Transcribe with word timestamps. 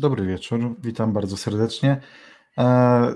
Dobry 0.00 0.26
wieczór, 0.26 0.74
witam 0.82 1.12
bardzo 1.12 1.36
serdecznie. 1.36 2.00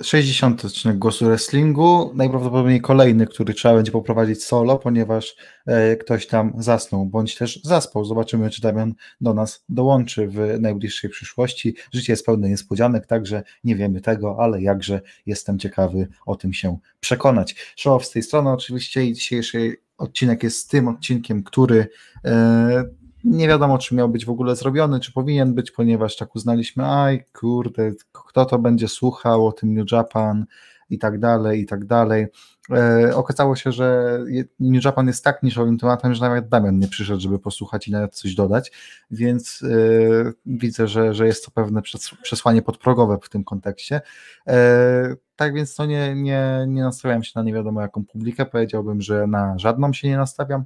60 0.03 0.65
e, 0.65 0.67
odcinek 0.67 0.99
Głosu 0.99 1.27
Wrestlingu, 1.27 2.13
najprawdopodobniej 2.15 2.81
kolejny, 2.81 3.27
który 3.27 3.55
trzeba 3.55 3.75
będzie 3.75 3.93
poprowadzić 3.93 4.45
solo, 4.45 4.79
ponieważ 4.79 5.37
e, 5.67 5.97
ktoś 5.97 6.27
tam 6.27 6.53
zasnął, 6.59 7.07
bądź 7.07 7.37
też 7.37 7.61
zaspał. 7.63 8.05
Zobaczymy, 8.05 8.51
czy 8.51 8.63
Damian 8.63 8.95
do 9.21 9.35
nas 9.35 9.65
dołączy 9.69 10.29
w 10.29 10.61
najbliższej 10.61 11.11
przyszłości. 11.11 11.77
Życie 11.93 12.13
jest 12.13 12.27
pełne 12.27 12.49
niespodzianek, 12.49 13.07
także 13.07 13.43
nie 13.65 13.77
wiemy 13.77 14.01
tego, 14.01 14.37
ale 14.39 14.63
jakże 14.63 15.01
jestem 15.27 15.59
ciekawy 15.59 16.09
o 16.27 16.37
tym 16.37 16.53
się 16.53 16.79
przekonać. 17.01 17.75
Show 17.77 18.07
z 18.07 18.11
tej 18.11 18.23
strony 18.23 18.51
oczywiście 18.51 19.05
i 19.05 19.13
dzisiejszy 19.13 19.77
odcinek 19.99 20.43
jest 20.43 20.71
tym 20.71 20.89
odcinkiem, 20.89 21.43
który 21.43 21.87
e, 22.25 23.04
nie 23.25 23.49
wiadomo, 23.49 23.79
czy 23.79 23.95
miał 23.95 24.09
być 24.09 24.25
w 24.25 24.31
ogóle 24.31 24.57
zrobiony, 24.57 25.01
czy 25.01 25.13
powinien 25.13 25.55
być, 25.55 25.71
ponieważ 25.71 26.17
tak 26.17 26.37
uznaliśmy, 26.37 26.87
aj 26.87 27.25
kurde, 27.33 27.93
kto 28.13 28.45
to 28.45 28.59
będzie 28.59 28.89
słuchał 28.89 29.47
o 29.47 29.53
tym 29.53 29.75
New 29.75 29.93
Japan 29.93 30.47
i 30.91 30.99
tak 30.99 31.19
dalej, 31.19 31.61
i 31.61 31.67
tak 31.67 31.85
dalej. 31.85 32.27
E, 32.71 33.17
okazało 33.17 33.57
się, 33.57 33.73
że 33.73 34.19
New 34.61 34.85
Japan 34.85 35.07
jest 35.07 35.25
tak 35.25 35.43
niszowym 35.43 35.79
tematem, 35.79 36.15
że 36.15 36.21
nawet 36.21 36.49
Damian 36.49 36.79
nie 36.79 36.89
przyszedł, 36.89 37.21
żeby 37.21 37.39
posłuchać 37.39 37.89
i 37.89 37.93
nawet 37.93 38.15
coś 38.15 38.35
dodać, 38.35 38.73
więc 39.11 39.63
e, 39.63 40.33
widzę, 40.47 40.89
że, 40.89 41.15
że 41.15 41.27
jest 41.27 41.45
to 41.45 41.51
pewne 41.51 41.83
przesłanie 42.23 42.63
podprogowe 42.63 43.19
w 43.23 43.29
tym 43.29 43.45
kontekście. 43.45 44.01
E, 44.47 45.17
tak 45.37 45.55
więc 45.55 45.75
to 45.75 45.87
nie, 45.87 46.15
nie, 46.15 46.65
nie 46.69 46.83
nastawiam 46.83 47.23
się 47.23 47.33
na 47.35 47.43
nie 47.43 47.53
wiadomo 47.53 47.81
jaką 47.81 48.05
publikę, 48.05 48.47
powiedziałbym, 48.47 49.01
że 49.01 49.27
na 49.27 49.59
żadną 49.59 49.93
się 49.93 50.09
nie 50.09 50.17
nastawiam, 50.17 50.65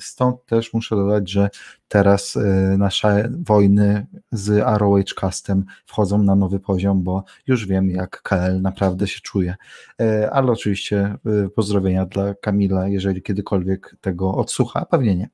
stąd 0.00 0.44
też 0.46 0.72
muszę 0.72 0.96
dodać, 0.96 1.30
że 1.30 1.50
teraz 1.88 2.36
e, 2.36 2.40
nasze 2.78 3.30
wojny 3.46 4.06
z 4.32 4.62
ROH 4.78 5.14
Castem 5.20 5.64
wchodzą 5.86 6.22
na 6.22 6.34
nowy 6.34 6.60
poziom, 6.60 7.02
bo 7.02 7.24
już 7.46 7.66
wiem, 7.66 7.90
jak 7.90 8.22
KL 8.22 8.60
naprawdę 8.60 9.06
się 9.06 9.20
czuje. 9.20 9.54
E, 10.00 10.30
ale 10.30 10.52
oczywiście 10.52 11.14
pozdrowienia 11.54 12.06
dla 12.06 12.34
Kamila, 12.34 12.88
jeżeli 12.88 13.22
kiedykolwiek 13.22 13.96
tego 14.00 14.34
odsłucha, 14.34 14.84
pewnie 14.84 15.16
nie. 15.16 15.28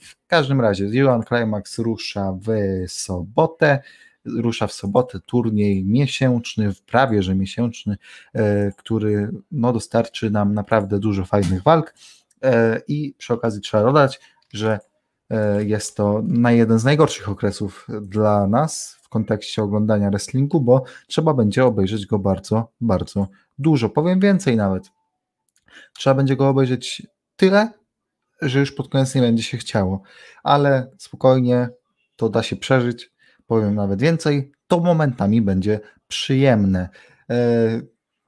W 0.00 0.26
każdym 0.26 0.60
razie, 0.60 0.84
Julian 0.84 1.22
Climax 1.22 1.78
rusza 1.78 2.32
w 2.32 2.48
sobotę 2.88 3.82
rusza 4.24 4.66
w 4.66 4.72
sobotę 4.72 5.20
turniej 5.20 5.84
miesięczny, 5.84 6.72
prawie 6.86 7.22
że 7.22 7.34
miesięczny, 7.34 7.96
który 8.76 9.30
no, 9.52 9.72
dostarczy 9.72 10.30
nam 10.30 10.54
naprawdę 10.54 10.98
dużo 10.98 11.24
fajnych 11.24 11.62
walk. 11.62 11.94
E, 12.42 12.80
i 12.88 13.14
przy 13.18 13.34
okazji 13.34 13.60
trzeba 13.60 13.82
dodać, 13.84 14.20
że 14.52 14.80
e, 15.30 15.64
jest 15.64 15.96
to 15.96 16.22
na 16.24 16.52
jeden 16.52 16.78
z 16.78 16.84
najgorszych 16.84 17.28
okresów 17.28 17.86
dla 18.02 18.46
nas 18.46 18.98
w 19.02 19.08
kontekście 19.08 19.62
oglądania 19.62 20.10
wrestlingu, 20.10 20.60
bo 20.60 20.84
trzeba 21.06 21.34
będzie 21.34 21.64
obejrzeć 21.64 22.06
go 22.06 22.18
bardzo, 22.18 22.72
bardzo 22.80 23.28
dużo. 23.58 23.88
Powiem 23.88 24.20
więcej 24.20 24.56
nawet. 24.56 24.90
Trzeba 25.94 26.14
będzie 26.14 26.36
go 26.36 26.48
obejrzeć 26.48 27.02
tyle, 27.36 27.72
że 28.42 28.60
już 28.60 28.72
pod 28.72 28.88
koniec 28.88 29.14
nie 29.14 29.20
będzie 29.20 29.42
się 29.42 29.58
chciało, 29.58 30.02
ale 30.42 30.90
spokojnie 30.98 31.68
to 32.16 32.28
da 32.28 32.42
się 32.42 32.56
przeżyć. 32.56 33.12
Powiem 33.46 33.74
nawet 33.74 34.00
więcej, 34.00 34.52
to 34.66 34.80
momentami 34.80 35.42
będzie 35.42 35.80
przyjemne. 36.08 36.88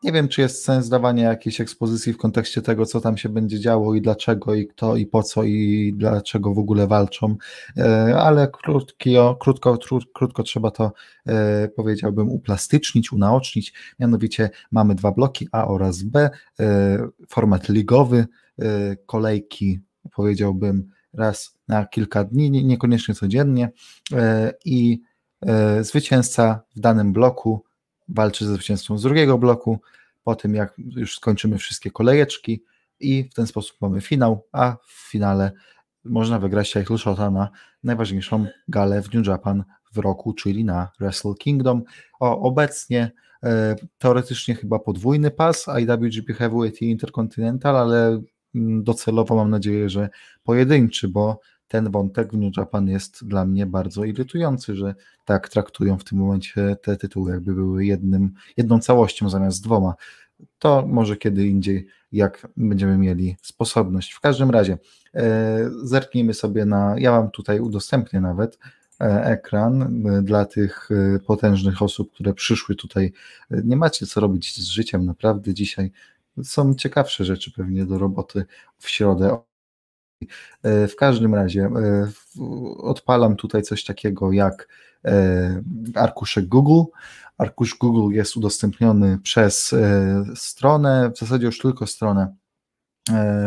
Nie 0.05 0.13
wiem, 0.13 0.29
czy 0.29 0.41
jest 0.41 0.65
sens 0.65 0.89
dawania 0.89 1.29
jakiejś 1.29 1.61
ekspozycji 1.61 2.13
w 2.13 2.17
kontekście 2.17 2.63
tego, 2.63 2.87
co 2.87 3.01
tam 3.01 3.17
się 3.17 3.29
będzie 3.29 3.61
działo 3.61 3.95
i 3.95 4.03
dlaczego, 4.03 4.55
i 4.55 4.67
kto, 4.67 4.97
i 4.97 5.07
po 5.07 5.23
co, 5.23 5.43
i 5.43 5.93
dlaczego 5.97 6.55
w 6.55 6.59
ogóle 6.59 6.87
walczą, 6.87 7.37
e, 7.77 8.17
ale 8.21 8.49
krótko, 8.49 9.37
krótko, 9.41 9.79
krótko 10.15 10.43
trzeba 10.43 10.71
to, 10.71 10.93
e, 11.27 11.69
powiedziałbym, 11.69 12.29
uplastycznić, 12.29 13.13
unaocznić. 13.13 13.75
Mianowicie 13.99 14.51
mamy 14.71 14.95
dwa 14.95 15.13
bloki 15.13 15.49
A 15.53 15.67
oraz 15.67 16.03
B, 16.03 16.31
e, 16.61 17.09
format 17.29 17.69
ligowy, 17.69 18.27
kolejki, 19.07 19.81
powiedziałbym, 20.17 20.91
raz 21.13 21.59
na 21.69 21.87
kilka 21.87 22.25
dni, 22.25 22.51
niekoniecznie 22.51 23.15
codziennie, 23.15 23.71
i 24.65 25.01
zwycięzca 25.81 26.63
w 26.77 26.81
danym 26.81 27.13
bloku 27.13 27.65
walczy 28.09 28.47
ze 28.47 28.55
zwycięstwem 28.55 28.99
z 28.99 29.03
drugiego 29.03 29.39
bloku, 29.39 29.81
po 30.25 30.35
tym 30.35 30.55
jak 30.55 30.75
już 30.79 31.17
skończymy 31.17 31.59
wszystkie 31.59 31.91
kolejeczki 31.91 32.63
i 33.01 33.29
w 33.31 33.35
ten 33.35 33.47
sposób 33.47 33.77
mamy 33.81 34.01
finał, 34.01 34.47
a 34.53 34.77
w 34.87 35.11
finale 35.11 35.53
można 36.05 36.39
wygrać 36.39 36.73
title 36.73 36.99
shota 36.99 37.31
na 37.31 37.49
najważniejszą 37.85 38.47
galę 38.69 39.03
w 39.03 39.15
New 39.15 39.27
Japan 39.27 39.65
w 39.93 39.99
roku, 39.99 40.33
czyli 40.33 40.65
na 40.65 40.91
Wrestle 41.01 41.35
Kingdom. 41.35 41.83
O, 42.21 42.41
obecnie 42.41 43.13
e, 43.43 43.77
teoretycznie 43.99 44.55
chyba 44.55 44.79
podwójny 44.79 45.31
pas 45.31 45.67
IWGP 45.81 46.35
Heavyweight 46.35 46.83
i 46.83 46.91
Intercontinental, 46.91 47.77
ale 47.77 48.23
mm, 48.55 48.85
docelowo 48.85 49.37
mam 49.37 49.51
nadzieję, 49.51 49.89
że 49.89 50.09
pojedynczy, 50.45 51.09
bo 51.09 51.41
ten 51.75 51.91
wątek 51.91 52.33
w 52.33 52.37
New 52.37 52.57
Japan 52.57 52.89
jest 52.89 53.27
dla 53.27 53.45
mnie 53.45 53.67
bardzo 53.67 54.05
irytujący, 54.05 54.77
że 54.77 54.95
tak 55.25 55.49
traktują 55.49 55.99
w 55.99 56.05
tym 56.05 56.19
momencie 56.19 56.77
te 56.83 56.97
tytuły, 56.97 57.33
jakby 57.33 57.55
były 57.55 57.87
jednym, 57.87 58.35
jedną 58.57 58.79
całością 58.79 59.29
zamiast 59.31 59.65
dwoma. 59.65 59.95
To 60.59 60.87
może 60.87 61.17
kiedy 61.17 61.47
indziej, 61.47 61.87
jak 62.13 62.49
będziemy 62.57 62.99
mieli 62.99 63.37
sposobność. 63.43 64.13
W 64.13 64.21
każdym 64.21 64.51
razie 64.51 64.79
e, 65.15 65.71
zerknijmy 65.83 66.35
sobie 66.35 66.65
na, 66.65 66.95
ja 66.99 67.11
Wam 67.11 67.31
tutaj 67.31 67.61
udostępnię 67.61 68.21
nawet 68.21 68.59
e, 69.01 69.25
ekran 69.25 70.07
e, 70.07 70.23
dla 70.23 70.45
tych 70.45 70.89
e, 70.91 71.19
potężnych 71.19 71.83
osób, 71.83 72.13
które 72.13 72.35
przyszły 72.35 72.75
tutaj. 72.75 73.13
Nie 73.51 73.77
macie 73.77 74.07
co 74.07 74.21
robić 74.21 74.55
z 74.57 74.67
życiem, 74.69 75.07
naprawdę 75.07 75.55
dzisiaj 75.55 75.93
są 76.43 76.75
ciekawsze 76.75 77.25
rzeczy 77.25 77.53
pewnie 77.53 77.87
do 77.87 77.99
roboty 77.99 78.45
w 78.79 78.89
środę 78.89 79.39
w 80.65 80.93
każdym 80.99 81.35
razie 81.35 81.63
e, 81.65 82.11
odpalam 82.79 83.37
tutaj 83.37 83.63
coś 83.63 83.85
takiego 83.85 84.33
jak 84.33 84.69
e, 85.05 85.63
arkuszek 85.95 86.47
Google. 86.47 86.91
Arkusz 87.39 87.79
Google 87.79 88.15
jest 88.15 88.37
udostępniony 88.37 89.19
przez 89.23 89.75
stronę, 90.35 91.11
w 91.15 91.19
zasadzie 91.19 91.47
już 91.47 91.59
tylko 91.59 91.87
stronę 91.87 92.35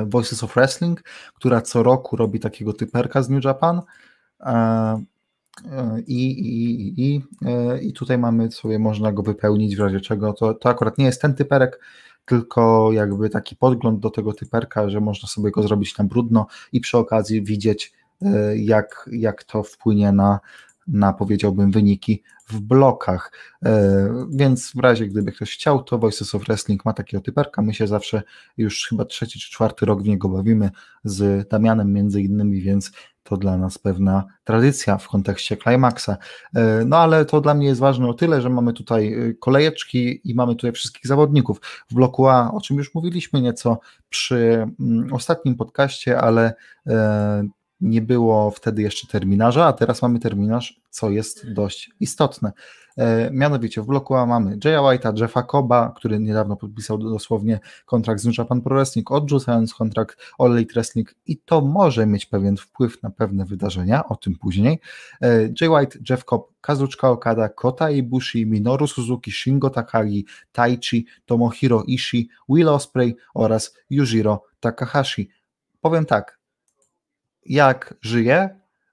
Voices 0.05 0.44
of 0.44 0.55
Wrestling, 0.55 1.03
która 1.33 1.61
co 1.61 1.83
roku 1.83 2.16
robi 2.16 2.39
takiego 2.39 2.73
typerka 2.73 3.22
z 3.22 3.29
New 3.29 3.44
Japan. 3.44 3.81
I, 6.07 6.28
i, 6.28 7.05
i, 7.05 7.22
i 7.81 7.94
tutaj 7.94 8.17
mamy 8.17 8.51
sobie, 8.51 8.79
można 8.79 9.11
go 9.11 9.23
wypełnić 9.23 9.75
w 9.75 9.79
razie 9.79 9.99
czego. 9.99 10.34
To, 10.34 10.53
to 10.53 10.69
akurat 10.69 10.97
nie 10.97 11.05
jest 11.05 11.22
ten 11.22 11.35
typerek, 11.35 11.79
tylko 12.27 12.91
jakby 12.91 13.29
taki 13.29 13.55
podgląd 13.55 13.99
do 13.99 14.09
tego 14.09 14.33
typerka, 14.33 14.89
że 14.89 15.01
można 15.01 15.27
sobie 15.27 15.51
go 15.51 15.63
zrobić 15.63 15.97
na 15.97 16.05
brudno 16.05 16.47
i 16.71 16.81
przy 16.81 16.97
okazji 16.97 17.43
widzieć, 17.43 17.93
e, 18.21 18.57
jak, 18.57 19.09
jak 19.11 19.43
to 19.43 19.63
wpłynie 19.63 20.11
na, 20.11 20.39
na 20.87 21.13
powiedziałbym 21.13 21.72
wyniki 21.72 22.23
w 22.47 22.59
blokach. 22.59 23.31
E, 23.66 24.09
więc 24.29 24.72
w 24.75 24.79
razie 24.79 25.07
gdyby 25.07 25.31
ktoś 25.31 25.53
chciał, 25.53 25.84
to 25.84 25.97
Voices 25.97 26.35
of 26.35 26.43
Wrestling 26.43 26.85
ma 26.85 26.93
takiego 26.93 27.23
typerka. 27.23 27.61
My 27.61 27.73
się 27.73 27.87
zawsze 27.87 28.23
już 28.57 28.87
chyba 28.89 29.05
trzeci 29.05 29.39
czy 29.39 29.51
czwarty 29.51 29.85
rok 29.85 30.03
w 30.03 30.07
niego 30.07 30.29
bawimy 30.29 30.72
z 31.03 31.49
Damianem 31.49 31.93
między 31.93 32.22
innymi, 32.22 32.61
więc 32.61 32.91
to 33.23 33.37
dla 33.37 33.57
nas 33.57 33.78
pewna 33.78 34.25
tradycja 34.43 34.97
w 34.97 35.07
kontekście 35.07 35.57
Climaxa. 35.57 36.09
E, 36.55 36.85
no 36.85 36.97
ale 36.97 37.25
to 37.25 37.41
dla 37.41 37.53
mnie 37.53 37.67
jest 37.67 37.79
ważne 37.79 38.07
o 38.07 38.13
tyle, 38.13 38.41
że 38.41 38.49
mamy 38.49 38.73
tutaj 38.73 39.13
e, 39.13 39.33
kolejeczki 39.33 40.22
i 40.23 40.35
mamy 40.35 40.55
tutaj 40.55 40.72
wszystkich 40.72 41.07
zawodników. 41.07 41.61
W 41.90 41.93
bloku 41.93 42.28
A, 42.28 42.51
o 42.51 42.61
czym 42.61 42.78
już 42.78 42.93
mówiliśmy 42.93 43.41
nieco 43.41 43.79
przy 44.09 44.67
mm, 44.79 45.13
ostatnim 45.13 45.55
podcaście, 45.55 46.22
ale 46.22 46.53
nie 47.82 48.02
było 48.02 48.52
wtedy 48.52 48.82
jeszcze 48.82 49.08
terminarza, 49.08 49.66
a 49.66 49.74
teraz 49.74 50.02
mamy 50.02 50.20
terminarz, 50.20 50.82
co 50.90 51.09
jest 51.09 51.53
dość 51.53 51.91
istotne. 52.00 52.52
E, 52.97 53.32
mianowicie 53.32 53.82
w 53.82 53.85
bloku 53.85 54.16
A 54.16 54.26
mamy 54.26 54.58
Jaya 54.66 54.79
White'a, 54.79 55.22
Jeffa 55.22 55.44
Coba, 55.44 55.94
który 55.96 56.20
niedawno 56.20 56.56
podpisał 56.56 56.97
dosłownie 56.97 57.59
kontrakt 57.85 58.22
z 58.22 58.26
New 58.26 58.38
Japan 58.38 58.62
Pro 58.62 58.76
Wrestling, 58.76 59.12
odrzucając 59.12 59.74
kontrakt 59.74 60.18
All 60.40 60.52
Elite 60.52 60.74
Wrestling 60.74 61.16
i 61.26 61.38
to 61.38 61.62
może 61.62 62.06
mieć 62.06 62.26
pewien 62.26 62.58
wpływ 62.58 63.03
na 63.03 63.09
pewne 63.09 63.46
wydarzenia, 63.46 64.08
o 64.09 64.16
tym 64.16 64.35
później. 64.35 64.79
E, 65.22 65.50
Jay 65.62 65.70
White, 65.70 66.00
Jeff 66.09 66.26
Cobb, 66.26 66.53
Kazuchika 66.62 67.09
Okada, 67.09 67.50
Kota 67.50 67.91
Ibushi, 67.91 68.46
Minoru 68.46 68.88
Suzuki, 68.88 69.32
Shingo 69.32 69.70
Takagi, 69.70 70.26
Taichi, 70.52 71.06
Tomohiro 71.26 71.84
Ishii, 71.84 72.29
Will 72.50 72.70
Ospreay 72.70 73.16
oraz 73.34 73.74
Yujiro 73.90 74.44
Takahashi. 74.59 75.29
Powiem 75.82 76.06
tak, 76.06 76.36
jak 77.49 77.94
żyję, 78.02 78.49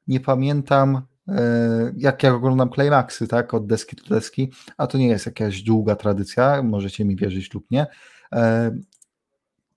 nie 0.06 0.20
pamiętam 0.20 1.02
e, 1.28 1.92
jak 1.96 2.22
ja 2.22 2.34
oglądam 2.34 2.70
Climaxy, 2.70 3.28
tak, 3.28 3.54
od 3.54 3.66
deski 3.66 3.96
do 3.96 4.14
deski, 4.14 4.52
a 4.76 4.86
to 4.86 4.98
nie 4.98 5.08
jest 5.08 5.26
jakaś 5.26 5.62
długa 5.62 5.96
tradycja, 5.96 6.62
możecie 6.62 7.04
mi 7.04 7.16
wierzyć 7.16 7.54
lub 7.54 7.70
nie. 7.70 7.86
E, 8.32 8.70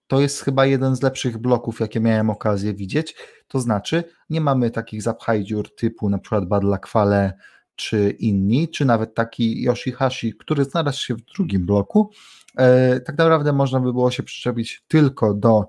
to 0.07 0.21
jest 0.21 0.41
chyba 0.41 0.65
jeden 0.65 0.95
z 0.95 1.01
lepszych 1.01 1.38
bloków, 1.38 1.79
jakie 1.79 2.00
miałem 2.00 2.29
okazję 2.29 2.74
widzieć. 2.74 3.15
To 3.47 3.59
znaczy, 3.59 4.03
nie 4.29 4.41
mamy 4.41 4.71
takich 4.71 5.01
zapchaj 5.01 5.44
dziur 5.44 5.75
typu 5.75 6.09
na 6.09 6.18
przykład 6.18 6.45
Badla 6.45 6.77
Kwale, 6.77 7.33
czy 7.75 8.15
inni, 8.19 8.69
czy 8.69 8.85
nawet 8.85 9.15
taki 9.15 9.62
Yoshihashi, 9.62 10.33
który 10.33 10.63
znalazł 10.63 11.00
się 11.00 11.15
w 11.15 11.21
drugim 11.21 11.65
bloku, 11.65 12.12
e, 12.57 13.00
tak 13.00 13.18
naprawdę 13.18 13.53
można 13.53 13.80
by 13.80 13.94
było 13.94 14.12
się 14.12 14.23
przyczepić 14.23 14.83
tylko 14.88 15.33
do 15.33 15.65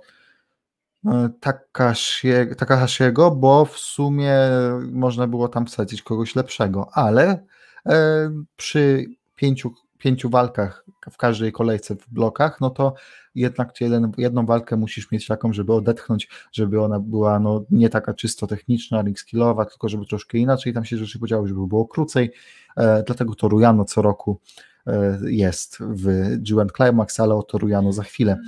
e, 1.06 1.30
Takahashiego, 2.56 3.30
bo 3.30 3.64
w 3.64 3.78
sumie 3.78 4.34
można 4.92 5.26
było 5.26 5.48
tam 5.48 5.66
wsadzić 5.66 6.02
kogoś 6.02 6.36
lepszego, 6.36 6.88
ale 6.92 7.44
e, 7.86 8.30
przy 8.56 9.06
pięciu, 9.36 9.74
pięciu 9.98 10.30
walkach 10.30 10.84
w 11.10 11.16
każdej 11.16 11.52
kolejce 11.52 11.96
w 11.96 12.08
blokach, 12.08 12.60
no 12.60 12.70
to 12.70 12.94
jednak 13.34 13.80
jeden, 13.80 14.12
jedną 14.18 14.46
walkę 14.46 14.76
musisz 14.76 15.10
mieć 15.10 15.26
taką, 15.26 15.52
żeby 15.52 15.72
odetchnąć, 15.72 16.28
żeby 16.52 16.82
ona 16.82 17.00
była 17.00 17.40
no, 17.40 17.64
nie 17.70 17.88
taka 17.88 18.14
czysto 18.14 18.46
techniczna, 18.46 19.02
ring 19.02 19.18
skillowa, 19.18 19.64
tylko 19.64 19.88
żeby 19.88 20.06
troszkę 20.06 20.38
inaczej 20.38 20.72
tam 20.72 20.84
się 20.84 20.96
rzeczy 20.96 21.18
podziały, 21.18 21.48
żeby 21.48 21.66
było 21.66 21.86
krócej, 21.86 22.32
e, 22.76 23.02
dlatego 23.02 23.34
to 23.34 23.48
Rujano 23.48 23.84
co 23.84 24.02
roku 24.02 24.40
jest 25.26 25.78
w 25.80 26.06
G1 26.42 26.66
Climax, 26.76 27.20
ale 27.20 27.34
o 27.34 27.42
to 27.42 27.58
Rujano 27.58 27.92
za 27.92 28.02
chwilę. 28.02 28.38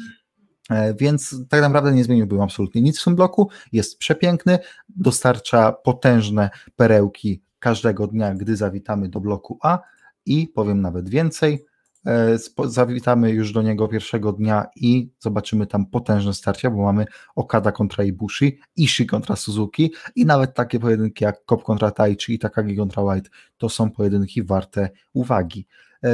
E, 0.70 0.94
więc 0.94 1.34
tak 1.48 1.62
naprawdę 1.62 1.92
nie 1.92 2.04
zmieniłbym 2.04 2.40
absolutnie 2.40 2.82
nic 2.82 3.00
w 3.00 3.04
tym 3.04 3.16
bloku. 3.16 3.50
Jest 3.72 3.98
przepiękny, 3.98 4.58
dostarcza 4.88 5.72
potężne 5.72 6.50
perełki 6.76 7.42
każdego 7.58 8.06
dnia, 8.06 8.34
gdy 8.34 8.56
zawitamy 8.56 9.08
do 9.08 9.20
bloku 9.20 9.58
A 9.62 9.78
i 10.26 10.48
powiem 10.48 10.80
nawet 10.80 11.08
więcej. 11.08 11.64
E, 12.06 12.38
zawitamy 12.64 13.30
już 13.30 13.52
do 13.52 13.62
niego 13.62 13.88
pierwszego 13.88 14.32
dnia 14.32 14.66
i 14.76 15.10
zobaczymy 15.18 15.66
tam 15.66 15.86
potężne 15.86 16.34
starcia, 16.34 16.70
bo 16.70 16.82
mamy 16.82 17.06
Okada 17.36 17.72
kontra 17.72 18.04
Ibushi, 18.04 18.58
Ishii 18.76 19.06
kontra 19.06 19.36
Suzuki 19.36 19.92
i 20.16 20.26
nawet 20.26 20.54
takie 20.54 20.80
pojedynki 20.80 21.24
jak 21.24 21.44
Kop 21.44 21.62
kontra 21.62 21.90
Taichi 21.90 22.34
i 22.34 22.38
Takagi 22.38 22.76
kontra 22.76 23.02
White 23.02 23.30
to 23.58 23.68
są 23.68 23.90
pojedynki 23.90 24.42
warte 24.42 24.90
uwagi. 25.12 25.66
E, 26.04 26.10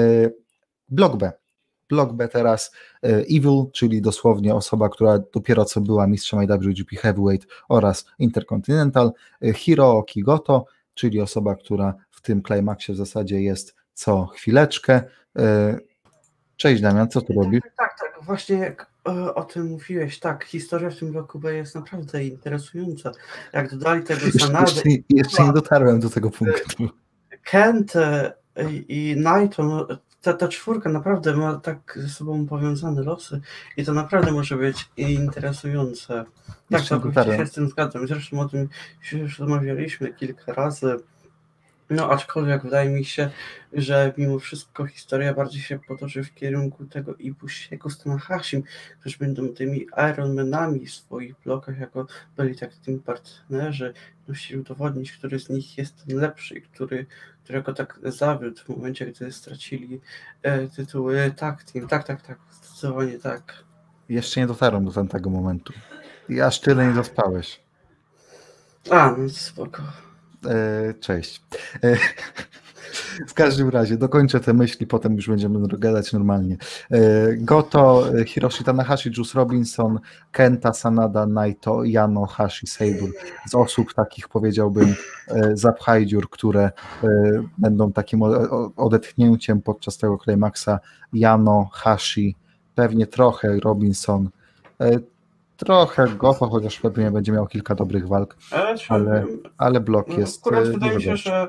Blok 0.88 1.16
B. 1.16 1.32
Blok 1.88 2.12
B 2.12 2.28
teraz 2.28 2.72
e, 3.02 3.08
Evil, 3.08 3.64
czyli 3.72 4.02
dosłownie 4.02 4.54
osoba, 4.54 4.88
która 4.88 5.18
dopiero 5.18 5.64
co 5.64 5.80
była 5.80 6.06
mistrzem 6.06 6.42
IWGP 6.42 6.96
Heavyweight 6.96 7.48
oraz 7.68 8.06
Intercontinental, 8.18 9.12
Hiro 9.54 10.02
Kigoto, 10.02 10.64
czyli 10.94 11.20
osoba, 11.20 11.54
która 11.54 11.94
w 12.10 12.20
tym 12.20 12.42
climaxie 12.42 12.94
w 12.94 12.96
zasadzie 12.96 13.42
jest 13.42 13.74
co 13.94 14.26
chwileczkę. 14.26 15.02
E, 15.38 15.76
cześć 16.56 16.82
Damian, 16.82 17.08
co 17.08 17.20
tu 17.20 17.26
tak, 17.26 17.36
robisz? 17.36 17.60
Tak, 17.76 17.98
tak, 18.00 18.18
właśnie 18.22 18.56
jak 18.56 18.90
e, 19.08 19.34
o 19.34 19.44
tym 19.44 19.66
mówiłeś, 19.66 20.20
tak, 20.20 20.44
historia 20.44 20.90
w 20.90 20.96
tym 20.96 21.12
bloku 21.12 21.38
B 21.38 21.54
jest 21.54 21.74
naprawdę 21.74 22.24
interesująca. 22.24 23.12
Jak 23.52 23.70
dodali 23.70 24.02
tego 24.02 24.20
Sanady... 24.38 24.70
Jeszcze, 24.70 24.90
jeszcze 25.08 25.44
nie 25.44 25.52
dotarłem 25.52 26.00
do 26.00 26.10
tego 26.10 26.30
punktu. 26.30 26.88
Kent 27.42 27.92
i 28.88 29.14
no, 29.18 29.86
ta, 30.26 30.32
ta 30.32 30.49
czwórka 30.49 30.90
naprawdę 30.90 31.37
ma 31.37 31.55
tak 31.55 31.99
ze 32.02 32.08
sobą 32.08 32.46
powiązane 32.46 33.02
losy 33.02 33.40
i 33.76 33.84
to 33.84 33.93
naprawdę 33.93 34.32
może 34.32 34.56
być 34.56 34.88
interesujące. 34.96 36.25
Tak, 36.70 36.82
całkowicie 36.82 37.37
się 37.37 37.46
z 37.46 37.52
tym 37.52 37.69
zgadzam. 37.69 38.06
Zresztą 38.06 38.40
o 38.40 38.49
tym 38.49 38.69
już 39.12 39.38
rozmawialiśmy 39.38 40.14
kilka 40.14 40.52
razy. 40.52 40.96
No, 41.90 42.11
aczkolwiek 42.11 42.62
wydaje 42.62 42.90
mi 42.90 43.05
się, 43.05 43.31
że 43.73 44.12
mimo 44.17 44.38
wszystko 44.38 44.87
historia 44.87 45.34
bardziej 45.34 45.62
się 45.62 45.78
potoczy 45.78 46.25
w 46.25 46.34
kierunku 46.34 46.84
tego 46.84 47.14
Ibusiego 47.14 47.90
z 47.90 47.99
Tanahashim, 47.99 48.62
którzy 49.00 49.19
będą 49.19 49.49
tymi 49.49 49.87
Ironmanami 50.12 50.87
w 50.87 50.94
swoich 50.94 51.34
blokach, 51.44 51.78
jako 51.78 52.06
byli 52.37 52.58
tak 52.58 52.76
tym 52.76 53.00
partnerzy, 53.00 53.94
no, 54.28 54.34
chcieli 54.34 54.61
udowodnić, 54.61 55.12
który 55.12 55.38
z 55.38 55.49
nich 55.49 55.78
jest 55.78 56.06
ten 56.06 56.17
lepszy 56.17 56.55
i 56.55 56.62
który, 56.62 57.06
którego 57.46 57.72
tak 57.72 58.00
zawiódł 58.02 58.60
w 58.64 58.69
momencie, 58.69 59.06
gdy 59.06 59.32
stracili 59.32 60.00
e, 60.43 60.69
tytuły 60.69 61.32
tak 61.37 61.64
team. 61.64 61.88
Tak, 61.88 62.06
tak, 62.06 62.22
tak, 62.22 62.38
zdecydowanie 62.50 63.19
tak. 63.19 63.64
Jeszcze 64.08 64.40
nie 64.40 64.46
dotarłem 64.46 64.84
do 64.84 64.93
tamtego 64.93 65.31
momentu. 65.31 65.72
I 66.28 66.40
aż 66.40 66.60
tyle 66.60 66.87
nie 66.87 66.94
dospałeś. 66.94 67.60
A, 68.90 69.14
no 69.19 69.28
spoko. 69.28 69.82
E, 70.46 70.94
cześć. 70.94 71.43
E, 71.84 71.96
w 73.28 73.34
każdym 73.34 73.69
razie 73.69 73.96
dokończę 73.96 74.40
te 74.40 74.54
myśli, 74.54 74.87
potem 74.87 75.14
już 75.14 75.28
będziemy 75.28 75.69
gadać 75.69 76.12
normalnie. 76.12 76.56
E, 76.90 76.98
Goto, 77.37 78.04
Hiroshi 78.26 78.64
Tanahashi, 78.64 79.10
Juice 79.16 79.38
Robinson, 79.38 80.00
Kenta, 80.32 80.72
Sanada, 80.72 81.26
Naito, 81.26 81.84
Yano, 81.84 82.26
Hashi, 82.26 82.66
Seidur. 82.66 83.10
Z 83.48 83.54
osób 83.54 83.94
takich 83.94 84.28
powiedziałbym 84.28 84.94
Zaphajdziur, 85.54 86.31
które 86.31 86.70
będą 87.58 87.93
takim 87.93 88.22
odetchnięciem 88.76 89.62
podczas 89.62 89.99
tego 89.99 90.19
Climaxa. 90.19 90.78
Yano, 91.12 91.69
Hashi, 91.72 92.37
pewnie 92.75 93.06
trochę 93.06 93.60
Robinson. 93.60 94.31
Trochę 95.56 96.08
Gofa, 96.08 96.46
chociaż 96.46 96.81
pewnie 96.81 97.10
będzie 97.10 97.32
miał 97.32 97.46
kilka 97.46 97.75
dobrych 97.75 98.08
walk, 98.08 98.37
ale, 98.88 99.25
ale 99.58 99.81
blok 99.81 100.08
no, 100.08 100.19
jest. 100.19 100.46
Akurat 100.46 100.69
wydaje 100.69 100.96
mi 100.96 101.02
się, 101.02 101.16
że, 101.16 101.49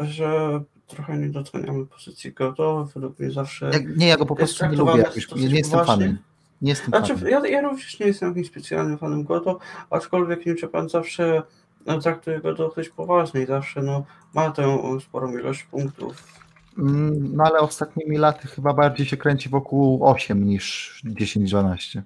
że 0.00 0.60
trochę 0.86 1.18
nie 1.18 1.28
doceniamy 1.28 1.86
pozycji 1.86 2.32
Goto. 2.32 2.88
Według 2.94 3.18
mnie 3.18 3.30
zawsze. 3.30 3.70
Nie, 3.70 3.94
nie 3.96 4.06
ja 4.06 4.16
go 4.16 4.26
po 4.26 4.36
prostu 4.36 4.66
nie 4.66 4.76
lubię. 4.76 4.98
Jakoś, 4.98 5.34
nie, 5.34 5.48
nie 5.48 5.58
jestem 5.58 5.84
fanem. 5.84 6.18
Nie 6.62 6.70
jestem 6.70 6.88
znaczy, 6.88 7.14
fanem. 7.14 7.32
Ja, 7.32 7.46
ja 7.46 7.60
również 7.60 8.00
nie 8.00 8.06
jestem 8.06 8.28
jakimś 8.28 8.46
specjalnym 8.46 8.98
fanem 8.98 9.24
Goto, 9.24 9.58
aczkolwiek 9.90 10.46
New 10.46 10.62
Japan 10.62 10.88
zawsze 10.88 11.42
no, 11.86 12.00
traktuje 12.00 12.40
go 12.40 12.54
dosyć 12.54 12.88
poważnie 12.88 13.42
i 13.42 13.46
zawsze 13.46 13.82
no, 13.82 14.04
ma 14.34 14.50
tę 14.50 14.78
sporą 15.00 15.38
ilość 15.38 15.62
punktów. 15.62 16.38
Mm, 16.78 17.36
no 17.36 17.44
ale 17.44 17.58
ostatnimi 17.58 18.16
laty 18.16 18.48
chyba 18.48 18.72
bardziej 18.74 19.06
się 19.06 19.16
kręci 19.16 19.48
wokół 19.48 20.06
8 20.06 20.44
niż 20.44 21.00
10-12. 21.04 22.02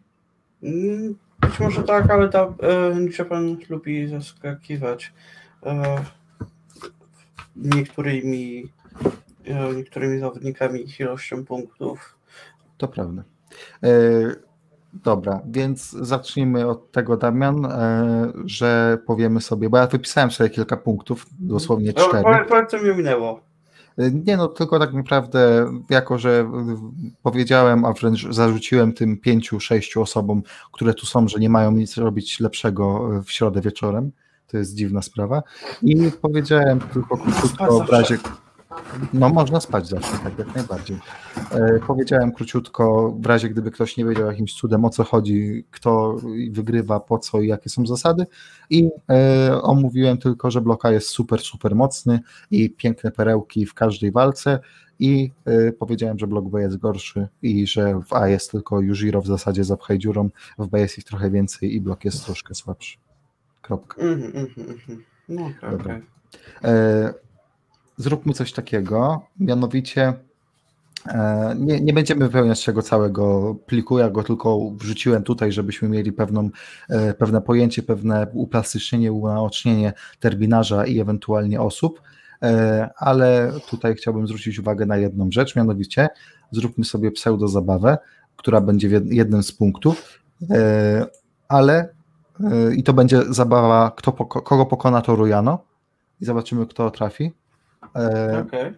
Mm, 0.63 1.15
być 1.41 1.61
może 1.61 1.83
tak, 1.83 2.11
ale 2.11 2.29
ta, 2.29 2.55
e, 2.63 3.65
lubi 3.69 4.09
zaskakiwać 4.09 5.13
e, 5.63 5.97
niektórymi, 7.57 8.65
e, 9.47 9.75
niektórymi 9.75 10.19
zawodnikami 10.19 10.81
ich 10.81 11.01
ilością 11.01 11.45
punktów. 11.45 12.19
To 12.77 12.89
prawda. 12.89 13.23
E, 13.83 13.91
dobra, 14.93 15.41
więc 15.47 15.91
zacznijmy 15.91 16.69
od 16.69 16.93
tego, 16.93 17.17
Damian, 17.17 17.67
e, 17.67 18.33
że 18.45 18.99
powiemy 19.07 19.41
sobie, 19.41 19.71
bo 19.71 19.79
ja 19.79 19.87
wypisałem 19.87 20.31
sobie 20.31 20.51
kilka 20.51 20.77
punktów, 20.77 21.27
dosłownie 21.39 21.93
no, 21.97 22.09
cztery. 22.09 22.45
Powiedz, 22.49 22.71
co 22.71 22.79
mi 22.79 22.97
minęło. 22.97 23.41
Nie 23.99 24.37
no, 24.37 24.49
tylko 24.49 24.79
tak 24.79 24.93
naprawdę, 24.93 25.73
jako 25.91 26.19
że 26.19 26.51
powiedziałem, 27.23 27.85
a 27.85 27.93
wręcz 27.93 28.27
zarzuciłem 28.31 28.93
tym 28.93 29.19
pięciu, 29.19 29.61
sześciu 29.61 30.03
osobom, 30.03 30.43
które 30.73 30.95
tu 30.95 31.07
są, 31.07 31.29
że 31.29 31.39
nie 31.39 31.49
mają 31.49 31.73
nic 31.73 31.97
robić 31.97 32.41
lepszego 32.41 33.11
w 33.25 33.31
środę 33.31 33.61
wieczorem, 33.61 34.13
to 34.53 34.59
jest 34.59 34.75
dziwna 34.75 35.03
sprawa. 35.03 35.43
I 35.83 36.11
powiedziałem 36.23 36.81
tylko 36.81 37.17
krótko 37.17 37.85
w 37.85 37.89
razie, 37.89 38.19
no 39.13 39.29
można 39.29 39.61
spać 39.61 39.89
zawsze, 39.89 40.19
tak 40.19 40.39
jak 40.39 40.55
najbardziej. 40.55 40.99
E, 41.51 41.79
powiedziałem 41.87 42.33
króciutko, 42.33 43.15
w 43.21 43.27
razie 43.27 43.49
gdyby 43.49 43.71
ktoś 43.71 43.97
nie 43.97 44.05
wiedział 44.05 44.27
jakimś 44.27 44.55
cudem 44.55 44.85
o 44.85 44.91
co 44.91 45.05
chodzi, 45.05 45.65
kto 45.71 46.17
wygrywa, 46.51 47.01
po 47.01 47.19
co 47.19 47.41
i 47.41 47.49
jakie 47.49 47.71
są 47.71 47.87
zasady. 47.87 48.27
I 48.71 48.91
e, 49.11 49.63
omówiłem 49.63 50.19
tylko, 50.19 50.51
że 50.51 50.61
bloka 50.61 50.91
jest 50.91 51.09
super, 51.09 51.41
super 51.41 51.75
mocny 51.75 52.21
i 52.51 52.71
piękne 52.71 53.11
perełki 53.11 53.67
w 53.67 53.75
każdej 53.75 54.13
walce. 54.13 54.59
I 54.99 55.33
e, 55.45 55.73
powiedziałem, 55.73 56.19
że 56.19 56.27
blok 56.27 56.49
B 56.49 56.61
jest 56.61 56.77
gorszy 56.77 57.29
i 57.43 57.67
że 57.67 58.01
w 58.07 58.13
A 58.13 58.29
jest 58.29 58.51
tylko 58.51 58.81
Jujiro 58.81 59.23
w 59.23 59.27
zasadzie 59.27 59.65
zapchaj 59.65 59.99
dziurą, 59.99 60.31
w 60.59 60.67
B 60.67 60.81
jest 60.81 60.99
ich 60.99 61.05
trochę 61.05 61.31
więcej 61.31 61.75
i 61.75 61.81
blok 61.81 62.05
jest 62.05 62.25
troszkę 62.25 62.55
słabszy. 62.55 63.12
Kropka. 63.63 64.03
Mm 64.03 64.33
mm. 64.35 65.05
No, 65.29 65.51
okay, 65.63 65.75
okay. 65.75 66.03
E, 66.65 67.15
zróbmy 67.97 68.33
coś 68.33 68.53
takiego, 68.53 69.27
mianowicie 69.41 70.13
e, 71.09 71.55
nie, 71.59 71.81
nie 71.81 71.93
będziemy 71.93 72.25
wypełniać 72.25 72.65
tego 72.65 72.83
całego 72.83 73.55
pliku, 73.67 73.99
ja 73.99 74.11
go 74.11 74.23
tylko 74.23 74.71
wrzuciłem 74.71 75.23
tutaj, 75.23 75.53
żebyśmy 75.53 75.89
mieli 75.89 76.13
pewną, 76.13 76.51
e, 76.89 77.15
pewne 77.15 77.41
pojęcie, 77.41 77.83
pewne 77.83 78.27
uplastycznienie, 78.33 79.13
unaocznienie 79.13 79.93
terminarza 80.21 80.87
i 80.87 81.01
ewentualnie 81.01 81.61
osób, 81.61 82.03
e, 82.43 82.91
ale 82.97 83.53
tutaj 83.71 83.95
chciałbym 83.95 84.27
zwrócić 84.27 84.59
uwagę 84.59 84.87
na 84.87 84.97
jedną 84.97 85.29
rzecz, 85.33 85.57
mianowicie 85.57 86.09
zróbmy 86.51 86.85
sobie 86.85 87.11
pseudo 87.11 87.49
zabawę, 87.49 87.99
która 88.37 88.61
będzie 88.61 89.01
jednym 89.05 89.43
z 89.43 89.53
punktów, 89.53 90.23
ale 91.49 91.89
i 92.77 92.83
to 92.83 92.93
będzie 92.93 93.23
zabawa, 93.29 93.93
kto, 93.97 94.13
kogo 94.25 94.67
pokona 94.67 95.03
to 95.03 95.17
Rujano 95.17 95.59
i 96.21 96.25
zobaczymy, 96.25 96.67
kto 96.67 96.91
trafi. 96.91 97.33
E, 97.97 98.45
okay. 98.47 98.75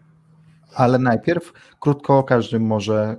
Ale 0.75 0.99
najpierw 0.99 1.53
krótko 1.81 2.19
o 2.19 2.25
każdym 2.25 2.63
może, 2.63 3.17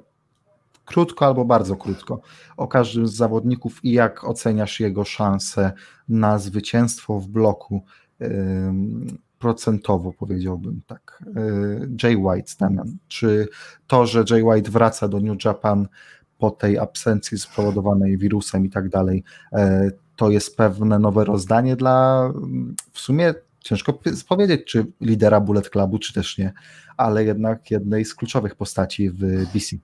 krótko 0.86 1.26
albo 1.26 1.46
bardzo 1.46 1.76
krótko, 1.76 2.22
o 2.58 2.68
każdym 2.68 3.08
z 3.08 3.14
zawodników 3.14 3.86
i 3.86 3.92
jak 3.92 4.24
oceniasz 4.24 4.80
jego 4.80 5.06
szanse 5.06 5.72
na 6.10 6.40
zwycięstwo 6.40 7.20
w 7.20 7.28
bloku 7.28 7.84
procentowo 9.40 10.14
powiedziałbym 10.14 10.82
tak. 10.88 11.24
Jay 12.04 12.18
White, 12.18 12.52
Damian. 12.60 12.98
Czy 13.08 13.48
to, 13.88 14.06
że 14.06 14.24
Jay 14.30 14.44
White 14.44 14.72
wraca 14.72 15.08
do 15.08 15.20
New 15.20 15.46
Japan 15.46 15.88
po 16.38 16.52
tej 16.52 16.80
absencji 16.80 17.40
spowodowanej 17.40 18.18
wirusem 18.18 18.66
i 18.66 18.70
tak 18.70 18.90
dalej, 18.90 19.24
to 20.16 20.30
jest 20.30 20.58
pewne 20.58 21.00
nowe 21.00 21.26
rozdanie 21.26 21.76
dla 21.76 22.30
w 22.92 23.00
sumie 23.00 23.34
ciężko 23.60 24.00
powiedzieć, 24.28 24.66
czy 24.66 24.86
lidera 25.02 25.40
Bullet 25.40 25.70
Clubu, 25.70 26.00
czy 26.00 26.14
też 26.14 26.38
nie, 26.38 26.54
ale 26.98 27.26
jednak 27.26 27.72
jednej 27.72 28.06
z 28.06 28.16
kluczowych 28.16 28.56
postaci 28.56 29.10
w 29.10 29.46
DC. 29.54 29.76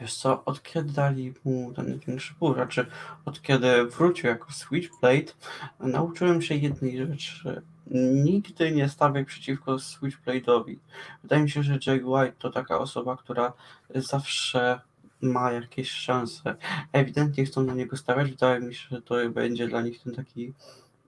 Wiesz 0.00 0.14
co, 0.14 0.44
od 0.44 0.62
kiedy 0.62 0.92
dali 0.92 1.34
mu 1.44 1.72
ten 1.72 1.98
większy 2.06 2.34
ból, 2.40 2.54
znaczy 2.54 2.86
od 3.24 3.42
kiedy 3.42 3.86
wrócił 3.86 4.28
jako 4.28 4.52
Switchblade, 4.52 5.32
nauczyłem 5.80 6.42
się 6.42 6.54
jednej 6.54 7.06
rzeczy. 7.06 7.62
Nigdy 7.90 8.72
nie 8.72 8.88
stawiaj 8.88 9.24
przeciwko 9.24 9.78
Switchblade'owi. 9.78 10.76
Wydaje 11.22 11.42
mi 11.42 11.50
się, 11.50 11.62
że 11.62 11.78
Jay 11.86 12.04
White 12.04 12.36
to 12.38 12.50
taka 12.50 12.78
osoba, 12.78 13.16
która 13.16 13.52
zawsze 13.94 14.80
ma 15.20 15.52
jakieś 15.52 15.90
szanse. 15.90 16.56
Ewidentnie 16.92 17.44
chcą 17.44 17.62
na 17.62 17.74
niego 17.74 17.96
stawiać. 17.96 18.30
Wydaje 18.30 18.60
mi 18.60 18.74
się, 18.74 18.88
że 18.90 19.02
to 19.02 19.14
będzie 19.30 19.68
dla 19.68 19.82
nich 19.82 20.02
ten 20.02 20.14
taki 20.14 20.52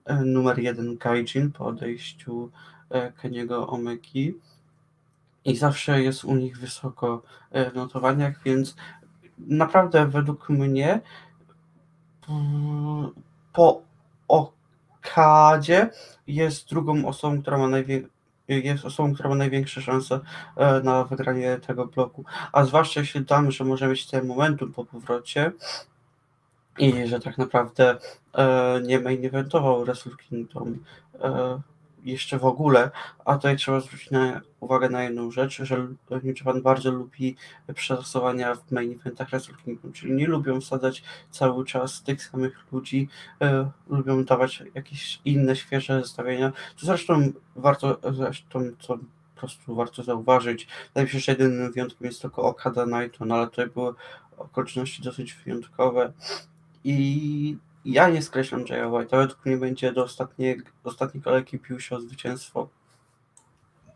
e, 0.05 0.15
numer 0.15 0.59
jeden 0.59 0.97
Gaijin 0.97 1.51
po 1.51 1.65
odejściu 1.65 2.51
e, 2.89 3.11
Keniego 3.11 3.67
Omeki 3.67 4.33
i 5.45 5.55
zawsze 5.55 6.03
jest 6.03 6.23
u 6.23 6.35
nich 6.35 6.57
wysoko 6.57 7.21
e, 7.51 7.71
w 7.71 7.75
notowaniach, 7.75 8.43
więc 8.43 8.75
naprawdę 9.37 10.07
według 10.07 10.49
mnie 10.49 11.01
po 13.53 13.81
Okadzie 15.11 15.89
jest 16.27 16.69
drugą 16.69 17.07
osobą, 17.07 17.41
która 17.41 17.57
ma 17.57 17.67
najwięcej 17.67 18.09
jest 18.49 18.85
osobą, 18.85 19.13
która 19.13 19.29
ma 19.29 19.35
największe 19.35 19.81
szanse 19.81 20.19
e, 20.55 20.81
na 20.83 21.03
wygranie 21.03 21.57
tego 21.67 21.85
bloku. 21.85 22.25
A 22.51 22.65
zwłaszcza 22.65 22.99
jeśli 22.99 23.21
damy, 23.21 23.51
że 23.51 23.63
może 23.63 23.87
mieć 23.87 24.07
ten 24.07 24.27
momentum 24.27 24.73
po 24.73 24.85
powrocie 24.85 25.51
i 26.77 27.07
że 27.07 27.19
tak 27.19 27.37
naprawdę 27.37 27.97
e, 28.33 28.81
nie 28.83 28.99
main 28.99 29.25
eventował 29.25 29.85
Wrestle 29.85 30.11
Kingdom 30.29 30.79
jeszcze 32.03 32.39
w 32.39 32.45
ogóle, 32.45 32.91
a 33.25 33.35
tutaj 33.35 33.57
trzeba 33.57 33.79
zwrócić 33.79 34.11
na, 34.11 34.41
uwagę 34.59 34.89
na 34.89 35.03
jedną 35.03 35.31
rzecz, 35.31 35.63
że 35.63 35.87
New 36.09 36.39
Japan 36.39 36.61
bardzo 36.61 36.91
lubi 36.91 37.35
przetasowania 37.75 38.55
w 38.55 38.71
main 38.71 38.91
eventach 38.91 39.29
Wrestle 39.29 39.55
Kingdom, 39.65 39.91
czyli 39.91 40.13
nie 40.13 40.27
lubią 40.27 40.61
wsadzać 40.61 41.03
cały 41.31 41.65
czas 41.65 42.03
tych 42.03 42.23
samych 42.23 42.71
ludzi, 42.71 43.09
e, 43.41 43.71
lubią 43.89 44.23
dawać 44.23 44.63
jakieś 44.75 45.21
inne, 45.25 45.55
świeże 45.55 46.01
zestawienia, 46.01 46.51
to 46.51 46.85
zresztą 46.85 47.31
warto, 47.55 47.97
zresztą 48.13 48.59
co 48.79 48.97
po 48.97 49.39
prostu 49.39 49.75
warto 49.75 50.03
zauważyć, 50.03 50.67
wydaje 50.87 51.05
mi 51.05 51.11
się, 51.11 51.19
że 51.19 51.31
jedynym 51.31 51.71
wyjątkiem 51.71 52.07
jest 52.07 52.21
tylko 52.21 52.41
Okada 52.43 52.85
Nighton, 52.85 53.31
ale 53.31 53.47
tutaj 53.47 53.67
były 53.67 53.93
okoliczności 54.37 55.01
dosyć 55.03 55.33
wyjątkowe. 55.33 56.13
I 56.83 57.57
ja 57.85 58.09
nie 58.09 58.21
skreślam 58.21 58.65
Jaya 58.69 58.89
White'a, 58.89 59.17
według 59.17 59.45
mnie 59.45 59.57
będzie 59.57 59.93
do 59.93 60.03
ostatniej, 60.03 60.57
do 60.83 60.89
ostatniej 60.89 61.23
kolejki 61.23 61.59
pił 61.59 61.79
się 61.79 61.95
o 61.95 62.01
zwycięstwo. 62.01 62.69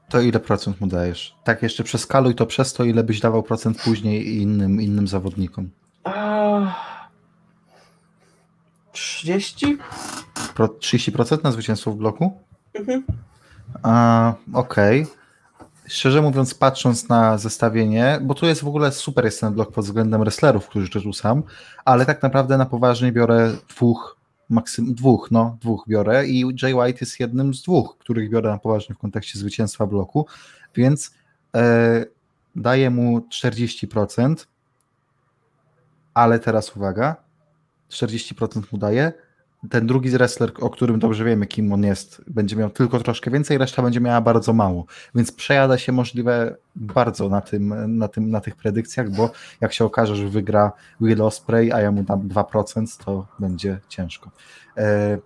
To 0.10 0.22
ile 0.22 0.40
procent 0.40 0.82
mu 0.82 0.88
dajesz? 0.88 1.36
Tak 1.44 1.64
jeszcze 1.64 1.84
przeskaluj 1.84 2.36
to 2.36 2.46
przez 2.46 2.74
to, 2.74 2.84
ile 2.84 3.04
byś 3.04 3.20
dawał 3.20 3.44
procent 3.44 3.82
później 3.84 4.42
innym, 4.42 4.82
innym 4.82 5.08
zawodnikom. 5.08 5.70
A... 6.04 6.76
30? 8.92 9.78
Pro, 10.56 10.68
30% 10.68 11.44
na 11.44 11.52
zwycięstwo 11.52 11.92
w 11.92 11.96
bloku? 11.96 12.42
Mhm. 12.74 13.04
Okej. 14.54 15.02
Okay 15.02 15.23
szczerze 15.88 16.22
mówiąc, 16.22 16.54
patrząc 16.54 17.10
na 17.10 17.38
zestawienie, 17.38 18.20
bo 18.22 18.34
tu 18.34 18.46
jest 18.46 18.64
w 18.64 18.68
ogóle 18.68 18.92
super 18.92 19.26
jest 19.26 19.42
ten 19.42 19.54
blok 19.54 19.72
pod 19.72 19.86
względem 19.86 20.22
wrestlerów, 20.22 20.68
którzy 20.68 20.90
tu 20.90 21.14
sam, 21.14 21.44
ale 21.86 22.06
tak 22.06 22.24
naprawdę 22.24 22.58
na 22.58 22.66
poważnie 22.66 23.12
biorę 23.12 23.52
dwóch, 23.70 24.18
maksym, 24.50 24.94
dwóch, 24.94 25.32
no, 25.32 25.58
dwóch 25.62 25.86
biorę 25.88 26.28
i 26.28 26.46
Jay 26.62 26.76
White 26.76 26.98
jest 27.02 27.20
jednym 27.20 27.54
z 27.54 27.62
dwóch, 27.62 27.98
których 27.98 28.30
biorę 28.30 28.50
na 28.50 28.58
poważnie 28.58 28.96
w 28.96 28.98
kontekście 28.98 29.40
zwycięstwa 29.40 29.88
bloku, 29.88 30.28
więc 30.76 31.12
e, 31.56 32.06
daję 32.56 32.90
mu 32.90 33.20
40%, 33.20 34.36
ale 36.14 36.40
teraz 36.40 36.76
uwaga, 36.76 37.16
40% 37.90 38.62
mu 38.72 38.78
daję, 38.78 39.14
ten 39.70 39.88
drugi 39.88 40.10
wrestler, 40.10 40.52
o 40.60 40.70
którym 40.70 41.00
dobrze 41.00 41.24
wiemy, 41.26 41.48
kim 41.48 41.74
on 41.74 41.84
jest, 41.84 42.22
będzie 42.28 42.56
miał 42.56 42.70
tylko 42.70 43.00
troszkę 43.00 43.32
więcej, 43.32 43.58
reszta 43.58 43.82
będzie 43.82 44.02
miała 44.02 44.22
bardzo 44.22 44.54
mało. 44.54 44.86
Więc 45.16 45.32
przejada 45.32 45.78
się 45.78 45.92
możliwe 45.92 46.56
bardzo 46.76 47.30
na, 47.30 47.42
tym, 47.42 47.98
na, 47.98 48.08
tym, 48.08 48.32
na 48.32 48.42
tych 48.42 48.56
predykcjach, 48.56 49.10
bo 49.10 49.32
jak 49.62 49.74
się 49.74 49.86
okaże, 49.86 50.16
że 50.16 50.30
wygra 50.30 50.72
Will 51.02 51.22
Osprey, 51.22 51.72
a 51.72 51.82
ja 51.82 51.92
mu 51.92 52.04
dam 52.04 52.30
2%, 52.30 53.06
to 53.06 53.28
będzie 53.40 53.80
ciężko. 53.90 54.32
E, 54.78 55.18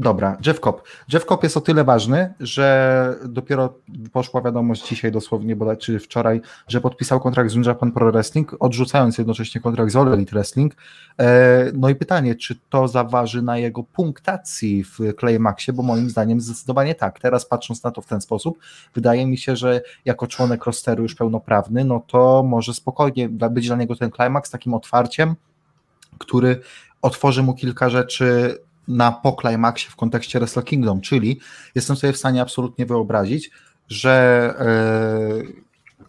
Dobra, 0.00 0.36
Jeff 0.46 0.60
Cobb. 0.60 0.82
Jeff 1.12 1.26
Cobb 1.26 1.42
jest 1.42 1.56
o 1.56 1.60
tyle 1.60 1.84
ważny, 1.84 2.34
że 2.40 3.16
dopiero 3.24 3.74
poszła 4.12 4.42
wiadomość 4.42 4.88
dzisiaj 4.88 5.12
dosłownie, 5.12 5.56
bodaj, 5.56 5.76
czy 5.76 5.98
wczoraj, 5.98 6.40
że 6.68 6.80
podpisał 6.80 7.20
kontrakt 7.20 7.50
z 7.50 7.56
New 7.56 7.66
Japan 7.66 7.92
Pro 7.92 8.12
Wrestling, 8.12 8.56
odrzucając 8.60 9.18
jednocześnie 9.18 9.60
kontrakt 9.60 9.92
z 9.92 9.96
All 9.96 10.12
Elite 10.12 10.30
Wrestling. 10.30 10.74
E, 11.18 11.64
no 11.74 11.88
i 11.88 11.94
pytanie, 11.94 12.34
czy 12.34 12.58
to 12.70 12.88
zaważy 12.88 13.42
na 13.42 13.58
jego 13.58 13.82
punktacji 13.82 14.84
w 14.84 14.98
Climaxie, 15.20 15.74
bo 15.74 15.82
moim 15.82 16.10
zdaniem 16.10 16.40
zdecydowanie 16.40 16.94
tak. 16.94 17.20
Teraz 17.20 17.46
patrząc 17.46 17.84
na 17.84 17.90
to 17.90 18.02
w 18.02 18.06
ten 18.06 18.20
sposób, 18.20 18.58
wydaje 18.94 19.26
mi 19.26 19.38
się, 19.38 19.56
że 19.56 19.80
jako 20.04 20.26
członek 20.26 20.64
rosteru 20.64 21.02
już 21.02 21.14
pełnoprawny, 21.14 21.84
no 21.84 22.02
to 22.06 22.42
może 22.42 22.74
spokojnie 22.74 23.28
być 23.28 23.66
dla 23.66 23.76
niego 23.76 23.96
ten 23.96 24.10
Climax 24.10 24.50
takim 24.50 24.74
otwarciem, 24.74 25.34
który 26.18 26.60
otworzy 27.02 27.42
mu 27.42 27.54
kilka 27.54 27.90
rzeczy 27.90 28.58
na 28.90 29.12
po 29.12 29.36
w 29.88 29.96
kontekście 29.96 30.38
Wrestle 30.38 30.62
Kingdom, 30.62 31.00
czyli 31.00 31.40
jestem 31.74 31.96
sobie 31.96 32.12
w 32.12 32.16
stanie 32.16 32.42
absolutnie 32.42 32.86
wyobrazić, 32.86 33.50
że 33.88 34.54
yy, 35.38 35.52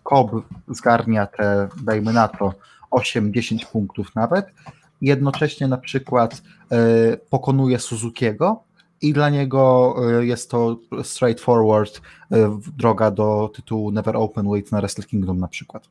Cobb 0.03 0.31
zgarnia 0.67 1.27
te, 1.27 1.69
dajmy 1.83 2.13
na 2.13 2.27
to, 2.27 2.53
8-10 2.91 3.65
punktów 3.65 4.15
nawet, 4.15 4.45
jednocześnie 5.01 5.67
na 5.67 5.77
przykład 5.77 6.41
yy, 6.71 6.77
pokonuje 7.29 7.79
Suzukiego 7.79 8.63
i 9.01 9.13
dla 9.13 9.29
niego 9.29 9.95
yy, 10.11 10.25
jest 10.25 10.51
to 10.51 10.77
straightforward 11.03 12.01
droga 12.77 13.11
do 13.11 13.51
tytułu 13.55 13.91
Never 13.91 14.17
Open 14.17 14.49
Weight 14.49 14.71
na 14.71 14.77
Wrestle 14.77 15.03
Kingdom 15.03 15.39
na 15.39 15.47
przykład. 15.47 15.87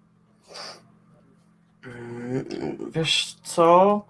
Mm, 1.87 2.45
wiesz 2.95 3.37
co? 3.43 4.05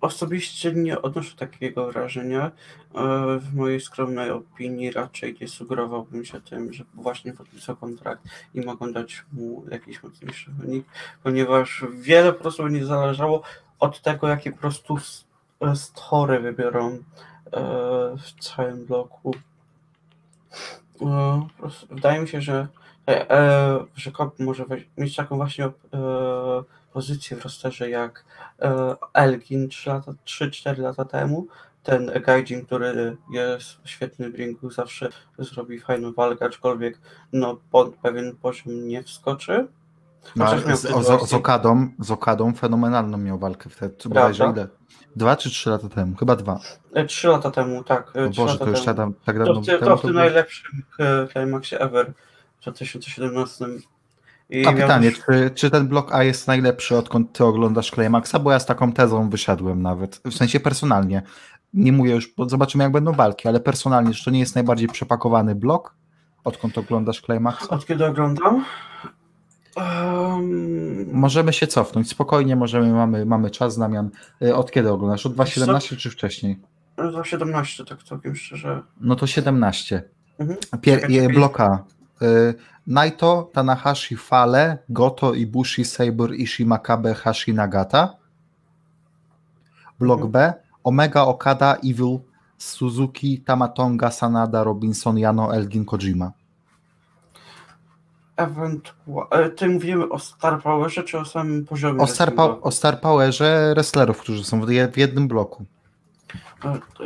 Osobiście 0.00 0.72
nie 0.72 1.02
odnoszę 1.02 1.36
takiego 1.36 1.92
wrażenia. 1.92 2.46
E, 2.46 2.50
w 3.38 3.54
mojej 3.54 3.80
skromnej 3.80 4.30
opinii 4.30 4.90
raczej 4.90 5.36
nie 5.40 5.48
sugerowałbym 5.48 6.24
się 6.24 6.40
tym, 6.40 6.72
że 6.72 6.84
właśnie 6.94 7.32
podpisał 7.32 7.76
kontrakt 7.76 8.22
i 8.54 8.60
mogą 8.60 8.92
dać 8.92 9.24
mu 9.32 9.64
jakiś 9.70 10.02
mocniejszy 10.02 10.50
wynik, 10.50 10.86
ponieważ 11.22 11.84
wiele 11.92 12.32
po 12.32 12.40
prostu 12.40 12.68
nie 12.68 12.84
zależało 12.84 13.42
od 13.78 14.02
tego, 14.02 14.28
jakie 14.28 14.52
po 14.52 14.58
prostu 14.58 14.98
story 15.74 16.40
wybiorą 16.40 16.90
e, 16.90 17.00
w 18.16 18.32
całym 18.40 18.86
bloku. 18.86 19.34
E, 21.02 21.46
wydaje 21.90 22.20
mi 22.20 22.28
się, 22.28 22.40
że, 22.40 22.68
że 23.94 24.10
może 24.38 24.64
mieć 24.98 25.16
taką 25.16 25.36
właśnie 25.36 25.70
pozycję 26.96 27.36
w 27.36 27.44
rosterze 27.44 27.90
jak 27.90 28.24
e, 28.62 28.96
Elgin 29.12 29.68
3-4 29.68 30.78
lata 30.78 31.04
temu. 31.04 31.46
Ten 31.82 32.10
Gaijin, 32.26 32.66
który 32.66 33.16
jest 33.30 33.68
świetny 33.84 34.30
w 34.30 34.34
ringu, 34.34 34.70
zawsze 34.70 35.08
zrobi 35.38 35.80
fajną 35.80 36.12
walkę, 36.12 36.44
aczkolwiek 36.44 37.00
no, 37.32 37.60
pod 37.70 37.94
pewien 37.96 38.36
poziom 38.36 38.88
nie 38.88 39.02
wskoczy. 39.02 39.68
No, 40.36 40.58
z, 40.58 40.80
z, 40.80 41.28
z, 41.28 41.34
Okadą, 41.34 41.88
z 41.98 42.10
Okadą 42.10 42.54
fenomenalną 42.54 43.18
miał 43.18 43.38
walkę 43.38 43.70
wtedy. 43.70 43.94
Bodajże 44.08 44.52
ile? 44.52 44.68
Dwa 45.16 45.36
czy 45.36 45.50
trzy 45.50 45.70
lata 45.70 45.88
temu? 45.88 46.16
Chyba 46.16 46.36
dwa. 46.36 46.60
E, 46.94 47.04
trzy 47.04 47.28
lata 47.28 47.50
temu, 47.50 47.84
tak. 47.84 48.12
E, 48.16 48.24
o 48.24 48.30
Boże, 48.30 48.58
to 48.58 48.70
już 48.70 48.84
temu. 48.84 48.96
Tam, 48.96 49.14
tak 49.24 49.38
dawno 49.38 49.54
to, 49.54 49.78
to, 49.78 49.86
to 49.86 49.96
w 49.96 50.02
tym 50.02 50.14
najlepszym 50.14 50.82
climaxie 51.32 51.80
ever 51.80 52.12
w 52.60 52.62
2017 52.62 53.66
i 54.50 54.66
A 54.66 54.72
pytanie, 54.72 55.08
już... 55.08 55.20
czy, 55.26 55.50
czy, 55.54 55.70
ten 55.70 55.88
blok 55.88 56.14
A 56.14 56.22
jest 56.22 56.46
najlepszy, 56.46 56.96
odkąd 56.96 57.32
ty 57.32 57.44
oglądasz 57.44 57.90
Climaxa? 57.90 58.34
Bo 58.42 58.52
ja 58.52 58.58
z 58.58 58.66
taką 58.66 58.92
tezą 58.92 59.30
wyszedłem 59.30 59.82
nawet, 59.82 60.20
w 60.24 60.34
sensie 60.34 60.60
personalnie. 60.60 61.22
Nie 61.74 61.92
mówię 61.92 62.14
już, 62.14 62.34
bo 62.36 62.48
zobaczymy 62.48 62.84
jak 62.84 62.92
będą 62.92 63.12
walki, 63.12 63.48
ale 63.48 63.60
personalnie, 63.60 64.14
czy 64.14 64.24
to 64.24 64.30
nie 64.30 64.40
jest 64.40 64.54
najbardziej 64.54 64.88
przepakowany 64.88 65.54
blok, 65.54 65.94
odkąd 66.44 66.78
oglądasz 66.78 67.20
Climaxa? 67.20 67.68
Od 67.68 67.86
kiedy 67.86 68.06
oglądam? 68.06 68.64
Um... 69.76 71.10
Możemy 71.12 71.52
się 71.52 71.66
cofnąć, 71.66 72.08
spokojnie 72.08 72.56
możemy, 72.56 72.92
mamy, 72.92 73.26
mamy 73.26 73.50
czas, 73.50 73.78
Damian. 73.78 74.10
Y, 74.42 74.54
od 74.54 74.70
kiedy 74.70 74.92
oglądasz? 74.92 75.26
Od 75.26 75.36
2.17 75.36 75.96
czy 75.96 76.10
wcześniej? 76.10 76.58
Za 77.12 77.24
17, 77.24 77.84
tak 77.84 78.02
całkiem 78.02 78.36
szczerze. 78.36 78.82
No 79.00 79.16
to 79.16 79.26
17. 79.26 80.02
Mhm. 80.38 80.58
Pier- 80.58 81.00
Czekaj, 81.00 81.16
czekaj. 81.16 81.34
bloka. 81.34 81.84
Naito, 82.86 83.50
Tanahashi, 83.52 84.16
Fale, 84.16 84.78
Goto, 84.88 85.34
Ibushi, 85.34 85.84
Saber, 85.84 86.34
Ishii, 86.34 86.66
Makabe, 86.66 87.14
Hashi, 87.14 87.52
Nagata. 87.54 88.16
Blok 89.98 90.20
Mhm. 90.20 90.30
B. 90.30 90.52
Omega, 90.84 91.22
Okada, 91.26 91.76
Evil, 91.84 92.18
Suzuki, 92.58 93.38
Tamatonga, 93.40 94.10
Sanada, 94.10 94.62
Robinson, 94.64 95.18
Yano, 95.18 95.54
Elgin, 95.54 95.84
Kojima. 95.84 96.32
Ewentualnie. 98.36 99.50
Ty 99.56 99.68
mówimy 99.68 100.08
o 100.08 100.18
Star 100.18 100.62
Powerze, 100.62 101.02
czy 101.02 101.18
o 101.18 101.24
samym 101.24 101.64
poziomie? 101.64 102.00
O 102.02 102.06
Star, 102.06 102.32
o 102.62 102.70
Star 102.70 103.00
Powerze 103.00 103.72
wrestlerów, 103.74 104.18
którzy 104.20 104.44
są 104.44 104.60
w, 104.60 104.70
je- 104.70 104.88
w 104.88 104.96
jednym 104.98 105.28
bloku. 105.28 105.64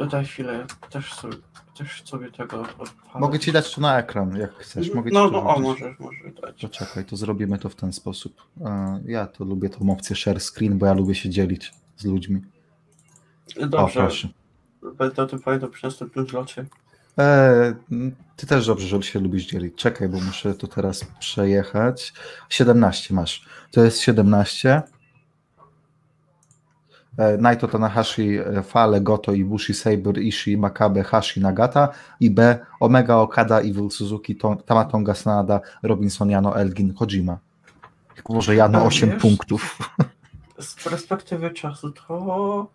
E, 0.00 0.06
Daj 0.06 0.24
chwilę, 0.24 0.66
też 0.90 1.14
sobie, 1.14 1.36
też 1.80 2.02
sobie 2.04 2.30
tego 2.30 2.60
odpalę. 2.60 2.90
Mogę 3.20 3.38
ci 3.38 3.52
dać 3.52 3.74
to 3.74 3.80
na 3.80 3.98
ekran, 3.98 4.36
jak 4.36 4.52
chcesz. 4.54 4.94
Mogę 4.94 5.10
ci 5.10 5.14
No, 5.14 5.30
to 5.30 5.30
no, 5.32 5.54
o, 5.56 5.60
możesz, 5.60 5.98
możesz 5.98 6.34
dać. 6.42 6.60
To 6.60 6.68
czekaj, 6.68 7.04
to 7.04 7.16
zrobimy 7.16 7.58
to 7.58 7.68
w 7.68 7.74
ten 7.74 7.92
sposób. 7.92 8.42
E, 8.64 9.00
Ja 9.06 9.26
to 9.26 9.44
lubię 9.44 9.68
tą 9.70 9.90
opcję 9.92 10.16
share 10.16 10.40
screen, 10.40 10.78
bo 10.78 10.86
ja 10.86 10.92
lubię 10.92 11.14
się 11.14 11.30
dzielić 11.30 11.72
z 11.96 12.04
ludźmi. 12.04 12.40
O, 13.62 13.66
Dobrze, 13.66 14.00
proszę. 14.00 14.28
będę 14.98 15.22
o 15.22 15.26
tym 15.26 15.38
pamiętał 15.38 15.70
przy 15.70 15.86
następnym 15.86 16.26
zlocie. 16.26 16.66
E, 17.18 17.74
ty 18.36 18.46
też 18.46 18.66
dobrze, 18.66 18.86
że 18.86 19.02
się 19.02 19.20
lubisz 19.20 19.46
dzielić. 19.46 19.74
Czekaj, 19.74 20.08
bo 20.08 20.20
muszę 20.20 20.54
to 20.54 20.66
teraz 20.66 21.04
przejechać. 21.04 22.12
17 22.48 23.14
masz. 23.14 23.46
To 23.70 23.84
jest 23.84 24.00
17. 24.00 24.82
E, 27.20 27.36
Naito 27.38 27.68
Tanahashi, 27.68 28.38
e, 28.38 28.62
Fale, 28.62 29.00
Goto, 29.00 29.32
Ibushi, 29.32 29.74
Saber, 29.74 30.18
Ishii, 30.18 30.56
Makabe, 30.56 31.02
Hashi, 31.02 31.40
Nagata 31.40 31.88
i 32.20 32.30
B. 32.30 32.58
Omega, 32.80 33.16
Okada, 33.16 33.60
Evil, 33.60 33.90
Suzuki, 33.90 34.36
to, 34.36 34.56
Tamatonga, 34.66 35.14
Sanada, 35.14 35.60
Robinson, 35.82 36.30
Jano, 36.30 36.56
Elgin, 36.56 36.94
Kojima. 36.94 37.38
Może 38.28 38.54
Jano 38.56 38.78
A, 38.78 38.82
8 38.84 39.10
wiesz? 39.10 39.20
punktów. 39.22 39.78
Z 40.58 40.84
perspektywy 40.84 41.50
czasu 41.50 41.90
to 41.92 42.66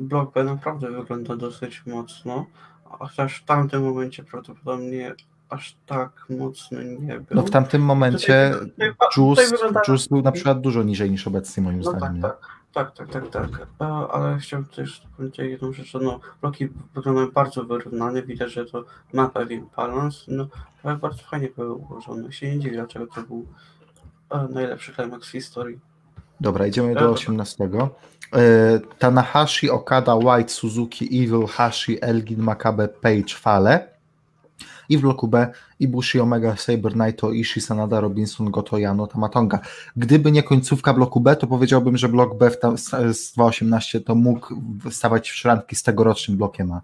blok 0.00 0.32
B 0.34 0.44
naprawdę 0.44 0.90
wygląda 0.90 1.36
dosyć 1.36 1.82
mocno, 1.86 2.46
chociaż 2.84 3.36
w 3.36 3.44
tamtym 3.44 3.82
momencie 3.84 4.22
prawdopodobnie 4.24 5.14
aż 5.48 5.76
tak 5.86 6.10
mocny 6.30 6.84
nie 7.00 7.14
był. 7.20 7.36
No 7.36 7.42
w 7.42 7.50
tamtym 7.50 7.82
momencie 7.82 8.54
Juice, 9.16 9.42
wygląda- 9.50 9.80
Juice 9.88 10.08
był 10.10 10.22
na 10.22 10.32
przykład 10.32 10.60
dużo 10.60 10.82
niżej 10.82 11.10
niż 11.10 11.26
obecnie 11.26 11.62
moim 11.62 11.80
No 11.80 11.90
zdaniem. 11.90 12.22
tak, 12.22 12.30
tak, 12.40 12.40
tak, 12.72 12.94
tak, 12.96 13.10
tak, 13.10 13.28
tak. 13.28 13.66
E, 13.80 13.84
Ale 13.84 14.38
chciałbym 14.38 14.68
też 14.68 15.02
powiedzieć 15.16 15.38
jedną 15.38 15.72
rzecz, 15.72 15.94
no, 15.94 16.20
bloki 16.40 16.68
wyglądają 16.94 17.30
bardzo 17.30 17.64
wyrównane, 17.64 18.22
widać, 18.22 18.52
że 18.52 18.64
to 18.64 18.84
ma 19.12 19.28
pewien 19.28 19.66
balans, 19.76 20.24
no, 20.28 20.46
ale 20.82 20.96
bardzo 20.96 21.22
fajnie 21.22 21.48
były 21.56 21.72
ułożone. 21.72 22.32
Się 22.32 22.54
nie 22.54 22.60
dziwię, 22.60 22.76
dlaczego 22.76 23.06
to 23.06 23.22
był 23.22 23.46
e, 24.30 24.48
najlepszy 24.50 24.92
klimaks 24.92 25.28
w 25.28 25.30
historii. 25.30 25.80
Dobra, 26.40 26.66
idziemy 26.66 26.94
do 26.94 27.00
Dobra. 27.00 27.14
18. 27.14 27.68
E, 28.34 28.80
Tanahashi, 28.98 29.70
Okada, 29.70 30.14
White, 30.14 30.48
Suzuki, 30.48 31.24
Evil, 31.24 31.46
Hashi, 31.46 31.98
Elgin, 32.00 32.42
Makabe, 32.42 32.88
Page, 32.88 33.34
Fale. 33.34 33.91
I 34.88 34.98
w 34.98 35.00
bloku 35.00 35.28
B 35.28 35.46
Ibushi, 35.80 36.20
Omega, 36.20 36.56
Saber, 36.56 36.96
Naito, 36.96 37.32
Ishii, 37.32 37.62
Sanada, 37.62 38.00
Robinson, 38.00 38.50
Goto, 38.50 38.78
Yano, 38.78 39.06
Tamatonga. 39.06 39.60
Gdyby 39.96 40.32
nie 40.32 40.42
końcówka 40.42 40.94
bloku 40.94 41.20
B, 41.20 41.36
to 41.36 41.46
powiedziałbym, 41.46 41.96
że 41.96 42.08
blok 42.08 42.38
B 42.38 42.50
z, 42.50 42.88
z 43.16 43.36
2.18 43.36 44.04
to 44.04 44.14
mógł 44.14 44.54
stawać 44.90 45.30
w 45.30 45.34
szranki 45.34 45.76
z 45.76 45.82
tegorocznym 45.82 46.36
blokiem 46.36 46.72
A. 46.72 46.80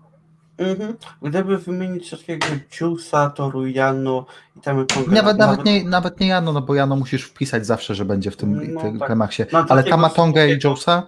Mhm. 0.58 0.96
Gdyby 1.22 1.58
wymienić 1.58 2.10
takiego 2.10 2.46
Juice'a, 2.70 3.30
Toruyano 3.30 4.26
i 4.56 4.60
tam 4.60 4.86
Nawet, 5.08 5.38
nawet, 5.38 5.64
nie, 5.64 5.84
nawet 5.84 6.20
nie 6.20 6.26
Jano, 6.26 6.52
no 6.52 6.60
bo 6.62 6.74
Jano 6.74 6.96
musisz 6.96 7.24
wpisać 7.24 7.66
zawsze, 7.66 7.94
że 7.94 8.04
będzie 8.04 8.30
w 8.30 8.36
tym, 8.36 8.72
No 8.74 8.80
tym 8.80 8.98
tak. 8.98 9.08
klimaksie. 9.08 9.42
Ale 9.68 9.84
Tamatonga 9.84 10.46
i 10.46 10.58
Josa? 10.64 11.06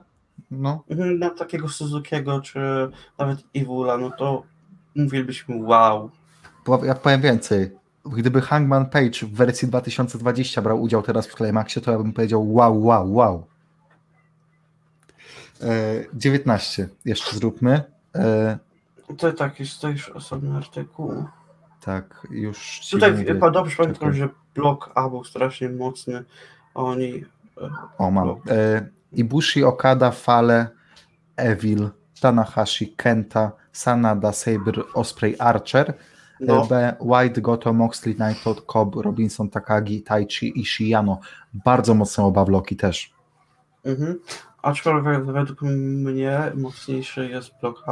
No. 0.51 0.85
Mhm, 0.91 1.19
Na 1.19 1.31
takiego 1.31 1.69
Suzukiego, 1.69 2.41
czy 2.41 2.59
nawet 3.19 3.39
Iwula, 3.55 3.99
no 3.99 4.11
to 4.11 4.43
mówilibyśmy 4.97 5.63
wow. 5.63 6.11
Ja 6.85 6.95
powiem 6.95 7.21
więcej. 7.21 7.71
Gdyby 8.05 8.41
Hangman 8.41 8.87
Page 8.87 9.11
w 9.23 9.31
wersji 9.35 9.69
2020 9.69 10.63
brał 10.63 10.83
udział 10.83 11.03
teraz 11.03 11.27
w 11.27 11.35
Climaxie, 11.35 11.83
to 11.83 11.93
ja 11.93 11.99
bym 11.99 12.13
powiedział 12.13 12.53
wow, 12.55 12.83
wow, 12.85 13.13
wow. 13.15 13.47
E, 15.63 15.67
19 16.15 16.89
jeszcze 17.05 17.37
zróbmy. 17.37 17.83
E, 18.15 18.59
To 19.17 19.33
tak, 19.33 19.61
jest 19.61 19.81
to 19.81 19.89
już 19.89 20.09
osobny 20.09 20.57
artykuł. 20.57 21.25
tak, 21.81 22.27
już 22.31 22.81
Tutaj 22.91 23.13
mówię. 23.13 23.35
dobrze 23.53 23.77
pamiętam, 23.77 23.95
Czekaj. 24.09 24.15
że 24.19 24.29
blok 24.55 24.91
A 24.95 25.09
był 25.09 25.25
strasznie 25.25 25.69
mocny. 25.69 26.25
Oni. 26.75 27.25
e, 27.63 27.71
O, 27.99 28.11
mam. 28.11 28.29
E, 28.29 28.87
Ibushi, 29.13 29.65
Okada, 29.65 30.11
Fale, 30.11 30.69
Evil, 31.37 31.89
Tanahashi, 32.21 32.89
Kenta, 32.97 33.53
Sanada, 33.73 34.33
Saber, 34.33 34.83
Osprey, 34.95 35.37
Archer. 35.39 35.95
No, 36.41 36.63
E, 36.65 36.69
B. 36.69 36.97
White, 37.01 37.41
Goto, 37.41 37.73
Moxley, 37.73 38.15
Naito, 38.19 38.55
Cobb, 38.55 38.97
Robinson, 38.97 39.51
Takagi, 39.51 40.03
Taichi, 40.03 40.61
Ishii, 40.61 40.89
Yano. 40.89 41.21
Bardzo 41.55 41.95
mocne 41.95 42.25
oba 42.25 42.45
bloki 42.45 42.77
też. 42.77 43.13
mhm. 43.85 44.21
Aczkolwiek 44.63 45.25
według 45.25 45.63
mnie 45.63 46.53
mocniejszy 46.55 47.29
jest 47.29 47.51
blok. 47.61 47.85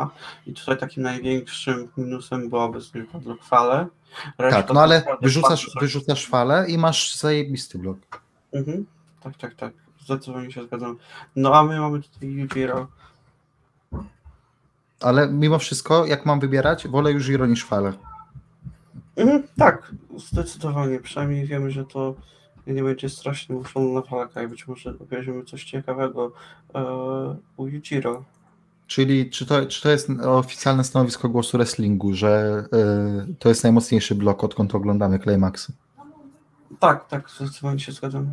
I 0.47 0.53
tutaj 0.55 0.79
takim 0.79 1.03
największym 1.03 1.89
minusem 1.97 2.49
byłaby 2.49 2.81
zwykła 2.81 3.21
blok 3.21 3.45
fale. 3.45 3.87
Reszta 4.39 4.63
Tak, 4.63 4.75
no 4.75 4.81
ale 4.81 5.03
wyrzucasz, 5.23 5.71
wyrzucasz 5.81 6.27
falę 6.27 6.65
i 6.69 6.79
masz 6.79 7.17
zajebisty 7.17 7.79
blok. 7.79 7.99
Mhm. 8.53 8.87
Tak, 9.21 9.37
tak, 9.37 9.55
tak. 9.55 9.73
Zdecydowanie 10.05 10.53
się 10.53 10.65
zgadzam. 10.65 10.97
No 11.37 11.55
a 11.57 11.65
my 11.65 11.81
mamy 11.81 12.03
tutaj 12.03 12.29
Yujiro. 12.29 12.87
Ale 15.01 15.29
mimo 15.29 15.59
wszystko, 15.59 16.07
jak 16.07 16.27
mam 16.27 16.41
wybierać, 16.41 16.89
wolę 16.89 17.13
już 17.13 17.27
Jiro 17.27 17.47
niż 17.47 17.65
falę. 17.65 17.93
Mhm, 19.19 19.43
tak, 19.57 19.93
zdecydowanie. 20.17 21.01
Przynajmniej 21.01 21.47
wiemy, 21.47 21.71
że 21.71 21.85
to 21.85 22.15
nie 22.67 22.83
będzie 22.83 23.09
strasznie 23.09 23.55
muszona 23.55 24.03
walka 24.11 24.43
i 24.43 24.49
być 24.49 24.69
może 24.69 24.91
obejrzymy 25.01 25.45
coś 25.45 25.65
ciekawego 25.65 26.33
e, 26.75 26.83
u 27.57 27.67
Yujiro. 27.67 28.25
Czyli 28.87 29.31
czy 29.31 29.47
to, 29.47 29.67
czy 29.67 29.83
to 29.83 29.91
jest 29.91 30.11
oficjalne 30.11 30.85
stanowisko 30.85 31.29
głosu 31.29 31.57
wrestlingu, 31.57 32.15
że 32.15 32.65
y, 33.31 33.35
to 33.39 33.49
jest 33.49 33.63
najmocniejszy 33.63 34.15
blok, 34.15 34.45
odkąd 34.45 34.75
oglądamy 34.75 35.19
Climaxy? 35.19 35.73
Tak, 36.81 37.09
tak, 37.09 37.31
zdecydowanie 37.31 37.81
się 37.81 37.93
zgadzam. 37.93 38.33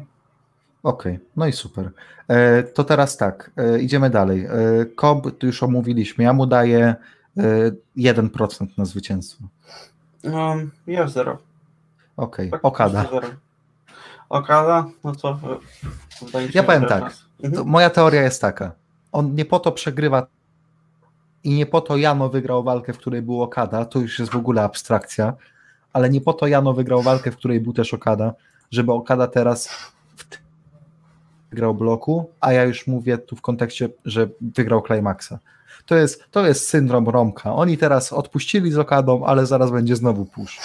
Okej, 0.83 1.19
no 1.35 1.47
i 1.47 1.51
super. 1.51 1.91
E, 2.27 2.63
to 2.63 2.83
teraz 2.83 3.17
tak, 3.17 3.51
e, 3.57 3.79
idziemy 3.79 4.09
dalej. 4.09 4.45
E, 4.45 4.49
Cobb, 4.95 5.37
tu 5.37 5.47
już 5.47 5.63
omówiliśmy, 5.63 6.23
ja 6.23 6.33
mu 6.33 6.45
daję 6.45 6.95
e, 7.37 7.71
1% 7.97 8.67
na 8.77 8.85
zwycięstwo. 8.85 9.43
Um, 10.33 10.71
ja 10.87 11.07
zero. 11.07 11.37
Okej, 12.17 12.51
Tak, 12.51 12.65
Okada. 12.65 13.05
Okada, 14.29 14.85
no 15.03 15.15
to 15.15 15.39
wydaje 16.21 16.49
Ja 16.53 16.63
powiem 16.63 16.85
tak, 16.85 17.13
Mhm. 17.43 17.67
moja 17.67 17.89
teoria 17.89 18.21
jest 18.21 18.41
taka. 18.41 18.71
On 19.11 19.35
nie 19.35 19.45
po 19.45 19.59
to 19.59 19.71
przegrywa 19.71 20.27
i 21.43 21.49
nie 21.53 21.65
po 21.65 21.81
to 21.81 21.97
Jano 21.97 22.29
wygrał 22.29 22.63
walkę, 22.63 22.93
w 22.93 22.97
której 22.97 23.21
był 23.21 23.41
Okada, 23.41 23.85
to 23.85 23.99
już 23.99 24.19
jest 24.19 24.31
w 24.31 24.35
ogóle 24.35 24.63
abstrakcja, 24.63 25.33
ale 25.93 26.09
nie 26.09 26.21
po 26.21 26.33
to 26.33 26.47
Jano 26.47 26.73
wygrał 26.73 27.01
walkę, 27.01 27.31
w 27.31 27.37
której 27.37 27.59
był 27.59 27.73
też 27.73 27.93
Okada, 27.93 28.33
żeby 28.71 28.91
Okada 28.93 29.27
teraz 29.27 29.67
w 30.17 30.25
wygrał 31.49 31.75
bloku, 31.75 32.29
a 32.41 32.51
ja 32.53 32.63
już 32.63 32.87
mówię 32.87 33.17
tu 33.17 33.35
w 33.35 33.41
kontekście, 33.41 33.89
że 34.05 34.27
wygrał 34.41 34.81
Climaxa. 34.87 35.33
To 35.85 35.95
jest, 35.95 36.23
to 36.31 36.47
jest 36.47 36.67
syndrom 36.67 37.09
Romka. 37.09 37.53
Oni 37.55 37.77
teraz 37.77 38.13
odpuścili 38.13 38.71
z 38.71 38.77
Okadą, 38.77 39.25
ale 39.25 39.45
zaraz 39.45 39.71
będzie 39.71 39.95
znowu 39.95 40.25
push. 40.25 40.59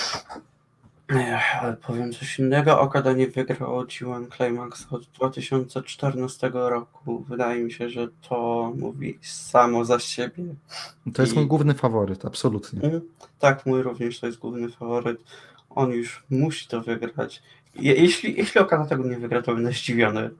Ech, 1.09 1.63
ale 1.63 1.77
powiem 1.77 2.13
coś 2.13 2.39
innego. 2.39 2.81
Okada 2.81 3.13
nie 3.13 3.27
wygrał 3.27 3.83
G1 3.85 4.37
Climax 4.37 4.87
od 4.91 5.05
2014 5.07 6.51
roku. 6.55 7.25
Wydaje 7.29 7.65
mi 7.65 7.73
się, 7.73 7.89
że 7.91 8.09
to 8.29 8.73
mówi 8.77 9.19
samo 9.23 9.85
za 9.85 9.99
siebie. 9.99 10.45
To 11.15 11.23
jest 11.23 11.35
I- 11.35 11.37
mój 11.39 11.47
główny 11.47 11.75
faworyt, 11.75 12.25
absolutnie. 12.25 12.83
Mm, 12.83 13.01
Tak, 13.39 13.67
mój 13.67 13.83
również 13.83 14.21
to 14.21 14.27
jest 14.27 14.39
główny 14.39 14.69
faworyt. 14.69 15.21
On 15.71 15.91
już 15.93 16.25
musi 16.31 16.69
to 16.69 16.81
wygrać. 16.81 17.43
Je, 17.75 17.95
jeśli, 17.95 18.37
jeśli 18.37 18.61
Okada 18.61 18.87
tego 18.87 19.05
nie 19.05 19.19
wygra, 19.19 19.43
to 19.43 19.55
będę 19.55 19.73
zdziwiony. 19.73 20.31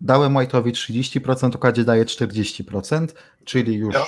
Dałem 0.00 0.34
White'owi 0.34 0.72
30%, 0.72 1.54
Okadzie 1.56 1.84
daje 1.84 2.04
40%, 2.04 3.06
czyli 3.44 3.74
już... 3.74 3.94
Ja- 3.94 4.04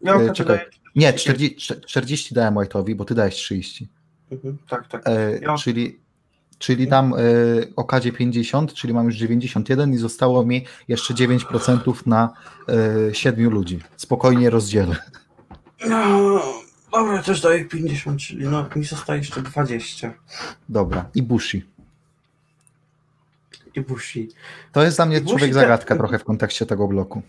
Ja 0.00 0.14
E, 0.20 0.32
czekaj. 0.32 0.58
Nie, 0.96 1.12
40, 1.12 1.74
40 1.86 2.34
dałem 2.34 2.54
White'owi, 2.54 2.94
bo 2.94 3.04
ty 3.04 3.14
dałeś 3.14 3.34
30. 3.34 3.88
Mhm, 4.32 4.58
tak, 4.68 4.88
tak. 4.88 5.02
E, 5.08 5.38
Ja- 5.42 5.56
Czyli, 5.56 5.98
czyli 6.58 6.88
dam 6.88 7.14
e, 7.14 7.16
Okadzie 7.76 8.12
50, 8.12 8.74
czyli 8.74 8.94
mam 8.94 9.06
już 9.06 9.16
91 9.16 9.92
i 9.94 9.96
zostało 9.96 10.44
mi 10.46 10.64
jeszcze 10.88 11.14
9% 11.14 12.06
na 12.06 12.32
e, 13.10 13.14
7 13.14 13.50
ludzi. 13.50 13.78
Spokojnie 13.96 14.50
rozdzielę. 14.50 14.96
No, 15.88 16.42
dobra, 16.92 17.22
też 17.22 17.40
daję 17.40 17.64
50, 17.64 18.20
czyli 18.20 18.44
no 18.48 18.68
mi 18.76 18.84
zostaje 18.84 19.18
jeszcze 19.18 19.42
20. 19.42 20.14
Dobra, 20.68 21.10
i 21.14 21.22
Bushi. 21.22 21.62
I 23.78 23.82
Bushi. 23.82 24.28
To 24.72 24.84
jest 24.84 24.98
dla 24.98 25.06
mnie 25.06 25.20
człowiek 25.20 25.54
zagadka 25.54 25.96
trochę 25.96 26.18
w 26.18 26.24
kontekście 26.24 26.66
tego 26.66 26.88
bloku. 26.88 27.22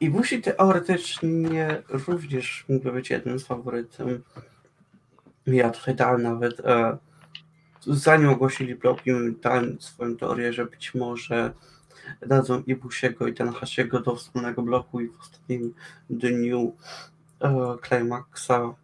I 0.00 0.10
Bushi 0.10 0.42
teoretycznie 0.42 1.82
również 1.88 2.64
mógłby 2.68 2.92
być 2.92 3.10
jednym 3.10 3.38
z 3.38 3.46
faworytem. 3.46 4.22
Ja 5.46 5.70
tutaj 5.70 5.94
dałem 5.94 6.22
nawet, 6.22 6.60
e, 6.60 6.98
zanim 7.86 8.28
ogłosili 8.28 8.74
blok, 8.74 9.00
dałem 9.42 9.80
swoją 9.80 10.16
teorię, 10.16 10.52
że 10.52 10.66
być 10.66 10.94
może 10.94 11.52
dadzą 12.26 12.62
i 12.66 12.74
Busiego 12.76 13.26
i 13.26 13.34
Tenhasiego 13.34 14.00
do 14.00 14.16
wspólnego 14.16 14.62
bloku 14.62 15.00
i 15.00 15.08
w 15.08 15.20
ostatnim 15.20 15.74
dniu 16.10 16.76
e, 17.40 17.76
Climaxa, 17.88 18.74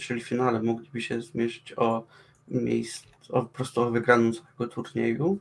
czyli 0.00 0.20
finale, 0.20 0.62
mogliby 0.62 1.00
się 1.00 1.20
zmierzyć 1.20 1.74
o 1.76 2.06
miejsce, 2.48 3.06
o, 3.28 3.42
po 3.42 3.48
prostu 3.48 3.80
o 3.80 3.90
wygraną 3.90 4.32
całego 4.32 4.74
turnieju 4.74 5.38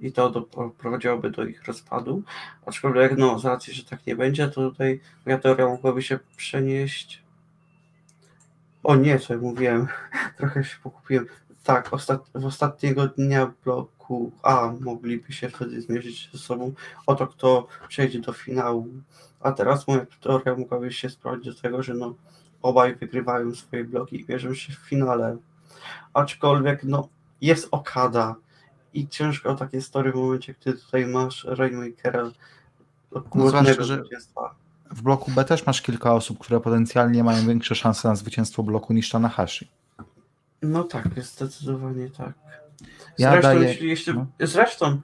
i 0.00 0.12
to 0.12 0.30
doprowadziłoby 0.30 1.30
do 1.30 1.44
ich 1.44 1.64
rozpadu. 1.64 2.22
Aczkolwiek, 2.66 3.18
no, 3.18 3.38
z 3.38 3.44
racji, 3.44 3.74
że 3.74 3.84
tak 3.84 4.06
nie 4.06 4.16
będzie, 4.16 4.48
to 4.48 4.70
tutaj 4.70 5.00
moja 5.26 5.38
teoria 5.38 5.66
mogłaby 5.66 6.02
się 6.02 6.18
przenieść. 6.36 7.22
O 8.82 8.96
nie, 8.96 9.18
co 9.18 9.34
ja 9.34 9.40
mówiłem, 9.40 9.88
trochę 10.38 10.64
się 10.64 10.76
pokupiłem. 10.82 11.26
Tak, 11.64 11.94
ostat... 11.94 12.20
w 12.34 12.46
ostatniego 12.46 13.08
dnia 13.08 13.52
bloku 13.64 14.32
A 14.42 14.72
mogliby 14.80 15.32
się 15.32 15.48
wtedy 15.48 15.80
zmierzyć 15.80 16.30
ze 16.32 16.38
sobą 16.38 16.72
o 17.06 17.14
to, 17.14 17.26
kto 17.26 17.68
przejdzie 17.88 18.20
do 18.20 18.32
finału. 18.32 18.88
A 19.40 19.52
teraz 19.52 19.88
moja 19.88 20.06
teoria 20.20 20.56
mogłaby 20.56 20.92
się 20.92 21.10
sprowadzić 21.10 21.54
do 21.54 21.60
tego, 21.60 21.82
że 21.82 21.94
no, 21.94 22.14
obaj 22.62 22.94
wygrywają 22.94 23.54
swoje 23.54 23.84
bloki 23.84 24.20
i 24.20 24.24
bierzą 24.24 24.54
się 24.54 24.72
w 24.72 24.76
finale. 24.76 25.36
Aczkolwiek, 26.14 26.84
no, 26.84 27.08
jest 27.40 27.68
Okada 27.70 28.34
i 28.98 29.08
ciężko 29.08 29.50
o 29.50 29.54
takie 29.54 29.80
story 29.82 30.12
w 30.12 30.14
momencie, 30.14 30.54
gdy 30.60 30.72
tutaj 30.72 31.06
masz 31.06 31.44
Rainmakera 31.44 32.30
no, 33.34 33.48
zwłaszcza, 33.48 33.82
że 33.82 34.02
w 34.90 35.02
bloku 35.02 35.30
B 35.30 35.44
też 35.44 35.66
masz 35.66 35.82
kilka 35.82 36.14
osób, 36.14 36.38
które 36.38 36.60
potencjalnie 36.60 37.24
mają 37.24 37.46
większe 37.46 37.74
szanse 37.74 38.08
na 38.08 38.16
zwycięstwo 38.16 38.62
bloku 38.62 38.92
niż 38.92 39.10
Tanahashi. 39.10 39.70
No 40.62 40.84
tak, 40.84 41.08
zdecydowanie 41.22 42.10
tak. 42.10 42.32
Zresztą, 43.18 43.36
ja 43.36 43.42
daję... 43.42 43.68
jeśli 43.68 43.88
jeszcze, 43.88 44.14
no. 44.14 44.26
zresztą, 44.40 45.00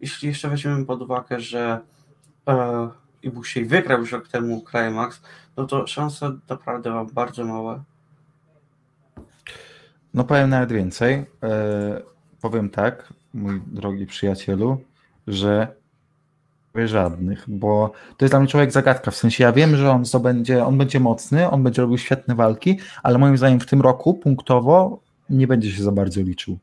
jeśli 0.00 0.28
jeszcze 0.28 0.48
weźmiemy 0.48 0.86
pod 0.86 1.02
uwagę, 1.02 1.40
że 1.40 1.80
e, 2.48 2.88
Ibushi 3.22 3.64
wygrał 3.64 4.00
już 4.00 4.12
rok 4.12 4.28
temu 4.28 4.64
Climax, 4.70 5.22
no 5.56 5.66
to 5.66 5.86
szanse 5.86 6.36
naprawdę 6.48 6.90
mam 6.90 7.06
bardzo 7.06 7.44
małe. 7.44 7.82
No 10.14 10.24
powiem 10.24 10.50
nawet 10.50 10.72
więcej. 10.72 11.26
E, 11.42 12.02
powiem 12.40 12.70
tak, 12.70 13.12
mój 13.34 13.60
drogi 13.66 14.06
przyjacielu, 14.06 14.80
że 15.26 15.68
żadnych, 16.74 17.44
bo 17.48 17.92
to 18.16 18.24
jest 18.24 18.32
dla 18.32 18.40
mnie 18.40 18.48
człowiek 18.48 18.72
zagadka, 18.72 19.10
w 19.10 19.16
sensie 19.16 19.44
ja 19.44 19.52
wiem, 19.52 19.76
że 19.76 19.90
on 19.90 20.04
zdobędzie, 20.04 20.64
on 20.64 20.78
będzie 20.78 21.00
mocny, 21.00 21.50
on 21.50 21.62
będzie 21.62 21.82
robił 21.82 21.98
świetne 21.98 22.34
walki, 22.34 22.78
ale 23.02 23.18
moim 23.18 23.36
zdaniem 23.36 23.60
w 23.60 23.66
tym 23.66 23.80
roku 23.80 24.14
punktowo 24.14 25.00
nie 25.30 25.46
będzie 25.46 25.72
się 25.72 25.82
za 25.82 25.92
bardzo 25.92 26.20
liczył. 26.20 26.58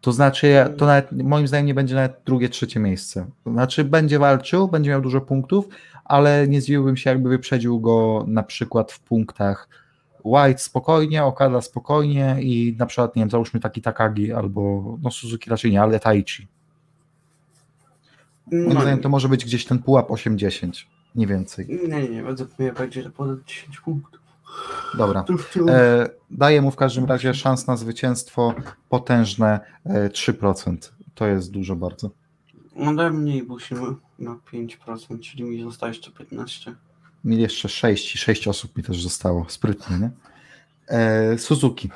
To 0.00 0.12
znaczy, 0.12 0.74
to 0.76 0.86
nawet, 0.86 1.12
moim 1.12 1.48
zdaniem 1.48 1.66
nie 1.66 1.74
będzie 1.74 1.94
nawet 1.94 2.20
drugie, 2.24 2.48
trzecie 2.48 2.80
miejsce. 2.80 3.26
To 3.44 3.50
znaczy, 3.50 3.84
będzie 3.84 4.18
walczył, 4.18 4.68
będzie 4.68 4.90
miał 4.90 5.00
dużo 5.00 5.20
punktów, 5.20 5.68
ale 6.04 6.48
nie 6.48 6.60
zdziwiłbym 6.60 6.96
się, 6.96 7.10
jakby 7.10 7.28
wyprzedził 7.28 7.80
go 7.80 8.24
na 8.28 8.42
przykład 8.42 8.92
w 8.92 9.00
punktach 9.00 9.68
White 10.24 10.58
spokojnie, 10.58 11.24
Okada 11.24 11.60
spokojnie 11.60 12.36
i 12.40 12.76
na 12.78 12.86
przykład, 12.86 13.16
nie 13.16 13.22
wiem, 13.22 13.30
załóżmy 13.30 13.60
taki 13.60 13.82
Takagi 13.82 14.32
albo, 14.32 14.96
no 15.02 15.10
Suzuki 15.10 15.50
raczej 15.50 15.70
nie, 15.72 15.82
ale 15.82 16.00
Taichi. 16.00 16.48
Moim 18.52 18.68
no, 18.68 18.80
zdaniem 18.80 19.00
to 19.00 19.08
może 19.08 19.28
być 19.28 19.44
gdzieś 19.44 19.64
ten 19.64 19.78
pułap 19.78 20.08
8-10, 20.08 20.84
nie 21.14 21.26
więcej. 21.26 21.66
Nie, 21.68 22.02
nie, 22.02 22.08
nie, 22.08 22.22
według 22.22 22.58
mnie 22.58 22.72
będzie 22.72 23.10
ponad 23.10 23.44
10 23.44 23.80
punktów. 23.80 24.20
Dobra. 24.98 25.24
E, 25.68 26.08
daję 26.30 26.62
mu 26.62 26.70
w 26.70 26.76
każdym 26.76 27.04
razie 27.04 27.34
szans 27.34 27.66
na 27.66 27.76
zwycięstwo 27.76 28.54
potężne 28.88 29.60
e, 29.84 30.08
3%. 30.08 30.76
To 31.14 31.26
jest 31.26 31.50
dużo 31.50 31.76
bardzo. 31.76 32.10
Ode 32.76 33.10
mnie 33.10 33.42
musimy 33.42 33.80
na 34.18 34.38
5%, 34.52 35.20
czyli 35.20 35.44
mi 35.44 35.62
zostaje 35.62 35.92
jeszcze 35.92 36.10
15. 36.10 36.74
Mi 37.24 37.40
jeszcze 37.40 37.68
6 37.68 38.14
i 38.14 38.18
6 38.18 38.48
osób 38.48 38.76
mi 38.76 38.82
też 38.82 39.02
zostało. 39.02 39.46
Sprytnie, 39.48 39.98
nie? 39.98 40.10
E, 40.88 41.38
Suzuki. 41.38 41.90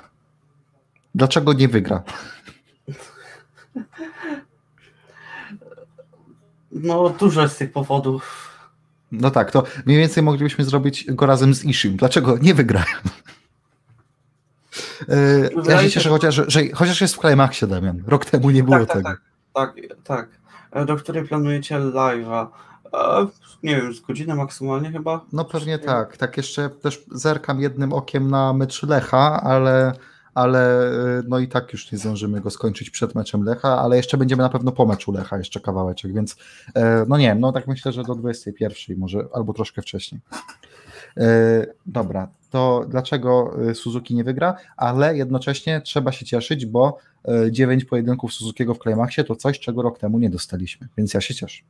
Dlaczego 1.14 1.52
nie 1.52 1.68
wygra? 1.68 2.02
No, 6.72 7.10
dużo 7.10 7.42
jest 7.42 7.58
tych 7.58 7.72
powodów. 7.72 8.50
No 9.12 9.30
tak, 9.30 9.50
to 9.50 9.64
mniej 9.86 9.98
więcej 9.98 10.22
moglibyśmy 10.22 10.64
zrobić 10.64 11.04
go 11.08 11.26
razem 11.26 11.54
z 11.54 11.64
Ishim. 11.64 11.96
Dlaczego 11.96 12.38
nie 12.38 12.54
wygrają? 12.54 12.96
E, 15.08 15.70
ja 15.70 15.82
się 15.82 15.90
cieszę, 15.90 16.08
chociaż, 16.08 16.40
że, 16.46 16.60
chociaż 16.74 17.00
jest 17.00 17.14
w 17.14 17.18
Climaxie, 17.18 17.68
Damian. 17.68 18.02
Rok 18.06 18.26
temu 18.26 18.50
nie 18.50 18.62
było 18.62 18.78
tak, 18.78 18.86
tak 18.86 18.96
tego. 18.96 19.08
Tak, 19.08 19.20
tak, 19.54 19.74
tak. 20.04 20.28
E, 20.70 20.84
do 20.84 20.96
której 20.96 21.28
planujecie 21.28 21.76
live'a? 21.76 22.46
Nie 23.62 23.76
wiem, 23.76 23.94
z 23.94 24.00
godziny 24.00 24.34
maksymalnie 24.34 24.92
chyba? 24.92 25.24
No 25.32 25.44
pewnie 25.44 25.78
tak. 25.78 26.16
Tak 26.16 26.36
jeszcze 26.36 26.70
też 26.70 27.04
zerkam 27.10 27.60
jednym 27.60 27.92
okiem 27.92 28.30
na 28.30 28.52
mecz 28.52 28.82
Lecha, 28.82 29.42
ale 29.42 29.92
ale 30.34 30.92
y, 31.18 31.22
no 31.28 31.38
i 31.38 31.48
tak 31.48 31.72
już 31.72 31.92
nie 31.92 31.98
zdążymy 31.98 32.40
go 32.40 32.50
skończyć 32.50 32.90
przed 32.90 33.14
meczem 33.14 33.44
Lecha, 33.44 33.78
ale 33.78 33.96
jeszcze 33.96 34.16
będziemy 34.16 34.42
na 34.42 34.48
pewno 34.48 34.72
po 34.72 34.86
meczu 34.86 35.12
Lecha 35.12 35.38
jeszcze 35.38 35.60
kawałeczek, 35.60 36.12
więc 36.12 36.36
e, 36.74 37.04
no 37.08 37.18
nie 37.18 37.26
wiem, 37.26 37.40
no 37.40 37.52
tak 37.52 37.66
myślę, 37.66 37.92
że 37.92 38.02
do 38.02 38.14
21 38.14 38.98
może 38.98 39.28
albo 39.34 39.52
troszkę 39.52 39.82
wcześniej. 39.82 40.20
E, 41.16 41.66
dobra, 41.86 42.28
to 42.50 42.84
dlaczego 42.88 43.56
y, 43.70 43.74
Suzuki 43.74 44.14
nie 44.14 44.24
wygra, 44.24 44.56
ale 44.76 45.16
jednocześnie 45.16 45.80
trzeba 45.80 46.12
się 46.12 46.24
cieszyć, 46.26 46.66
bo 46.66 46.98
9 47.50 47.82
e, 47.82 47.86
pojedynków 47.86 48.34
Suzukiego 48.34 48.74
w 48.74 48.78
Climaxie 48.78 49.24
to 49.24 49.36
coś, 49.36 49.60
czego 49.60 49.82
rok 49.82 49.98
temu 49.98 50.18
nie 50.18 50.30
dostaliśmy, 50.30 50.88
więc 50.96 51.14
ja 51.14 51.20
się 51.20 51.34
cieszę. 51.34 51.62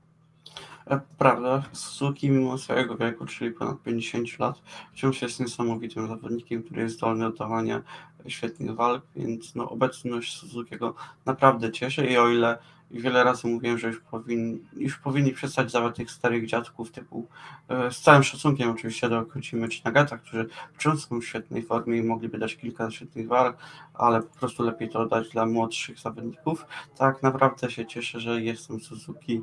E, 0.91 1.01
prawda, 1.19 1.63
Suzuki 1.73 2.31
mimo 2.31 2.59
swojego 2.59 2.97
wieku, 2.97 3.27
czyli 3.27 3.51
ponad 3.51 3.83
50 3.83 4.39
lat, 4.39 4.63
wciąż 4.93 5.23
jest 5.23 5.41
niesamowitym 5.41 6.09
zawodnikiem, 6.09 6.63
który 6.63 6.83
jest 6.83 6.97
zdolny 6.97 7.25
do 7.25 7.37
dawania 7.37 7.83
świetnych 8.27 8.75
walk, 8.75 9.03
więc 9.17 9.55
no, 9.55 9.71
obecność 9.71 10.37
Suzukiego 10.37 10.95
naprawdę 11.27 11.73
cieszy 11.73 12.07
i 12.07 12.17
o 12.17 12.29
ile 12.29 12.59
wiele 12.91 13.25
razy 13.25 13.49
mówiłem, 13.49 13.79
że 13.79 13.89
już, 13.89 14.01
powin, 14.01 14.67
już 14.77 14.99
powinni 14.99 15.33
przestać 15.33 15.73
dawać 15.73 15.97
tych 15.97 16.11
starych 16.11 16.47
dziadków 16.47 16.91
typu, 16.91 17.29
e, 17.69 17.91
z 17.91 18.01
całym 18.01 18.23
szacunkiem 18.23 18.71
oczywiście 18.71 19.09
do 19.09 19.27
Kocimy 19.27 19.69
czy 19.69 19.85
Nagata, 19.85 20.19
którzy 20.19 20.49
wciąż 20.75 21.01
są 21.01 21.21
w 21.21 21.25
świetnej 21.25 21.63
formie 21.63 21.99
i 21.99 22.03
mogliby 22.03 22.39
dać 22.39 22.57
kilka 22.57 22.91
świetnych 22.91 23.29
walk, 23.29 23.57
ale 23.95 24.23
po 24.23 24.39
prostu 24.39 24.63
lepiej 24.63 24.89
to 24.89 25.07
dać 25.07 25.29
dla 25.29 25.47
młodszych 25.47 25.99
zawodników. 25.99 26.67
Tak 26.99 27.23
naprawdę 27.23 27.71
się 27.71 27.87
cieszę, 27.87 28.21
że 28.21 28.43
jestem 28.43 28.81
Suzuki 28.81 29.43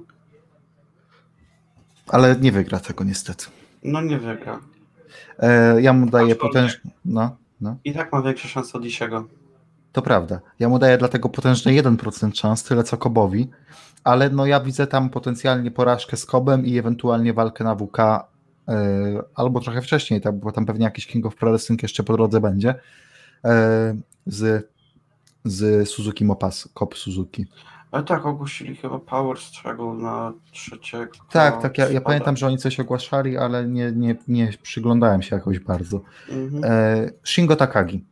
ale 2.11 2.35
nie 2.35 2.51
wygra 2.51 2.79
tego 2.79 3.03
niestety. 3.03 3.45
No 3.83 4.01
nie 4.01 4.17
wygra. 4.19 4.59
E, 5.39 5.81
ja 5.81 5.93
mu 5.93 6.09
daję 6.09 6.35
potężny. 6.35 6.91
No, 7.05 7.37
no. 7.61 7.75
I 7.83 7.93
tak 7.93 8.11
ma 8.11 8.21
większe 8.21 8.47
szanse 8.47 8.77
od 8.77 8.85
Isiego. 8.85 9.27
To 9.91 10.01
prawda. 10.01 10.39
Ja 10.59 10.69
mu 10.69 10.79
daję 10.79 10.97
dlatego 10.97 11.29
potężny 11.29 11.71
1% 11.71 12.35
szans, 12.35 12.63
tyle 12.63 12.83
co 12.83 12.97
Kobowi, 12.97 13.49
ale 14.03 14.29
no 14.29 14.45
ja 14.45 14.59
widzę 14.59 14.87
tam 14.87 15.09
potencjalnie 15.09 15.71
porażkę 15.71 16.17
z 16.17 16.25
Kobem 16.25 16.65
i 16.65 16.77
ewentualnie 16.77 17.33
walkę 17.33 17.63
na 17.63 17.75
WK 17.75 17.99
e, 17.99 18.23
albo 19.35 19.59
trochę 19.59 19.81
wcześniej, 19.81 20.21
tak, 20.21 20.39
bo 20.39 20.51
tam 20.51 20.65
pewnie 20.65 20.85
jakiś 20.85 21.07
King 21.07 21.25
of 21.25 21.35
Pro 21.35 21.49
Wrestling 21.49 21.83
jeszcze 21.83 22.03
po 22.03 22.13
drodze 22.13 22.41
będzie 22.41 22.75
e, 23.45 23.95
z, 24.25 24.69
z 25.45 25.89
Suzuki 25.89 26.25
Mopas, 26.25 26.69
Kop 26.73 26.97
Suzuki. 26.97 27.45
Ale 27.91 28.03
tak, 28.03 28.25
ogłosili 28.25 28.75
chyba 28.75 28.99
Power 28.99 29.37
Struggle 29.37 29.93
na 29.93 30.33
trzeciego. 30.51 31.11
Tak, 31.31 31.61
tak, 31.61 31.77
ja, 31.77 31.89
ja 31.89 32.01
pamiętam, 32.01 32.37
że 32.37 32.47
oni 32.47 32.57
coś 32.57 32.79
ogłaszali, 32.79 33.37
ale 33.37 33.67
nie, 33.67 33.91
nie, 33.91 34.15
nie 34.27 34.53
przyglądałem 34.61 35.21
się 35.21 35.35
jakoś 35.35 35.59
bardzo. 35.59 36.01
Mhm. 36.29 36.63
E, 36.63 37.09
Shingo 37.23 37.55
Takagi. 37.55 38.05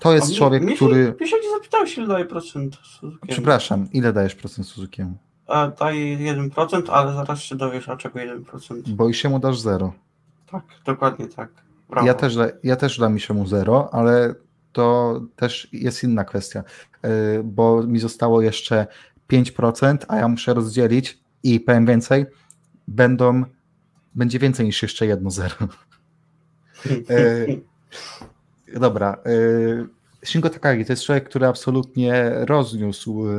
To 0.00 0.12
jest 0.12 0.34
człowiek, 0.34 0.62
mi, 0.62 0.76
który... 0.76 1.14
Mi 1.20 1.28
się 1.28 1.36
nie 1.42 1.50
zapytałeś, 1.50 1.98
ile 1.98 2.06
daje 2.06 2.24
procent 2.24 2.76
Suzuki. 2.82 3.28
Przepraszam, 3.28 3.88
ile 3.92 4.12
dajesz 4.12 4.34
procent 4.34 4.66
Suzukiemu? 4.66 5.14
A, 5.46 5.68
daje 5.68 6.34
1%, 6.34 6.82
ale 6.90 7.12
zaraz 7.12 7.40
się 7.40 7.56
dowiesz, 7.56 7.88
a 7.88 7.96
czego 7.96 8.18
1%. 8.18 8.88
Bo 8.88 9.08
i 9.08 9.14
się 9.14 9.28
mu 9.28 9.38
dasz 9.38 9.60
0. 9.60 9.92
Tak, 10.50 10.62
dokładnie 10.84 11.26
tak. 11.26 11.50
Brawo. 11.88 12.06
Ja 12.06 12.14
też, 12.14 12.36
ja 12.62 12.76
też 12.76 12.98
dam 12.98 13.14
mi 13.14 13.20
się 13.20 13.34
mu 13.34 13.46
0, 13.46 13.88
ale 13.92 14.34
to 14.78 15.20
też 15.36 15.68
jest 15.72 16.04
inna 16.04 16.24
kwestia, 16.24 16.64
y, 17.04 17.42
bo 17.44 17.82
mi 17.82 17.98
zostało 17.98 18.42
jeszcze 18.42 18.86
5%, 19.32 19.96
a 20.08 20.16
ja 20.16 20.28
muszę 20.28 20.54
rozdzielić 20.54 21.18
i 21.42 21.60
powiem 21.60 21.86
więcej, 21.86 22.26
będą, 22.88 23.44
będzie 24.14 24.38
więcej 24.38 24.66
niż 24.66 24.82
jeszcze 24.82 25.06
jedno 25.06 25.30
zero. 25.30 25.56
E, 27.10 27.46
dobra. 28.80 29.16
E, 29.26 30.26
Shingo 30.26 30.50
Takagi 30.50 30.84
to 30.84 30.92
jest 30.92 31.04
człowiek, 31.04 31.28
który 31.28 31.46
absolutnie 31.46 32.30
rozniósł 32.34 33.28
e, 33.28 33.34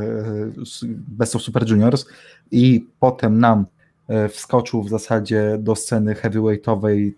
Best 0.88 1.36
of 1.36 1.41
Super 1.41 1.69
Juniors 1.69 2.06
i 2.52 2.88
potem 2.99 3.39
nam 3.39 3.65
e, 4.08 4.30
wskoczył 4.30 4.84
w 4.84 4.89
zasadzie 4.89 5.58
do 5.60 5.75
sceny 5.75 6.15
heavyweightowej 6.15 7.15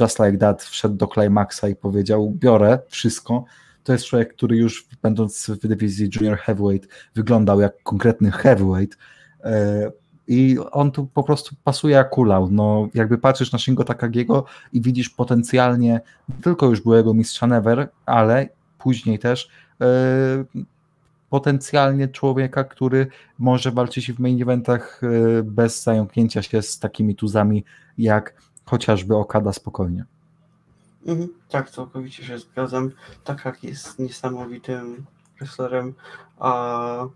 Just 0.00 0.18
Like 0.18 0.38
That, 0.38 0.62
wszedł 0.62 0.94
do 0.94 1.06
Climaxa 1.06 1.64
i 1.70 1.76
powiedział 1.76 2.30
biorę 2.30 2.78
wszystko. 2.88 3.44
To 3.84 3.92
jest 3.92 4.04
człowiek, 4.04 4.34
który 4.34 4.56
już 4.56 4.88
będąc 5.02 5.50
w 5.62 5.68
dywizji 5.68 6.10
Junior 6.16 6.38
Heavyweight 6.38 6.88
wyglądał 7.14 7.60
jak 7.60 7.82
konkretny 7.82 8.30
heavyweight 8.30 8.98
e, 9.44 9.90
i 10.28 10.58
on 10.70 10.90
tu 10.90 11.06
po 11.06 11.22
prostu 11.22 11.56
pasuje 11.64 11.94
jak 11.94 12.10
kulał. 12.10 12.50
No, 12.50 12.88
jakby 12.94 13.18
patrzysz 13.18 13.52
na 13.52 13.58
Shingo 13.58 13.84
Takagiego 13.84 14.44
i 14.72 14.80
widzisz 14.80 15.10
potencjalnie 15.10 16.00
nie 16.28 16.42
tylko 16.42 16.66
już 16.66 16.80
byłego 16.80 17.14
mistrza 17.14 17.46
Never, 17.46 17.88
ale 18.06 18.48
później 18.78 19.18
też 19.18 19.48
yy, 19.80 19.86
potencjalnie 21.30 22.08
człowieka, 22.08 22.64
który 22.64 23.06
może 23.38 23.70
walczyć 23.70 24.12
w 24.12 24.20
main 24.20 24.42
eventach 24.42 25.00
yy, 25.02 25.42
bez 25.42 25.82
zająknięcia 25.82 26.42
się 26.42 26.62
z 26.62 26.78
takimi 26.78 27.14
tuzami 27.14 27.64
jak 27.98 28.34
chociażby 28.64 29.16
Okada 29.16 29.52
spokojnie. 29.52 30.04
Mhm, 31.06 31.28
tak, 31.48 31.70
całkowicie 31.70 32.24
się 32.24 32.38
zgadzam. 32.38 32.90
Tak 33.24 33.44
jak 33.44 33.64
jest 33.64 33.98
niesamowitym 33.98 35.06
wrestlerem, 35.38 35.94
a 36.38 37.06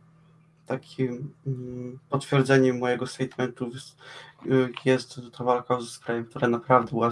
takim 0.67 1.35
mm, 1.47 1.99
potwierdzeniem 2.11 2.79
mojego 2.79 3.07
statementu 3.07 3.71
jest 4.85 5.21
ta 5.39 5.45
walka 5.45 5.81
z 5.81 5.99
krajem, 5.99 6.25
która 6.25 6.49
naprawdę 6.49 6.91
była, 6.91 7.11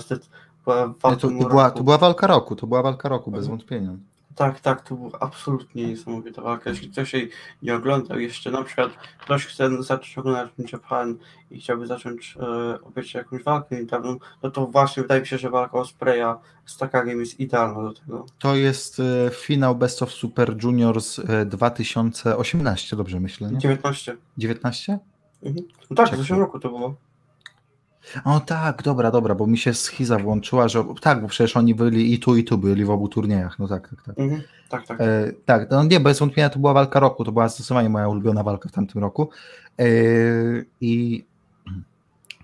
była, 0.65 0.89
to, 0.99 1.17
to, 1.17 1.29
była, 1.29 1.71
to 1.71 1.85
była 1.85 1.99
walka 1.99 2.27
roku, 2.27 2.57
to 2.57 2.67
była 2.67 2.83
walka 2.83 3.09
roku, 3.09 3.31
bez 3.31 3.45
mhm. 3.45 3.59
wątpienia. 3.59 3.97
Tak, 4.37 4.61
tak, 4.61 4.89
to 4.89 4.95
była 4.95 5.11
absolutnie 5.21 5.87
niesamowita 5.87 6.43
walka. 6.43 6.71
Jeśli 6.71 6.91
ktoś 6.91 7.15
jej 7.15 7.31
nie 7.63 7.75
oglądał 7.75 8.19
jeszcze, 8.19 8.51
na 8.51 8.63
przykład 8.63 8.93
ktoś 9.19 9.47
chce 9.47 9.83
zacząć 9.83 10.19
oglądać 10.19 10.73
Japan 10.73 11.19
i 11.51 11.61
chciałby 11.61 11.87
zacząć 11.87 12.37
e, 12.41 12.81
obejrzeć 12.81 13.15
jakąś 13.15 13.43
walkę 13.43 13.77
niedawną, 13.77 14.17
no 14.43 14.51
to 14.51 14.67
właśnie 14.67 15.03
wydaje 15.03 15.21
mi 15.21 15.27
się, 15.27 15.39
że 15.39 15.51
walka 15.51 15.79
Ospreya 15.79 16.35
z 16.67 16.77
Takagiem 16.77 17.21
jest 17.21 17.41
idealna 17.41 17.83
do 17.83 17.93
tego. 17.93 18.27
To 18.39 18.57
jest 18.57 19.01
e, 19.01 19.31
finał 19.31 19.77
Best 19.77 20.03
of 20.03 20.13
Super 20.13 20.57
Juniors 20.63 21.19
e, 21.19 21.47
2018, 21.47 22.97
dobrze 22.97 23.21
myślę, 23.21 23.51
nie? 23.51 23.59
19. 23.59 24.17
19? 24.39 24.99
Mhm. 25.43 25.67
No 25.91 25.97
tak, 25.97 26.15
w 26.15 26.17
zeszłym 26.17 26.41
roku 26.41 26.61
to 26.61 26.69
było. 26.69 26.95
O 28.25 28.41
tak, 28.41 28.83
dobra, 28.83 29.11
dobra, 29.11 29.35
bo 29.35 29.47
mi 29.47 29.59
się 29.59 29.75
schiza 29.75 30.19
włączyła, 30.19 30.69
że 30.69 30.85
tak, 31.01 31.23
bo 31.23 31.29
przecież 31.29 31.57
oni 31.57 31.75
byli 31.75 32.15
i 32.15 32.19
tu, 32.19 32.37
i 32.37 32.45
tu 32.45 32.59
byli 32.59 32.85
w 32.85 32.91
obu 32.91 33.09
turniejach, 33.09 33.59
no 33.59 33.69
tak, 33.69 33.89
tak, 33.89 34.03
tak. 34.03 34.19
Mhm, 34.19 34.43
tak, 34.69 34.87
tak. 34.87 35.01
E, 35.01 35.33
tak, 35.45 35.71
no 35.71 35.85
nie, 35.85 36.01
bez 36.01 36.19
wątpienia 36.19 36.51
to 36.51 36.59
była 36.59 36.73
walka 36.73 37.01
roku, 37.01 37.25
to 37.25 37.33
była 37.33 37.49
zdecydowanie 37.49 37.89
moja 37.89 38.09
ulubiona 38.09 38.43
walka 38.43 38.69
w 38.69 38.73
tamtym 38.73 39.01
roku 39.01 39.31
e, 39.79 39.85
i 40.81 41.25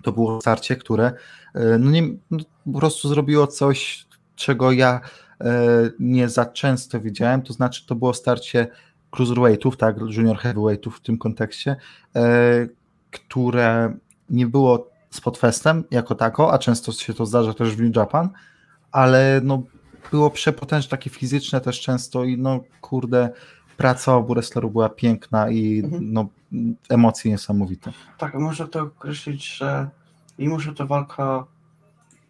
to 0.03 0.13
było 0.13 0.41
starcie, 0.41 0.77
które 0.77 1.13
e, 1.55 1.79
no 1.79 1.91
nie, 1.91 2.03
no, 2.31 2.39
po 2.73 2.79
prostu 2.79 3.09
zrobiło 3.09 3.47
coś, 3.47 4.07
czego 4.37 4.73
ja 4.73 5.01
e, 5.41 5.91
nie 5.99 6.29
za 6.29 6.47
często 6.47 7.01
widziałem, 7.01 7.43
to 7.43 7.53
znaczy 7.53 7.87
to 7.87 7.95
było 7.95 8.15
starcie 8.15 8.67
cruiserweightów, 9.11 9.77
tak, 9.77 9.97
junior 9.99 10.37
heavyweightów 10.37 10.97
w 10.97 11.01
tym 11.01 11.19
kontekście, 11.19 11.77
e, 12.17 12.23
które 13.11 13.95
nie 14.31 14.47
było 14.47 14.92
z 15.13 15.21
Podfestem 15.21 15.85
jako 15.91 16.15
tako, 16.15 16.53
a 16.53 16.59
często 16.59 16.93
się 16.93 17.15
to 17.15 17.27
zdarza 17.27 17.55
też 17.55 17.77
w 17.77 17.83
New 17.83 17.97
Japan, 17.97 18.29
ale 18.93 19.41
no 19.45 19.63
było 20.11 20.31
przepotężne, 20.31 20.91
takie 20.91 21.11
fizyczne 21.11 21.61
też 21.61 21.81
często 21.81 22.25
i 22.25 22.39
no 22.39 22.61
kurde, 22.81 23.31
praca 23.77 24.15
obu 24.17 24.35
wrestlerów 24.35 24.73
była 24.73 24.89
piękna 24.89 25.51
i 25.51 25.81
mhm. 25.85 26.13
no 26.13 26.29
emocje 26.89 27.31
niesamowite. 27.31 27.93
Tak, 28.19 28.35
można 28.35 28.67
to 28.67 28.81
określić, 28.81 29.57
że 29.57 29.89
mimo, 30.39 30.61
że 30.61 30.73
to 30.75 30.87
walka 30.87 31.45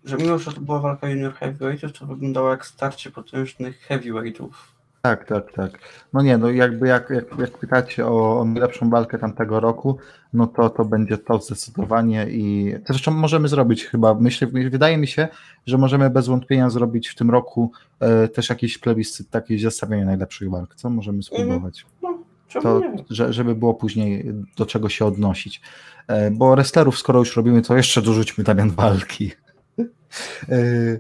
że 0.04 0.16
mimo, 0.16 0.38
że 0.38 0.52
to 0.52 0.60
była 0.60 0.78
walka 0.78 1.08
junior 1.08 1.34
heavyweightów, 1.34 1.92
to 1.92 2.06
wyglądało 2.06 2.50
jak 2.50 2.66
starcie 2.66 3.10
potężnych 3.10 3.80
heavyweightów. 3.80 4.72
Tak, 5.02 5.26
tak, 5.26 5.52
tak. 5.52 5.78
No 6.12 6.22
nie, 6.22 6.38
no 6.38 6.50
jakby 6.50 6.88
jak, 6.88 7.10
jak, 7.10 7.38
jak 7.38 7.58
pytacie 7.58 8.06
o, 8.06 8.40
o 8.40 8.44
najlepszą 8.44 8.90
walkę 8.90 9.18
tamtego 9.18 9.60
roku, 9.60 9.98
no 10.32 10.46
to 10.46 10.70
to 10.70 10.84
będzie 10.84 11.18
to 11.18 11.38
zdecydowanie 11.38 12.26
i 12.30 12.74
zresztą 12.86 13.10
możemy 13.10 13.48
zrobić 13.48 13.84
chyba, 13.84 14.14
myślę, 14.14 14.46
wydaje 14.46 14.98
mi 14.98 15.06
się, 15.06 15.28
że 15.66 15.78
możemy 15.78 16.10
bez 16.10 16.26
wątpienia 16.26 16.70
zrobić 16.70 17.08
w 17.08 17.14
tym 17.14 17.30
roku 17.30 17.72
e, 18.00 18.28
też 18.28 18.50
jakiś 18.50 18.78
plebiscyt, 18.78 19.30
takie 19.30 19.58
zestawienie 19.58 20.04
najlepszych 20.04 20.50
walk, 20.50 20.74
co 20.74 20.90
możemy 20.90 21.18
mhm. 21.18 21.22
spróbować. 21.22 21.86
No, 22.02 22.18
to, 22.62 22.82
że, 23.10 23.32
żeby 23.32 23.54
było 23.54 23.74
później 23.74 24.34
do 24.56 24.66
czego 24.66 24.88
się 24.88 25.04
odnosić. 25.04 25.60
E, 26.08 26.30
bo 26.30 26.50
wrestlerów, 26.50 26.98
skoro 26.98 27.18
już 27.18 27.36
robimy, 27.36 27.62
to 27.62 27.76
jeszcze 27.76 28.02
dorzućmy 28.02 28.44
Damian 28.44 28.70
walki. 28.70 29.32
e, 29.78 30.98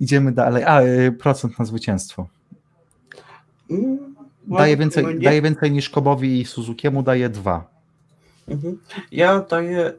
idziemy 0.00 0.32
dalej. 0.32 0.64
A, 0.64 0.80
e, 0.80 1.12
procent 1.12 1.58
na 1.58 1.64
zwycięstwo. 1.64 2.28
Mm, 3.70 4.14
daje 4.46 4.76
więcej, 4.76 5.18
daje 5.20 5.42
więcej 5.42 5.72
niż 5.72 5.90
Kobowi 5.90 6.40
i 6.40 6.44
Suzukiemu, 6.44 7.02
daje 7.02 7.28
dwa. 7.28 7.70
Mhm. 8.48 8.78
Ja 9.12 9.40
daję. 9.40 9.92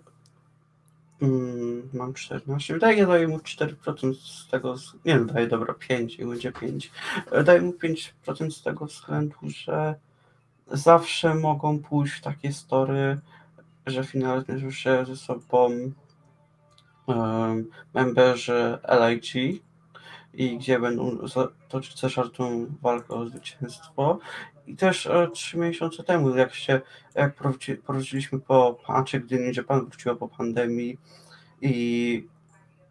Mm, 1.21 1.89
mam 1.93 2.13
14. 2.13 2.73
Wydaje, 2.73 3.05
daję 3.05 3.27
mu 3.27 3.37
4% 3.37 4.13
z 4.13 4.47
tego. 4.47 4.75
Nie 5.05 5.13
wiem, 5.13 5.27
daję 5.27 5.47
dobra 5.47 5.73
5 5.73 6.15
i 6.15 6.25
będzie 6.25 6.51
5. 6.51 6.91
Daję 7.45 7.61
mu 7.61 7.73
5% 7.73 8.51
z 8.51 8.63
tego 8.63 8.85
względu, 8.85 9.35
że 9.43 9.95
zawsze 10.71 11.35
mogą 11.35 11.79
pójść 11.79 12.21
takie 12.21 12.53
story, 12.53 13.19
że 13.85 14.03
finalnie 14.03 14.43
zmierzą 14.45 14.71
się 14.71 15.05
ze 15.05 15.15
sobą 15.15 15.69
um, 17.07 17.67
memberzy 17.93 18.77
LIG 19.01 19.61
i 20.39 20.57
gdzie 20.57 20.79
będą 20.79 21.17
toczyć 21.69 21.99
zażartą 21.99 22.67
walkę 22.81 23.15
o 23.15 23.25
zwycięstwo. 23.25 24.19
I 24.67 24.75
też 24.75 25.07
e, 25.07 25.27
trzy 25.33 25.57
miesiące 25.57 26.03
temu, 26.03 26.35
jak 26.35 26.53
się 26.53 26.81
jak 27.15 27.35
poruszyliśmy 27.85 28.39
po 28.39 28.79
pacie, 28.87 29.19
gdy 29.19 29.39
New 29.39 29.57
Japan 29.57 29.85
wróciło 29.85 30.15
po 30.15 30.27
pandemii 30.27 30.97
i 31.61 32.27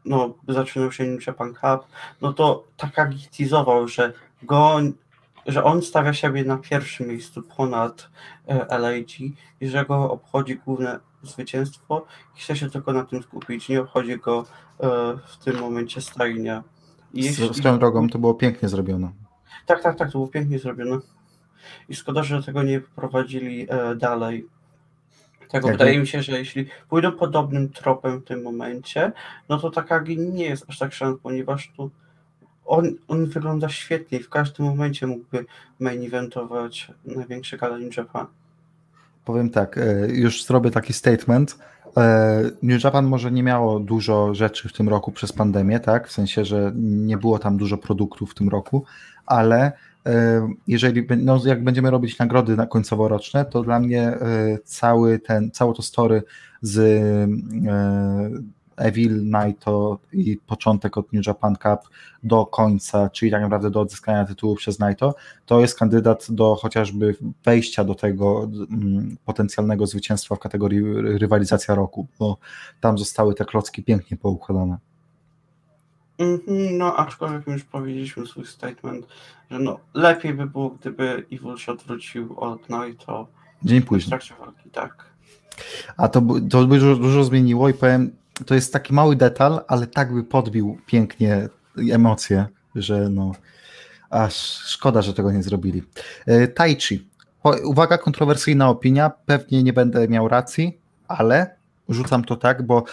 no, 0.05 0.35
zaczynał 0.49 0.93
się 0.93 1.05
New 1.05 1.27
Japan 1.27 1.55
Cup, 1.55 1.87
no 2.21 2.33
to 2.33 2.65
tak 2.77 2.99
agitizował, 2.99 3.89
że 3.89 4.13
go, 4.43 4.81
że 5.47 5.65
on 5.65 5.83
stawia 5.83 6.13
siebie 6.13 6.45
na 6.45 6.59
pierwszym 6.59 7.09
miejscu 7.09 7.43
ponad 7.43 8.09
e, 8.47 8.79
LAG 8.79 9.21
i 9.61 9.69
że 9.69 9.85
go 9.85 10.11
obchodzi 10.11 10.57
główne 10.57 11.01
zwycięstwo 11.23 12.07
i 12.37 12.41
chce 12.41 12.57
się 12.57 12.71
tylko 12.71 12.93
na 12.93 13.05
tym 13.05 13.23
skupić. 13.23 13.69
Nie 13.69 13.81
obchodzi 13.81 14.19
go 14.19 14.47
e, 14.81 14.87
w 15.27 15.45
tym 15.45 15.61
momencie 15.61 16.01
stajnia 16.01 16.63
jeśli... 17.15 17.55
Swoją 17.55 17.79
drogą 17.79 18.09
to 18.09 18.19
było 18.19 18.35
pięknie 18.35 18.69
zrobione. 18.69 19.11
Tak, 19.67 19.83
tak, 19.83 19.99
tak, 19.99 20.09
to 20.09 20.19
było 20.19 20.29
pięknie 20.29 20.59
zrobione. 20.59 20.99
I 21.89 21.95
szkoda, 21.95 22.23
że 22.23 22.43
tego 22.43 22.63
nie 22.63 22.81
prowadzili 22.81 23.67
e, 23.71 23.95
dalej. 23.95 24.47
Tego 25.49 25.69
wydaje 25.69 25.99
mi 25.99 26.07
się, 26.07 26.23
że 26.23 26.39
jeśli 26.39 26.67
pójdą 26.89 27.13
podobnym 27.13 27.69
tropem 27.69 28.21
w 28.21 28.25
tym 28.25 28.43
momencie, 28.43 29.13
no 29.49 29.59
to 29.59 29.71
Takagi 29.71 30.19
nie 30.19 30.45
jest 30.45 30.65
aż 30.69 30.79
tak 30.79 30.93
szans, 30.93 31.19
ponieważ 31.23 31.73
tu 31.77 31.91
on, 32.67 32.95
on 33.09 33.27
wygląda 33.27 33.69
świetnie 33.69 34.19
i 34.19 34.23
w 34.23 34.29
każdym 34.29 34.67
momencie 34.67 35.07
mógłby 35.07 35.45
main 35.81 36.07
eventować 36.07 36.93
największy 37.05 37.59
gala. 37.59 37.79
Powiem 39.25 39.51
tak, 39.51 39.79
e, 39.79 40.09
już 40.09 40.45
zrobię 40.45 40.71
taki 40.71 40.93
statement. 40.93 41.59
E, 41.99 42.43
New 42.63 42.85
Japan 42.85 43.07
może 43.07 43.31
nie 43.33 43.43
miało 43.43 43.81
dużo 43.81 44.35
rzeczy 44.35 44.69
w 44.69 44.73
tym 44.73 44.89
roku 44.89 45.13
przez 45.13 45.33
pandemię, 45.33 45.81
tak? 45.81 46.09
W 46.09 46.13
sensie, 46.13 46.45
że 46.45 46.73
nie 46.77 47.17
było 47.17 47.39
tam 47.39 47.57
dużo 47.57 47.79
produktów 47.79 48.31
w 48.31 48.35
tym 48.35 48.49
roku, 48.49 48.85
ale 49.27 49.73
e, 50.07 50.49
jeżeli 50.67 51.07
no, 51.19 51.41
jak 51.45 51.65
będziemy 51.65 51.91
robić 51.91 52.19
nagrody 52.19 52.57
na 52.57 52.67
końcoworoczne, 52.67 53.45
to 53.45 53.63
dla 53.63 53.81
mnie 53.81 54.19
cały 54.65 55.19
ten, 55.19 55.51
całe 55.51 55.75
to 55.75 55.83
story 55.83 56.23
z 56.63 57.01
Evil 58.79 59.25
Naito 59.25 59.99
i 60.13 60.39
początek 60.47 60.97
od 60.97 61.13
New 61.13 61.27
Japan 61.27 61.57
Cup 61.57 61.91
do 62.23 62.47
końca, 62.47 63.11
czyli 63.11 63.31
tak 63.31 63.43
naprawdę 63.43 63.71
do 63.71 63.81
odzyskania 63.81 64.25
tytułu 64.25 64.57
przez 64.57 64.79
Naito, 64.79 65.15
to 65.47 65.61
jest 65.61 65.79
kandydat 65.79 66.27
do 66.31 66.55
chociażby 66.55 67.17
wejścia 67.45 67.85
do 67.85 67.95
tego 67.95 68.51
mm, 68.71 69.17
potencjalnego 69.25 69.87
zwycięstwa 69.87 70.37
w 70.37 70.39
kategorii 70.39 70.83
rywalizacja 71.19 71.75
roku, 71.75 72.07
bo 72.19 72.39
tam 72.81 72.99
zostały 72.99 73.35
te 73.35 73.45
klocki 73.45 73.83
pięknie 73.83 74.17
poukładane. 74.17 74.79
Mhm, 76.19 76.79
no, 76.79 76.97
aczkolwiek 76.97 77.47
już 77.47 77.65
powiedzieliśmy 77.65 78.27
swój 78.27 78.47
statement, 78.47 79.07
że 79.51 79.59
no, 79.59 79.79
lepiej 79.95 80.35
by 80.35 80.47
było, 80.47 80.71
gdyby 80.71 81.27
Evil 81.33 81.57
się 81.57 81.73
odwrócił 81.73 82.41
od 82.41 82.69
Naito 82.69 83.29
dzień 83.63 83.83
później. 83.83 84.07
W 84.07 84.09
trakcie 84.09 84.35
walki, 84.41 84.71
tak. 84.71 85.11
A 85.97 86.09
to, 86.09 86.21
to 86.51 86.67
by 86.67 86.79
dużo, 86.79 86.97
dużo 86.97 87.25
zmieniło 87.25 87.69
i 87.69 87.75
powiem, 87.75 88.11
to 88.47 88.55
jest 88.55 88.73
taki 88.73 88.95
mały 88.95 89.17
detal, 89.17 89.65
ale 89.69 89.87
tak 89.87 90.15
by 90.15 90.25
podbił 90.25 90.79
pięknie 90.87 91.49
emocje, 91.93 92.47
że 92.75 93.09
no 93.09 93.33
aż 94.11 94.35
szkoda, 94.67 95.03
że 95.03 95.15
tego 95.15 95.33
nie 95.33 95.43
zrobili. 95.43 95.83
E, 96.27 96.49
tai 96.49 96.77
Chi. 96.77 97.09
Uwaga, 97.65 97.99
kontrowersyjna 97.99 98.69
opinia, 98.69 99.11
pewnie 99.27 99.63
nie 99.63 99.73
będę 99.73 100.09
miał 100.09 100.29
racji, 100.29 100.81
ale 101.09 101.57
rzucam 101.89 102.25
to 102.25 102.37
tak, 102.37 102.67
bo 102.67 102.85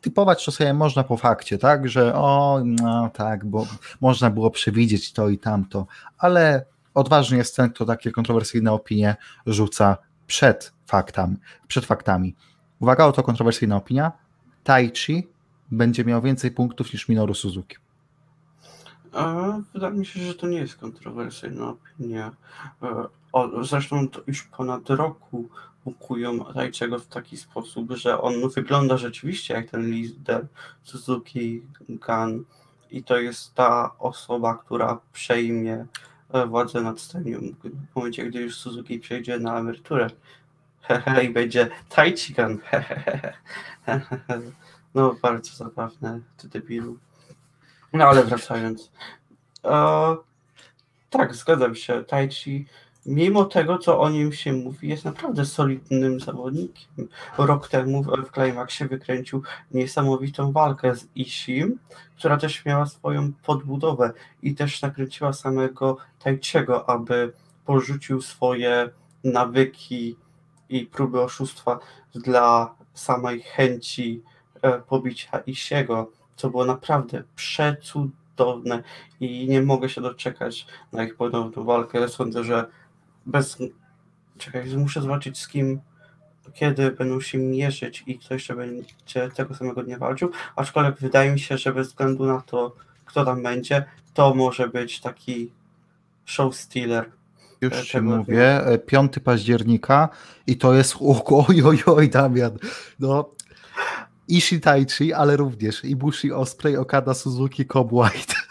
typować 0.00 0.44
to 0.44 0.52
sobie 0.52 0.74
można 0.74 1.04
po 1.04 1.16
fakcie, 1.16 1.58
tak, 1.58 1.88
że 1.88 2.14
o, 2.14 2.60
no 2.64 3.10
tak, 3.10 3.44
bo 3.44 3.66
można 4.00 4.30
było 4.30 4.50
przewidzieć 4.50 5.12
to 5.12 5.28
i 5.28 5.38
tamto, 5.38 5.86
ale 6.18 6.64
odważny 6.94 7.36
jest 7.36 7.56
ten, 7.56 7.70
kto 7.70 7.84
takie 7.84 8.10
kontrowersyjne 8.10 8.72
opinie 8.72 9.16
rzuca 9.46 9.96
przed 10.26 10.72
faktami. 10.86 11.36
Przed 11.68 11.84
faktami. 11.86 12.34
Uwaga, 12.80 13.04
oto 13.04 13.22
kontrowersyjna 13.22 13.76
opinia. 13.76 14.12
Tai 14.64 14.90
Chi 14.90 15.28
będzie 15.70 16.04
miał 16.04 16.22
więcej 16.22 16.50
punktów 16.50 16.92
niż 16.92 17.08
Minoru 17.08 17.34
Suzuki. 17.34 17.76
A, 19.12 19.58
wydaje 19.74 19.94
mi 19.94 20.06
się, 20.06 20.20
że 20.20 20.34
to 20.34 20.46
nie 20.46 20.58
jest 20.58 20.76
kontrowersyjna 20.76 21.68
opinia. 21.68 22.32
E, 22.82 23.04
o, 23.32 23.64
zresztą 23.64 24.08
to 24.08 24.20
już 24.26 24.42
ponad 24.42 24.90
roku 24.90 25.48
bukują 25.84 26.52
Rajczego 26.52 26.98
w 26.98 27.06
taki 27.06 27.36
sposób, 27.36 27.92
że 27.92 28.20
on 28.20 28.48
wygląda 28.48 28.96
rzeczywiście 28.96 29.54
jak 29.54 29.70
ten 29.70 29.90
lider 29.90 30.46
Suzuki 30.82 31.62
Gun 31.88 32.44
i 32.90 33.04
to 33.04 33.16
jest 33.16 33.54
ta 33.54 33.98
osoba, 33.98 34.58
która 34.58 35.00
przejmie 35.12 35.86
e, 36.32 36.46
władzę 36.46 36.82
nad 36.82 37.00
stadium 37.00 37.56
w 37.92 37.96
momencie, 37.96 38.24
gdy 38.24 38.40
już 38.40 38.56
Suzuki 38.56 38.98
przejdzie 38.98 39.38
na 39.38 39.58
emeryturę. 39.58 40.10
I 41.24 41.28
będzie 41.28 41.68
Taichigan. 41.88 42.58
No, 44.94 45.16
bardzo 45.22 45.56
zabawne, 45.56 46.20
ty 46.36 46.48
debilu. 46.48 46.98
No, 47.92 48.04
ale 48.04 48.24
wracając. 48.24 48.92
Tak, 51.10 51.34
zgadzam 51.34 51.74
się. 51.74 52.04
Taichi 52.04 52.66
mimo 53.06 53.44
tego, 53.44 53.78
co 53.78 54.00
o 54.00 54.10
nim 54.10 54.32
się 54.32 54.52
mówi, 54.52 54.88
jest 54.88 55.04
naprawdę 55.04 55.44
solidnym 55.44 56.20
zawodnikiem. 56.20 57.08
Rok 57.38 57.68
temu 57.68 58.02
w 58.02 58.32
Climaxie 58.34 58.88
wykręcił 58.88 59.42
niesamowitą 59.70 60.52
walkę 60.52 60.94
z 60.94 61.08
Ishim, 61.16 61.78
która 62.18 62.36
też 62.36 62.64
miała 62.64 62.86
swoją 62.86 63.32
podbudowę 63.32 64.12
i 64.42 64.54
też 64.54 64.82
nakręciła 64.82 65.32
samego 65.32 65.96
Tajciego, 66.18 66.90
aby 66.90 67.32
porzucił 67.64 68.22
swoje 68.22 68.90
nawyki 69.24 70.16
i 70.72 70.86
próby 70.86 71.20
oszustwa 71.20 71.78
dla 72.14 72.74
samej 72.94 73.42
chęci 73.42 74.22
e, 74.62 74.78
pobicia 74.78 75.38
Isiego, 75.38 76.10
co 76.36 76.50
było 76.50 76.64
naprawdę 76.64 77.22
przecudowne 77.36 78.82
i 79.20 79.48
nie 79.48 79.62
mogę 79.62 79.88
się 79.88 80.00
doczekać 80.00 80.66
na 80.92 81.04
ich 81.04 81.16
ponowną 81.16 81.64
walkę. 81.64 82.08
Sądzę, 82.08 82.44
że 82.44 82.66
bez. 83.26 83.58
Czekaj, 84.38 84.76
muszę 84.76 85.02
zobaczyć 85.02 85.38
z 85.38 85.48
kim, 85.48 85.80
kiedy 86.54 86.90
będą 86.90 87.20
się 87.20 87.38
mierzyć 87.38 88.04
i 88.06 88.18
kto 88.18 88.34
jeszcze 88.34 88.56
będzie 88.56 89.30
tego 89.34 89.54
samego 89.54 89.82
dnia 89.82 89.98
walczył. 89.98 90.30
Aczkolwiek 90.56 90.98
wydaje 90.98 91.32
mi 91.32 91.40
się, 91.40 91.58
że 91.58 91.72
bez 91.72 91.88
względu 91.88 92.26
na 92.26 92.40
to, 92.40 92.76
kto 93.04 93.24
tam 93.24 93.42
będzie, 93.42 93.84
to 94.14 94.34
może 94.34 94.68
być 94.68 95.00
taki 95.00 95.52
show 96.24 96.54
stealer. 96.54 97.10
Już 97.62 97.88
ci 97.88 98.00
mówię, 98.00 98.60
5 98.86 99.16
e, 99.16 99.20
października 99.20 100.08
i 100.46 100.56
to 100.56 100.74
jest 100.74 100.96
oj, 101.48 101.62
oj, 101.62 101.82
oj, 101.86 102.08
Damian. 102.08 102.58
No, 103.00 103.30
Ishii 104.28 104.60
Taichi, 104.60 105.12
ale 105.12 105.36
również 105.36 105.84
Ibushi 105.84 106.32
Osprey, 106.32 106.76
Okada 106.76 107.14
Suzuki, 107.14 107.66
Cobb 107.66 107.92
White. 107.92 108.34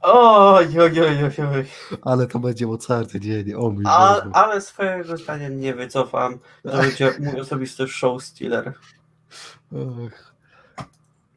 Oj, 0.00 0.78
oj, 0.80 1.00
oj, 1.00 1.24
oj, 1.24 1.46
oj. 1.54 1.64
Ale 2.02 2.26
to 2.26 2.38
będzie 2.38 2.66
mocarny 2.66 3.20
dzień. 3.20 3.54
O 3.54 3.70
mój 3.70 3.84
A, 3.86 4.22
ale 4.32 4.60
swojego 4.60 5.16
zdania 5.16 5.48
nie 5.48 5.74
wycofam. 5.74 6.38
To 6.62 6.76
będzie 6.76 7.12
mój 7.20 7.40
osobisty 7.40 7.88
show 7.88 8.22
stealer. 8.22 8.72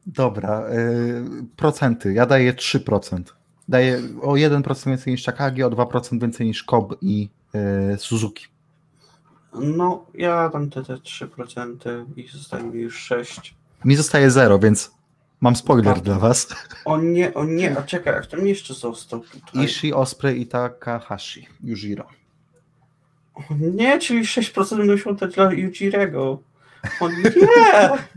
Dobra, 0.06 0.70
y, 0.70 1.24
procenty. 1.56 2.14
Ja 2.14 2.26
daję 2.26 2.54
3%. 2.54 3.24
Daję 3.72 4.02
o 4.22 4.32
1% 4.34 4.88
więcej 4.88 5.14
niż 5.14 5.24
Takagi, 5.24 5.64
o 5.64 5.70
2% 5.70 6.22
więcej 6.22 6.48
niż 6.48 6.64
Kob 6.64 6.98
i 7.02 7.30
y, 7.94 7.98
Suzuki. 7.98 8.46
No, 9.54 10.06
ja 10.14 10.50
dam 10.50 10.70
te, 10.70 10.84
te 10.84 10.94
3% 10.94 12.06
i 12.16 12.28
zostaje 12.28 12.64
mi 12.64 12.82
już 12.82 13.00
6. 13.00 13.56
Mi 13.86 13.96
zostaje 13.96 14.32
0, 14.32 14.60
więc 14.60 14.92
Mam 15.42 15.56
spoiler 15.56 15.96
tak. 15.96 16.04
dla 16.04 16.20
was. 16.20 16.48
O 16.86 16.98
nie, 17.02 17.34
o 17.34 17.46
nie, 17.46 17.78
a 17.78 17.82
czekaj, 17.82 18.14
jak 18.14 18.28
tam 18.28 18.48
jeszcze 18.48 18.74
został 18.74 19.20
tutaj? 19.20 19.66
Ishi, 19.66 19.94
Osprey 19.94 20.42
i 20.42 20.48
Takahashi, 20.48 21.48
Yujiro. 21.64 22.08
O 23.36 23.42
nie, 23.50 24.00
czyli 24.00 24.22
6% 24.24 24.78
będą 24.78 24.98
się 24.98 25.10
oddać 25.10 25.36
dla 25.36 25.54
Yujirego. 25.54 26.40
O 27.00 27.10
nie! 27.10 27.32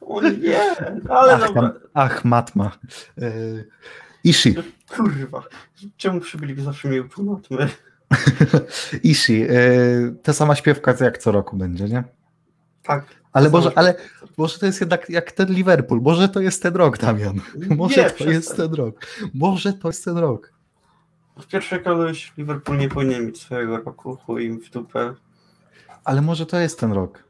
O 0.00 0.22
nie! 0.22 0.60
Ale 1.08 1.34
ach, 1.34 1.46
dobra. 1.46 1.72
ach 1.94 2.24
matma. 2.24 2.70
E, 3.18 3.30
Ishi. 4.24 4.54
Kurwa, 4.96 5.42
czemu 5.96 6.20
przybyli 6.20 6.62
zawsze 6.62 7.02
uczył 7.02 7.24
matmy? 7.24 7.68
Ishi, 9.02 9.42
e, 9.42 9.56
ta 10.22 10.32
sama 10.32 10.54
śpiewka 10.54 10.94
jak 11.00 11.18
co 11.18 11.32
roku 11.32 11.56
będzie, 11.56 11.84
nie? 11.84 12.04
Tak. 12.82 13.04
Ale 13.32 13.50
może, 13.50 13.72
ale 13.78 13.94
może 14.36 14.58
to 14.58 14.66
jest 14.66 14.80
jednak 14.80 15.10
jak 15.10 15.32
ten 15.32 15.48
Liverpool, 15.48 16.00
może 16.00 16.28
to 16.28 16.40
jest 16.40 16.62
ten 16.62 16.76
rok, 16.76 16.98
Damian. 16.98 17.40
Może 17.76 18.02
nie, 18.02 18.10
to 18.10 18.30
jest 18.30 18.56
ten 18.56 18.74
rok. 18.74 19.06
Może 19.34 19.72
to 19.72 19.88
jest 19.88 20.04
ten 20.04 20.18
rok. 20.18 20.52
W 21.40 21.46
pierwszej 21.46 21.82
kolejności 21.82 22.32
Liverpool 22.38 22.78
nie 22.78 22.88
powinien 22.88 23.26
mieć 23.26 23.40
swojego 23.40 23.76
roku, 23.76 24.16
chuj 24.16 24.46
im 24.46 24.60
w 24.60 24.70
dupę. 24.70 25.14
Ale 26.04 26.22
może 26.22 26.46
to 26.46 26.58
jest 26.58 26.80
ten 26.80 26.92
rok. 26.92 27.24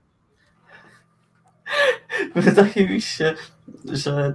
Wydaje 2.35 2.89
mi 2.89 3.01
się, 3.01 3.35
że 3.85 4.35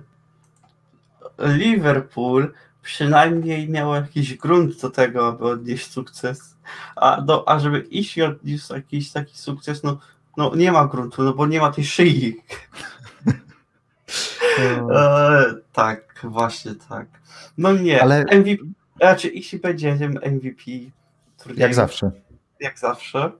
Liverpool 1.39 2.53
przynajmniej 2.81 3.69
miał 3.69 3.95
jakiś 3.95 4.37
grunt 4.37 4.81
do 4.81 4.89
tego, 4.89 5.27
aby 5.27 5.45
odnieść 5.45 5.91
sukces. 5.91 6.55
A, 6.95 7.21
do, 7.21 7.49
a 7.49 7.59
żeby 7.59 7.79
iść 7.79 8.17
i 8.17 8.21
odnieść 8.21 8.69
jakiś 8.69 9.11
taki 9.11 9.37
sukces, 9.37 9.83
no 9.83 9.97
no 10.37 10.55
nie 10.55 10.71
ma 10.71 10.87
gruntu, 10.87 11.23
no 11.23 11.33
bo 11.33 11.47
nie 11.47 11.59
ma 11.59 11.71
tej 11.71 11.85
szyi. 11.85 12.35
e, 14.91 15.43
tak, 15.73 16.19
właśnie 16.23 16.75
tak. 16.89 17.07
No 17.57 17.73
nie, 17.73 18.01
Ale... 18.01 18.23
MVP, 18.23 18.63
raczej 18.99 19.31
jeśli 19.35 19.59
będzie 19.59 19.95
MVP 20.31 20.61
jak 21.57 21.75
zawsze. 21.75 22.11
Jak 22.59 22.79
zawsze, 22.79 23.31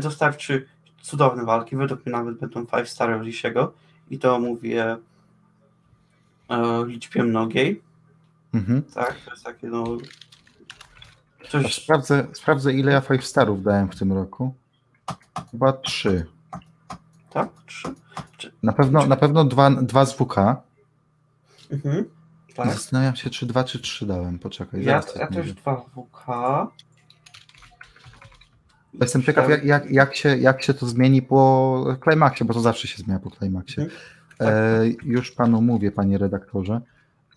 dostarczy 0.00 0.66
cudowne 1.02 1.44
walki, 1.44 1.76
według 1.76 2.06
mnie 2.06 2.12
nawet 2.12 2.38
będą 2.38 2.66
5 2.66 2.88
star 2.88 3.20
Lisiego 3.20 3.72
i 4.10 4.18
to 4.18 4.38
mówię 4.38 4.96
e, 6.50 6.84
liczbie 6.86 7.22
mnogiej. 7.22 7.82
Mhm. 8.54 8.82
Tak, 8.82 9.16
to 9.24 9.30
jest 9.30 9.44
takie 9.44 9.66
no... 9.66 9.84
Coś... 11.48 11.74
Sprawdzę, 11.74 12.26
sprawdzę 12.32 12.72
ile 12.72 12.92
ja 12.92 13.00
5 13.00 13.24
starów 13.24 13.62
dałem 13.62 13.88
w 13.88 13.98
tym 13.98 14.12
roku. 14.12 14.54
Chyba 15.50 15.72
trzy. 15.72 16.26
Tak? 17.30 17.48
Trzy? 17.66 17.88
Czy, 18.36 18.52
na 18.62 18.72
pewno, 18.72 19.02
czy... 19.02 19.08
na 19.08 19.16
pewno 19.16 19.44
dwa, 19.44 19.70
dwa 19.70 20.06
z 20.06 20.12
WK. 20.12 20.36
Mhm. 21.70 22.04
Tak. 22.54 22.72
Zastanawiam 22.72 23.16
się, 23.16 23.30
czy 23.30 23.46
dwa, 23.46 23.64
czy 23.64 23.78
trzy 23.78 24.06
dałem. 24.06 24.38
Poczekaj. 24.38 24.84
Ja, 24.84 25.02
ja 25.16 25.26
też 25.26 25.52
dwa 25.52 25.76
WK. 25.76 26.26
Jestem 29.00 29.22
ciekaw, 29.22 29.50
jak, 29.50 29.64
jak, 29.64 29.90
jak, 29.90 30.14
się, 30.14 30.36
jak 30.36 30.62
się 30.62 30.74
to 30.74 30.86
zmieni 30.86 31.22
po 31.22 31.96
Climaxie, 32.04 32.46
bo 32.46 32.54
to 32.54 32.60
zawsze 32.60 32.88
się 32.88 33.02
zmienia 33.02 33.20
po 33.20 33.30
Climaxie. 33.30 33.82
Mhm. 33.82 34.00
E, 34.40 34.84
już 35.04 35.30
panu 35.32 35.62
mówię, 35.62 35.92
panie 35.92 36.18
redaktorze. 36.18 36.80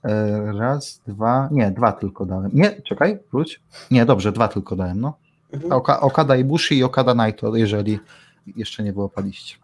E, 0.04 0.52
raz, 0.54 1.02
dwa, 1.08 1.50
nie, 1.52 1.72
dwa 1.72 1.92
tylko 1.92 2.26
dałem. 2.26 2.52
Nie, 2.54 2.82
czekaj, 2.82 3.20
wróć. 3.32 3.62
Nie, 3.92 4.06
dobrze, 4.06 4.32
dwa 4.32 4.48
tylko 4.48 4.76
dałem, 4.76 5.02
no. 5.02 5.18
Mhm. 5.54 5.72
Oka, 5.74 6.00
Okada 6.00 6.36
Ibushi 6.36 6.78
i 6.78 6.84
Okada 6.84 7.14
Naito, 7.14 7.56
jeżeli 7.56 8.00
jeszcze 8.56 8.84
nie 8.84 8.94
wyłapaliście. 8.94 9.56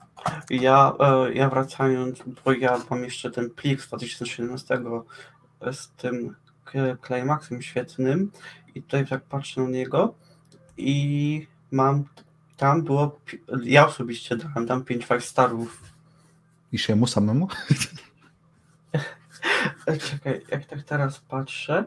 Ja, 0.49 0.93
e, 0.99 1.33
ja 1.33 1.49
wracając, 1.49 2.23
bo 2.45 2.51
ja 2.51 2.77
mam 2.89 3.03
jeszcze 3.03 3.31
ten 3.31 3.49
plik 3.49 3.81
z 3.81 3.87
2017 3.87 4.79
z 5.71 5.89
tym 5.89 6.35
Climaxem 7.07 7.61
świetnym 7.61 8.31
i 8.75 8.81
tutaj 8.81 9.07
tak 9.07 9.21
patrzę 9.21 9.61
na 9.61 9.69
niego 9.69 10.13
i 10.77 11.47
mam, 11.71 12.03
tam 12.57 12.83
było, 12.83 13.19
ja 13.63 13.87
osobiście 13.87 14.35
dałem 14.37 14.67
tam 14.67 14.83
5 14.83 15.05
5 15.05 15.25
starów. 15.25 15.83
Mu 16.95 17.07
samemu? 17.07 17.47
Czekaj, 20.09 20.41
jak 20.51 20.65
tak 20.65 20.83
teraz 20.83 21.19
patrzę, 21.19 21.85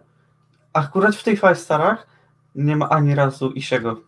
akurat 0.72 1.16
w 1.16 1.22
tych 1.22 1.40
5 1.40 1.58
starach 1.58 2.06
nie 2.54 2.76
ma 2.76 2.88
ani 2.88 3.14
razu 3.14 3.50
Isiego. 3.50 4.00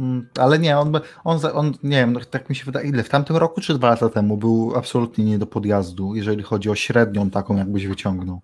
Mm, 0.00 0.28
ale 0.38 0.58
nie, 0.58 0.78
on, 0.78 1.00
on, 1.24 1.38
on, 1.54 1.72
nie 1.82 1.96
wiem, 1.96 2.12
no, 2.12 2.20
tak 2.20 2.50
mi 2.50 2.56
się 2.56 2.64
wydaje, 2.64 2.88
ile 2.88 3.02
w 3.02 3.08
tamtym 3.08 3.36
roku 3.36 3.60
czy 3.60 3.74
dwa 3.74 3.90
lata 3.90 4.08
temu 4.08 4.36
był 4.36 4.72
absolutnie 4.76 5.24
nie 5.24 5.38
do 5.38 5.46
podjazdu, 5.46 6.14
jeżeli 6.14 6.42
chodzi 6.42 6.70
o 6.70 6.74
średnią 6.74 7.30
taką, 7.30 7.56
jakbyś 7.56 7.86
wyciągnął. 7.86 8.40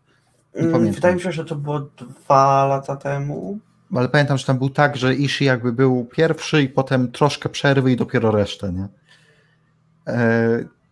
Mm, 0.54 0.92
wydaje 0.92 1.14
mi 1.14 1.20
się, 1.20 1.32
że 1.32 1.44
to 1.44 1.56
było 1.56 1.80
dwa 1.80 2.66
lata 2.66 2.96
temu. 2.96 3.58
Ale 3.94 4.08
pamiętam, 4.08 4.38
że 4.38 4.46
tam 4.46 4.58
był 4.58 4.70
tak, 4.70 4.96
że 4.96 5.14
Ishi 5.14 5.44
jakby 5.44 5.72
był 5.72 6.04
pierwszy 6.04 6.62
i 6.62 6.68
potem 6.68 7.12
troszkę 7.12 7.48
przerwy 7.48 7.92
i 7.92 7.96
dopiero 7.96 8.30
resztę, 8.30 8.72
nie? 8.72 8.88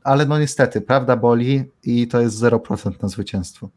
Ale 0.05 0.27
no 0.27 0.39
niestety, 0.39 0.81
prawda 0.81 1.17
boli 1.17 1.65
i 1.83 2.09
to 2.09 2.21
jest 2.21 2.37
0% 2.37 3.03
na 3.03 3.09
zwycięstwo. 3.09 3.69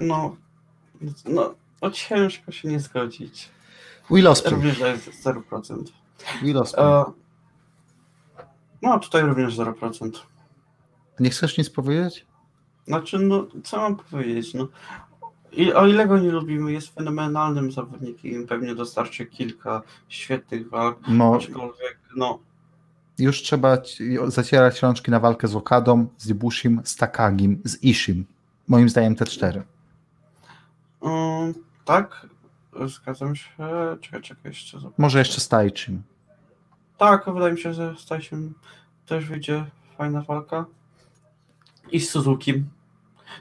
No, 0.00 0.36
no, 1.24 1.54
no 1.82 1.90
ciężko 1.90 2.52
się 2.52 2.68
nie 2.68 2.80
zgodzić. 2.80 3.48
Will 4.10 4.28
Osprey. 4.28 4.54
Również 4.54 4.78
jest 4.78 5.24
0%. 5.24 5.84
Will 6.42 6.58
Osprey. 6.58 6.84
E, 6.86 7.04
no, 8.82 8.98
tutaj 8.98 9.22
również 9.22 9.56
0%. 9.56 10.10
Nie 11.20 11.30
chcesz 11.30 11.58
nic 11.58 11.70
powiedzieć? 11.70 12.26
Znaczy, 12.86 13.18
no, 13.18 13.46
co 13.64 13.76
mam 13.76 13.96
powiedzieć? 13.96 14.54
No, 14.54 14.68
i 15.52 15.72
o 15.72 15.86
ile 15.86 16.06
go 16.06 16.18
nie 16.18 16.30
lubimy, 16.30 16.72
jest 16.72 16.94
fenomenalnym 16.94 17.72
zawodnikiem, 17.72 18.46
pewnie 18.46 18.74
dostarczy 18.74 19.26
kilka 19.26 19.82
świetnych 20.08 20.68
walk, 20.70 20.98
no, 21.08 21.34
aczkolwiek, 21.36 21.98
no... 22.16 22.38
Już 23.18 23.42
trzeba 23.42 23.78
zacierać 24.26 24.82
rączki 24.82 25.10
na 25.10 25.20
walkę 25.20 25.48
z 25.48 25.56
Okadą, 25.56 26.06
z 26.18 26.28
Ibushim, 26.28 26.80
z 26.84 26.96
Takagim, 26.96 27.62
z 27.64 27.84
Ishim. 27.84 28.26
Moim 28.68 28.88
zdaniem 28.88 29.14
te 29.14 29.24
cztery. 29.24 29.62
Um, 31.00 31.54
tak, 31.84 32.26
zgadzam 32.86 33.36
się. 33.36 33.50
Czekaj, 34.00 34.22
czekaj, 34.22 34.52
jeszcze. 34.52 34.80
Zobaczę. 34.80 35.02
Może 35.02 35.18
jeszcze 35.18 35.40
z 35.40 35.48
Taichim. 35.48 36.02
Tak, 36.98 37.24
wydaje 37.34 37.52
mi 37.52 37.60
się, 37.60 37.74
że 37.74 37.94
z 37.98 38.06
Taichim 38.06 38.54
też 39.06 39.26
wyjdzie 39.26 39.64
fajna 39.96 40.22
walka. 40.22 40.66
I 41.90 42.00
z 42.00 42.10
Suzuki. 42.10 42.64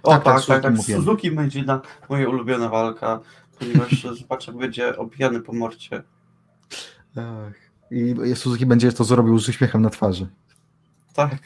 O 0.03 0.11
tak, 0.11 0.23
tak, 0.23 0.45
tak, 0.45 0.61
tak. 0.61 0.77
Suzuki 0.77 1.31
będzie 1.31 1.63
na 1.63 1.81
moja 2.09 2.29
ulubiona 2.29 2.69
walka, 2.69 3.19
ponieważ 3.59 4.05
zobaczę, 4.19 4.53
będzie 4.53 4.97
obijany 4.97 5.41
po 5.41 5.53
morcie. 5.53 6.03
Tak. 7.15 7.70
I 7.91 8.15
Suzuki 8.35 8.65
będzie 8.65 8.91
to 8.91 9.03
zrobił 9.03 9.39
z 9.39 9.49
uśmiechem 9.49 9.81
na 9.81 9.89
twarzy. 9.89 10.27
Tak. 11.13 11.37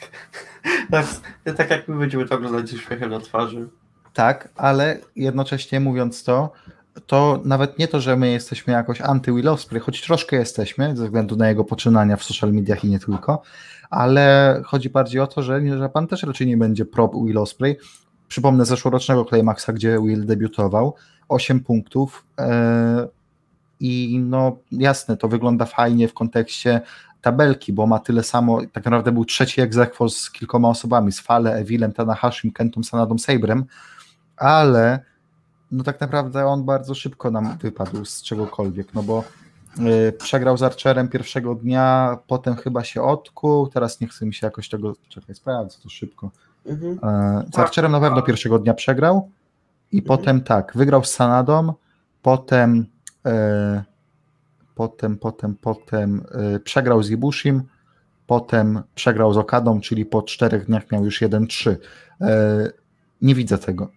tak, 0.90 1.06
tak 1.56 1.70
jak 1.70 1.88
my 1.88 1.98
będziemy 1.98 2.28
to 2.28 2.34
oglądać 2.34 2.68
z 2.68 2.74
uśmiechem 2.74 3.10
na 3.10 3.20
twarzy. 3.20 3.68
Tak, 4.14 4.48
ale 4.56 4.98
jednocześnie 5.16 5.80
mówiąc 5.80 6.24
to, 6.24 6.52
to 7.06 7.40
nawet 7.44 7.78
nie 7.78 7.88
to, 7.88 8.00
że 8.00 8.16
my 8.16 8.30
jesteśmy 8.30 8.72
jakoś 8.72 9.00
anty-Will 9.00 9.48
Osprey, 9.48 9.80
choć 9.80 10.02
troszkę 10.02 10.36
jesteśmy, 10.36 10.96
ze 10.96 11.04
względu 11.04 11.36
na 11.36 11.48
jego 11.48 11.64
poczynania 11.64 12.16
w 12.16 12.24
social 12.24 12.52
mediach 12.52 12.84
i 12.84 12.88
nie 12.88 12.98
tylko, 12.98 13.42
ale 13.90 14.60
chodzi 14.64 14.90
bardziej 14.90 15.20
o 15.20 15.26
to, 15.26 15.42
że, 15.42 15.78
że 15.78 15.88
pan 15.88 16.06
też 16.06 16.22
raczej 16.22 16.46
nie 16.46 16.56
będzie 16.56 16.84
pro 16.84 17.08
Will 17.08 17.38
Osprey. 17.38 17.78
Przypomnę 18.28 18.64
zeszłorocznego 18.64 19.24
Climaxa, 19.24 19.66
gdzie 19.74 19.98
Will 20.00 20.26
debiutował, 20.26 20.94
8 21.28 21.60
punktów 21.60 22.24
yy, 22.38 22.46
i 23.80 24.18
no 24.18 24.56
jasne, 24.72 25.16
to 25.16 25.28
wygląda 25.28 25.64
fajnie 25.64 26.08
w 26.08 26.14
kontekście 26.14 26.80
tabelki, 27.22 27.72
bo 27.72 27.86
ma 27.86 27.98
tyle 27.98 28.22
samo, 28.22 28.58
tak 28.72 28.84
naprawdę 28.84 29.12
był 29.12 29.24
trzeci 29.24 29.60
egzekwo 29.60 30.08
z 30.08 30.30
kilkoma 30.30 30.68
osobami, 30.68 31.12
z 31.12 31.20
Fale, 31.20 31.54
Evilem, 31.54 31.92
Tanahashim, 31.92 32.52
Kentum, 32.52 32.84
Sanadą, 32.84 33.18
Sabrem, 33.18 33.64
ale 34.36 35.00
no 35.72 35.84
tak 35.84 36.00
naprawdę 36.00 36.46
on 36.46 36.64
bardzo 36.64 36.94
szybko 36.94 37.30
nam 37.30 37.58
wypadł 37.58 38.04
z 38.04 38.22
czegokolwiek, 38.22 38.94
no 38.94 39.02
bo 39.02 39.24
y, 40.08 40.12
przegrał 40.12 40.56
z 40.56 40.62
Archerem 40.62 41.08
pierwszego 41.08 41.54
dnia, 41.54 42.18
potem 42.26 42.56
chyba 42.56 42.84
się 42.84 43.02
odkuł, 43.02 43.68
teraz 43.68 44.00
nie 44.00 44.08
chce 44.08 44.26
mi 44.26 44.34
się 44.34 44.46
jakoś 44.46 44.68
tego, 44.68 44.92
czekaj, 45.08 45.34
sprawdzę 45.34 45.78
to 45.82 45.88
szybko. 45.88 46.30
Mhm. 46.66 46.92
Y, 46.92 47.52
z 47.52 47.58
Archerem 47.58 47.92
na 47.92 48.00
pewno 48.00 48.22
pierwszego 48.22 48.58
dnia 48.58 48.74
przegrał 48.74 49.30
i 49.92 49.98
mhm. 49.98 50.18
potem 50.18 50.40
tak, 50.40 50.72
wygrał 50.74 51.04
z 51.04 51.10
Sanadą, 51.10 51.72
potem 52.22 52.86
potem, 54.74 55.18
potem, 55.18 55.54
potem 55.54 56.24
przegrał 56.64 57.02
z 57.02 57.10
Ibushim, 57.10 57.62
potem 58.26 58.82
przegrał 58.94 59.32
z 59.32 59.36
Okadą, 59.36 59.80
czyli 59.80 60.06
po 60.06 60.22
czterech 60.22 60.66
dniach 60.66 60.90
miał 60.92 61.04
już 61.04 61.22
1-3. 61.22 61.76
Nie 63.22 63.34
widzę 63.34 63.58
tego. 63.58 63.90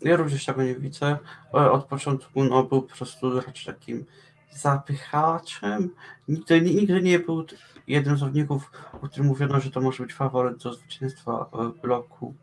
Ja 0.00 0.16
również 0.16 0.44
tego 0.44 0.62
nie 0.62 0.74
widzę. 0.74 1.18
Od 1.52 1.84
początku 1.84 2.44
no, 2.44 2.64
był 2.64 2.82
po 2.82 2.96
prostu 2.96 3.40
raczej 3.40 3.74
takim 3.74 4.04
zapychaczem. 4.50 5.90
Nigdy, 6.28 6.60
nigdy 6.60 7.02
nie 7.02 7.18
był 7.18 7.44
jednym 7.86 8.16
z 8.16 8.20
zawodników, 8.20 8.70
o 9.02 9.08
którym 9.08 9.26
mówiono, 9.26 9.60
że 9.60 9.70
to 9.70 9.80
może 9.80 10.02
być 10.02 10.14
faworyt 10.14 10.62
do 10.62 10.74
zwycięstwa 10.74 11.50
bloku. 11.82 12.34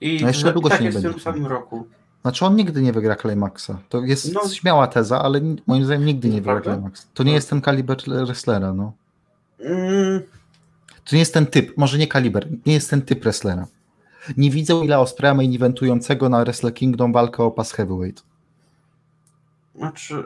I 0.00 0.18
no 0.20 0.28
jeszcze 0.28 0.52
długo 0.52 0.68
tak 0.68 0.78
się 0.78 0.84
jest 0.84 1.02
nie 1.02 1.08
w 1.08 1.12
tym 1.12 1.20
samym 1.20 1.46
roku. 1.46 1.86
Znaczy 2.24 2.44
on 2.44 2.56
nigdy 2.56 2.82
nie 2.82 2.92
wygra 2.92 3.16
Climaxa. 3.16 3.70
To 3.88 4.00
jest 4.00 4.34
no, 4.34 4.48
śmiała 4.48 4.86
teza, 4.86 5.22
ale 5.22 5.40
moim 5.66 5.84
zdaniem 5.84 6.04
nigdy 6.04 6.28
nie 6.28 6.40
wygra 6.40 6.60
Climaxa. 6.60 7.02
To 7.14 7.22
nie 7.22 7.30
no. 7.30 7.34
jest 7.34 7.50
ten 7.50 7.60
kaliber 7.60 7.96
wrestlera, 8.26 8.72
no. 8.72 8.92
Mm. 9.60 10.20
To 11.04 11.16
nie 11.16 11.18
jest 11.18 11.34
ten 11.34 11.46
typ, 11.46 11.76
może 11.76 11.98
nie 11.98 12.06
kaliber, 12.06 12.48
nie 12.66 12.74
jest 12.74 12.90
ten 12.90 13.02
typ 13.02 13.22
wrestlera. 13.22 13.66
Nie 14.36 14.50
widzę 14.50 14.80
Willa 14.80 15.00
Ospreya 15.00 15.34
main 15.34 15.54
eventującego 15.54 16.28
na 16.28 16.44
Wrestle 16.44 16.72
Kingdom 16.72 17.12
walkę 17.12 17.44
o 17.44 17.50
pas 17.50 17.72
heavyweight. 17.72 18.24
Znaczy, 19.74 20.24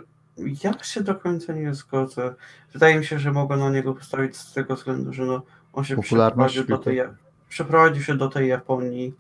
ja 0.65 0.83
się 0.83 1.01
do 1.01 1.15
końca 1.15 1.53
nie 1.53 1.75
zgodzę. 1.75 2.35
Wydaje 2.73 2.99
mi 2.99 3.05
się, 3.05 3.19
że 3.19 3.33
mogę 3.33 3.57
na 3.57 3.71
niego 3.71 3.95
postawić 3.95 4.37
z 4.37 4.53
tego 4.53 4.77
względu, 4.77 5.13
że 5.13 5.25
no, 5.25 5.43
on 5.73 5.85
się 5.85 6.01
przeprowadził 6.01 6.65
do, 6.65 6.79
tej, 6.79 7.01
przeprowadził 7.49 8.03
się 8.03 8.17
do 8.17 8.29
tej 8.29 8.49
Japonii, 8.49 9.15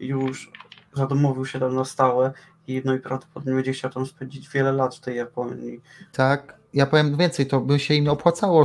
już 0.00 0.50
zadomowił 0.94 1.46
się 1.46 1.60
tam 1.60 1.74
na 1.74 1.84
stałe 1.84 2.32
i 2.66 2.82
no 2.84 2.94
i 2.94 2.98
prawdopodobnie 2.98 3.54
będzie 3.54 3.72
chciał 3.72 3.90
tam 3.90 4.06
spędzić 4.06 4.48
wiele 4.48 4.72
lat 4.72 4.96
w 4.96 5.00
tej 5.00 5.16
Japonii. 5.16 5.80
Tak, 6.12 6.58
ja 6.74 6.86
powiem 6.86 7.16
więcej, 7.16 7.46
to 7.46 7.60
by 7.60 7.78
się 7.78 7.94
im 7.94 8.08
opłacało 8.08 8.64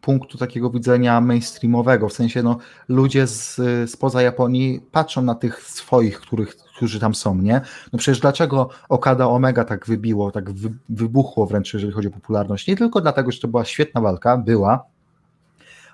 punktu 0.00 0.38
takiego 0.38 0.70
widzenia 0.70 1.20
mainstreamowego, 1.20 2.08
w 2.08 2.12
sensie 2.12 2.42
no, 2.42 2.58
ludzie 2.88 3.26
z, 3.26 3.60
spoza 3.90 4.22
Japonii 4.22 4.80
patrzą 4.92 5.22
na 5.22 5.34
tych 5.34 5.62
swoich, 5.62 6.20
których, 6.20 6.56
którzy 6.56 7.00
tam 7.00 7.14
są, 7.14 7.34
nie? 7.34 7.60
No 7.92 7.98
przecież 7.98 8.20
dlaczego 8.20 8.68
Okada 8.88 9.26
Omega 9.26 9.64
tak 9.64 9.86
wybiło, 9.86 10.30
tak 10.30 10.52
wy, 10.52 10.72
wybuchło 10.88 11.46
wręcz, 11.46 11.74
jeżeli 11.74 11.92
chodzi 11.92 12.08
o 12.08 12.10
popularność? 12.10 12.66
Nie 12.66 12.76
tylko 12.76 13.00
dlatego, 13.00 13.30
że 13.32 13.40
to 13.40 13.48
była 13.48 13.64
świetna 13.64 14.00
walka, 14.00 14.36
była, 14.36 14.84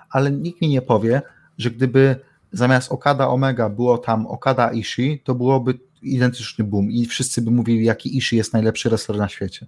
ale 0.09 0.31
nikt 0.31 0.61
mi 0.61 0.69
nie 0.69 0.81
powie, 0.81 1.21
że 1.57 1.71
gdyby 1.71 2.19
zamiast 2.53 2.91
Okada 2.91 3.27
Omega 3.27 3.69
było 3.69 3.97
tam 3.97 4.27
Okada 4.27 4.71
Ishii, 4.71 5.21
to 5.23 5.35
byłoby 5.35 5.79
identyczny 6.01 6.63
boom 6.63 6.91
i 6.91 7.05
wszyscy 7.05 7.41
by 7.41 7.51
mówili, 7.51 7.85
jaki 7.85 8.17
Ishii 8.17 8.37
jest 8.37 8.53
najlepszy 8.53 8.89
wrestler 8.89 9.17
na 9.17 9.29
świecie. 9.29 9.67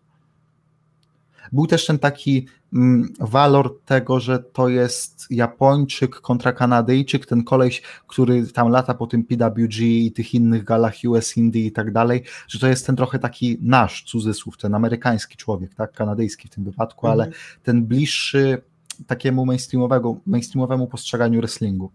Był 1.51 1.67
też 1.67 1.85
ten 1.85 1.99
taki 1.99 2.47
mm, 2.73 3.13
walor 3.19 3.79
tego, 3.85 4.19
że 4.19 4.39
to 4.39 4.69
jest 4.69 5.27
Japończyk 5.29 6.15
kontra 6.15 6.53
Kanadyjczyk, 6.53 7.25
ten 7.25 7.43
koleś, 7.43 7.81
który 8.07 8.47
tam 8.47 8.69
lata 8.69 8.93
po 8.93 9.07
tym 9.07 9.23
PWG 9.23 9.81
i 9.81 10.11
tych 10.11 10.33
innych 10.33 10.63
galach 10.63 10.95
US 11.05 11.37
Indie 11.37 11.65
i 11.65 11.71
tak 11.71 11.91
dalej, 11.91 12.23
że 12.47 12.59
to 12.59 12.67
jest 12.67 12.85
ten 12.85 12.95
trochę 12.95 13.19
taki 13.19 13.57
nasz 13.61 14.03
cudzysłów, 14.03 14.57
ten 14.57 14.75
amerykański 14.75 15.37
człowiek, 15.37 15.75
tak, 15.75 15.93
kanadyjski 15.93 16.47
w 16.47 16.51
tym 16.51 16.63
wypadku, 16.63 17.07
ale 17.07 17.25
mhm. 17.25 17.43
ten 17.63 17.85
bliższy 17.85 18.61
takiemu 19.07 19.45
mainstreamowego, 19.45 20.17
mainstreamowemu 20.25 20.87
postrzeganiu 20.87 21.39
wrestlingu. 21.39 21.91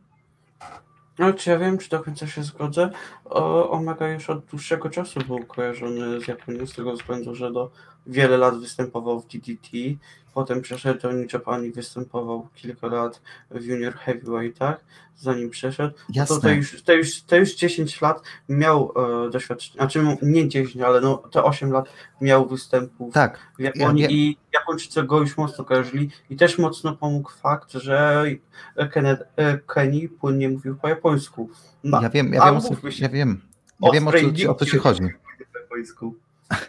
No, 1.21 1.33
czy 1.33 1.51
ja 1.51 1.59
wiem, 1.59 1.79
czy 1.79 1.89
do 1.89 2.01
końca 2.01 2.27
się 2.27 2.43
zgodzę. 2.43 2.91
O, 3.25 3.71
Omega 3.71 4.09
już 4.09 4.31
od 4.31 4.45
dłuższego 4.45 4.91
czasu 4.91 5.21
był 5.27 5.45
kojarzony 5.45 6.21
z 6.21 6.29
Japonią 6.29 6.67
z 6.67 6.75
tego 6.75 6.93
względu, 6.93 7.35
że 7.35 7.53
do 7.53 7.71
wiele 8.11 8.37
lat 8.37 8.61
występował 8.61 9.21
w 9.21 9.27
DDT, 9.27 9.71
potem 10.35 10.63
przeszedł 10.63 11.01
do 11.01 11.13
New 11.13 11.33
Japan 11.33 11.65
i 11.65 11.71
występował 11.71 12.49
kilka 12.55 12.87
lat 12.87 13.23
w 13.51 13.65
Junior 13.65 13.95
Heavyweightach, 13.95 14.85
zanim 15.17 15.51
przeszedł. 15.51 15.95
Jasne. 16.09 16.41
To, 16.41 16.51
już, 16.51 16.83
to, 16.83 16.93
już, 16.93 17.23
to 17.23 17.37
już 17.37 17.55
10 17.55 18.01
lat 18.01 18.23
miał 18.49 18.93
e, 19.27 19.31
doświadczenie, 19.31 19.75
znaczy 19.75 20.17
nie 20.23 20.49
10, 20.49 20.83
ale 20.83 21.01
no, 21.01 21.17
te 21.17 21.45
8 21.45 21.73
lat 21.73 21.89
miał 22.21 22.49
występów 22.49 23.15
tak. 23.15 23.39
w 23.59 23.63
Japonii 23.63 24.03
ja, 24.03 24.09
ja... 24.09 24.15
i 24.17 24.37
Japończycy 24.53 25.03
go 25.03 25.21
już 25.21 25.37
mocno 25.37 25.65
kojarzyli 25.65 26.11
i 26.31 26.37
też 26.37 26.59
mocno 26.59 26.97
pomógł 26.97 27.31
fakt, 27.31 27.73
że 27.73 28.25
Kenny, 28.93 29.17
e, 29.37 29.59
Kenny 29.59 30.09
płynnie 30.09 30.49
mówił 30.49 30.77
po 30.77 30.89
japońsku. 30.89 31.51
No, 31.85 32.03
ja 32.03 32.11
wiem, 32.11 32.33
ja 32.33 32.45
wiem, 32.45 32.57
o 32.57 32.61
co, 32.61 32.75
ja 32.99 33.09
wiem, 33.09 33.41
ja 33.81 33.91
wiem 33.93 34.09
o, 34.09 34.13
co, 34.13 34.51
o 34.51 34.55
co 34.55 34.67
ci 34.67 34.79
chodzi. 34.79 35.03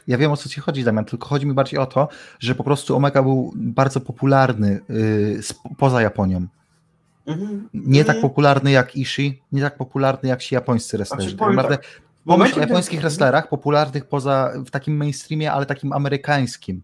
Ja 0.08 0.18
wiem 0.18 0.32
o 0.32 0.38
co 0.38 0.50
ci 0.50 0.62
chodzi, 0.62 0.84
Damian, 0.84 1.06
tylko 1.06 1.28
chodzi 1.28 1.46
mi 1.46 1.54
bardziej 1.54 1.80
o 1.80 1.86
to, 1.86 2.08
że 2.40 2.56
po 2.56 2.64
prostu 2.64 2.96
Omega 2.96 3.24
był 3.24 3.54
bardzo 3.56 4.02
popularny 4.02 4.82
yy, 4.90 5.40
poza 5.78 6.02
Japonią. 6.02 6.48
Mhm. 7.26 7.70
Nie 7.74 8.06
tak 8.06 8.16
mhm. 8.16 8.30
popularny 8.30 8.72
jak 8.72 8.96
Ishii, 8.96 9.42
nie 9.52 9.62
tak 9.62 9.78
popularny 9.78 10.30
jak 10.30 10.42
ci 10.42 10.56
japońscy 10.56 10.98
wrestlerzy. 10.98 11.30
Znaczy, 11.30 11.70
tak 11.70 11.84
pomyśl 12.26 12.60
o 12.60 12.62
japońskich 12.62 13.00
ten... 13.00 13.02
wrestlerach 13.02 13.50
popularnych 13.50 14.06
poza, 14.06 14.52
w 14.66 14.70
takim 14.70 14.98
mainstreamie, 14.98 15.52
ale 15.52 15.66
takim 15.66 15.94
amerykańskim. 15.94 16.82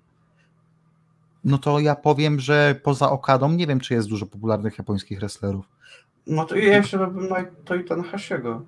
No 1.43 1.57
to 1.57 1.79
ja 1.79 1.95
powiem, 1.95 2.39
że 2.39 2.79
poza 2.83 3.09
Okadą 3.09 3.51
nie 3.51 3.67
wiem, 3.67 3.79
czy 3.79 3.93
jest 3.93 4.09
dużo 4.09 4.25
popularnych 4.25 4.77
japońskich 4.77 5.19
wrestlerów. 5.19 5.65
No 6.27 6.45
to 6.45 6.55
ja 6.55 6.77
jeszcze 6.77 6.97
bym 6.97 7.27
na 7.27 7.45
to 7.65 7.75
i 7.75 7.83
Tanahashiego. 7.83 8.65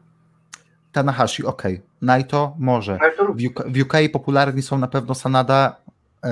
Tanahashi, 0.91 1.45
ok. 1.45 1.63
Naito 2.01 2.55
może. 2.59 2.97
Naito 2.97 3.25
W 3.25 3.47
UK, 3.47 3.63
w 3.67 3.81
UK 3.81 3.93
popularni 4.13 4.61
są 4.61 4.77
na 4.77 4.87
pewno 4.87 5.15
Sanada, 5.15 5.75
e, 6.23 6.31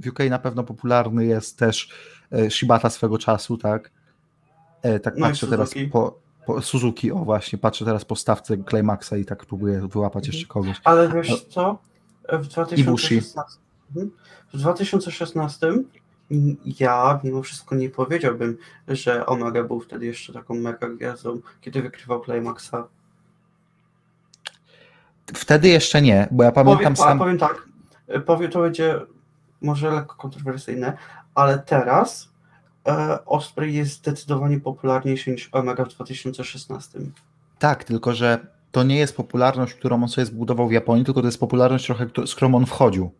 w 0.00 0.08
UK 0.08 0.18
na 0.30 0.38
pewno 0.38 0.64
popularny 0.64 1.26
jest 1.26 1.58
też 1.58 1.88
e, 2.32 2.50
Shibata 2.50 2.90
swego 2.90 3.18
czasu, 3.18 3.56
tak? 3.58 3.90
E, 4.82 5.00
tak 5.00 5.16
No 5.16 5.26
patrzę 5.26 5.46
teraz 5.46 5.74
po, 5.92 6.18
po 6.46 6.62
Suzuki, 6.62 7.12
o 7.12 7.16
właśnie, 7.16 7.58
patrzę 7.58 7.84
teraz 7.84 8.04
po 8.04 8.16
stawce 8.16 8.56
Climaxa 8.70 9.12
i 9.20 9.24
tak 9.24 9.46
próbuję 9.46 9.88
wyłapać 9.88 10.26
jeszcze 10.26 10.46
kogoś. 10.46 10.80
Ale 10.84 11.08
wiesz 11.08 11.44
co? 11.44 11.78
W 12.32 12.46
2016, 12.46 13.58
Mhm. 13.90 14.10
w 14.52 14.58
2016 14.58 15.72
ja 16.80 17.20
mimo 17.24 17.42
wszystko 17.42 17.74
nie 17.74 17.90
powiedziałbym, 17.90 18.58
że 18.88 19.26
Omega 19.26 19.64
był 19.64 19.80
wtedy 19.80 20.06
jeszcze 20.06 20.32
taką 20.32 20.54
mega 20.54 20.88
gwiazdą, 20.88 21.40
kiedy 21.60 21.82
wykrywał 21.82 22.24
Climaxa. 22.24 22.74
Wtedy 25.34 25.68
jeszcze 25.68 26.02
nie, 26.02 26.28
bo 26.30 26.44
ja 26.44 26.52
Powiem, 26.52 26.66
pamiętam 26.66 26.92
a 26.92 26.96
sam... 26.96 27.18
powiem 27.18 27.38
tak, 27.38 27.68
powiem, 28.26 28.50
to 28.50 28.60
będzie 28.60 29.00
może 29.62 29.90
lekko 29.90 30.16
kontrowersyjne, 30.16 30.96
ale 31.34 31.58
teraz 31.58 32.28
e, 32.86 33.18
Osprey 33.26 33.74
jest 33.74 33.92
zdecydowanie 33.92 34.60
popularniejszy 34.60 35.30
niż 35.30 35.48
Omega 35.52 35.84
w 35.84 35.88
2016. 35.88 36.98
Tak, 37.58 37.84
tylko 37.84 38.12
że 38.14 38.46
to 38.72 38.82
nie 38.82 38.96
jest 38.96 39.16
popularność, 39.16 39.74
którą 39.74 40.02
on 40.02 40.08
sobie 40.08 40.24
zbudował 40.24 40.68
w 40.68 40.72
Japonii, 40.72 41.04
tylko 41.04 41.20
to 41.20 41.26
jest 41.26 41.40
popularność 41.40 41.86
trochę, 41.86 42.06
z 42.26 42.34
którą 42.34 42.54
on 42.54 42.66
wchodził. 42.66 43.10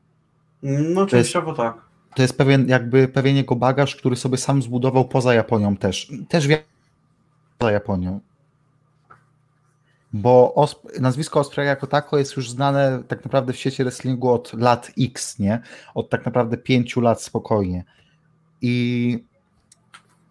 No 0.63 1.07
częściowo 1.07 1.53
tak. 1.53 1.75
To 2.15 2.23
jest 2.23 2.39
pewien, 2.39 2.69
jakby 2.69 3.09
pewien 3.09 3.37
jego 3.37 3.57
bagaż, 3.57 3.97
który 3.97 4.17
sobie 4.17 4.37
sam 4.37 4.63
zbudował 4.63 5.05
poza 5.05 5.35
Japonią 5.35 5.77
też. 5.77 6.13
Też 6.29 6.49
poza 7.59 7.73
Japonią. 7.73 8.21
Bo 10.13 10.53
Osp- 10.57 11.01
nazwisko 11.01 11.41
Osprey 11.41 11.67
jako 11.67 11.87
tako 11.87 12.19
jest 12.19 12.37
już 12.37 12.51
znane 12.51 13.03
tak 13.09 13.25
naprawdę 13.25 13.53
w 13.53 13.57
świecie 13.57 13.85
wrestlingu 13.85 14.31
od 14.31 14.53
lat 14.53 14.91
X, 15.01 15.39
nie? 15.39 15.61
Od 15.95 16.11
tak 16.11 16.27
naprawdę 16.27 16.57
pięciu 16.57 17.01
lat 17.01 17.23
spokojnie. 17.23 17.85
I 18.63 19.25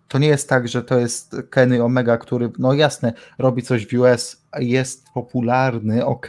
to 0.08 0.18
nie 0.18 0.28
jest 0.28 0.50
tak, 0.50 0.68
że 0.68 0.84
to 0.84 1.00
jest 1.00 1.36
Kenny 1.50 1.84
Omega, 1.84 2.18
który, 2.18 2.52
no 2.60 2.74
jasne, 2.74 3.14
robi 3.38 3.62
coś 3.62 3.88
w 3.88 3.94
US, 3.94 4.42
jest 4.60 5.06
popularny, 5.14 6.06
ok, 6.06 6.28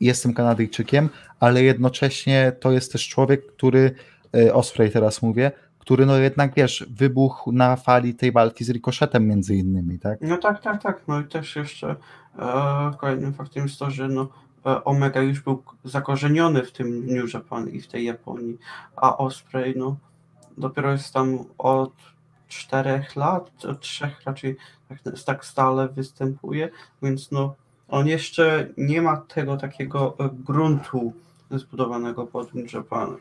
jestem 0.00 0.34
Kanadyjczykiem, 0.34 1.08
ale 1.40 1.62
jednocześnie 1.62 2.52
to 2.60 2.72
jest 2.72 2.92
też 2.92 3.08
człowiek, 3.08 3.46
który, 3.46 3.94
e, 4.36 4.54
Osprey 4.54 4.90
teraz 4.90 5.22
mówię, 5.22 5.52
który 5.78 6.06
no 6.06 6.16
jednak, 6.16 6.54
wiesz, 6.54 6.86
wybuchł 6.90 7.52
na 7.52 7.76
fali 7.76 8.14
tej 8.14 8.32
walki 8.32 8.64
z 8.64 8.70
Ricochetem 8.70 9.28
między 9.28 9.54
innymi, 9.54 9.98
tak? 9.98 10.18
No 10.20 10.38
tak, 10.38 10.60
tak, 10.60 10.82
tak. 10.82 11.02
No 11.08 11.20
i 11.20 11.24
też 11.24 11.56
jeszcze 11.56 11.96
kolejnym 12.98 13.34
faktem 13.34 13.62
jest 13.62 13.78
to, 13.78 13.90
że 13.90 14.08
no, 14.08 14.28
e, 14.66 14.84
Omega 14.84 15.20
już 15.20 15.40
był 15.40 15.62
zakorzeniony 15.84 16.62
w 16.62 16.72
tym 16.72 17.06
New 17.06 17.34
Japan 17.34 17.68
i 17.68 17.80
w 17.80 17.88
tej 17.88 18.04
Japonii, 18.04 18.58
a 18.96 19.16
Osprey 19.16 19.74
no 19.76 19.96
dopiero 20.58 20.92
jest 20.92 21.14
tam 21.14 21.38
od 21.58 21.92
czterech 22.48 23.16
lat, 23.16 23.64
od 23.64 23.80
trzech 23.80 24.22
raczej 24.24 24.56
tak, 24.88 24.98
tak 25.24 25.44
stale 25.44 25.88
występuje, 25.88 26.70
więc 27.02 27.30
no 27.30 27.54
on 27.88 28.06
jeszcze 28.06 28.68
nie 28.76 29.02
ma 29.02 29.16
tego 29.16 29.56
takiego 29.56 30.16
e, 30.18 30.30
gruntu 30.32 31.12
zbudowanego 31.50 32.26
pod 32.26 32.54
New 32.54 32.72
Japan. 32.72 33.16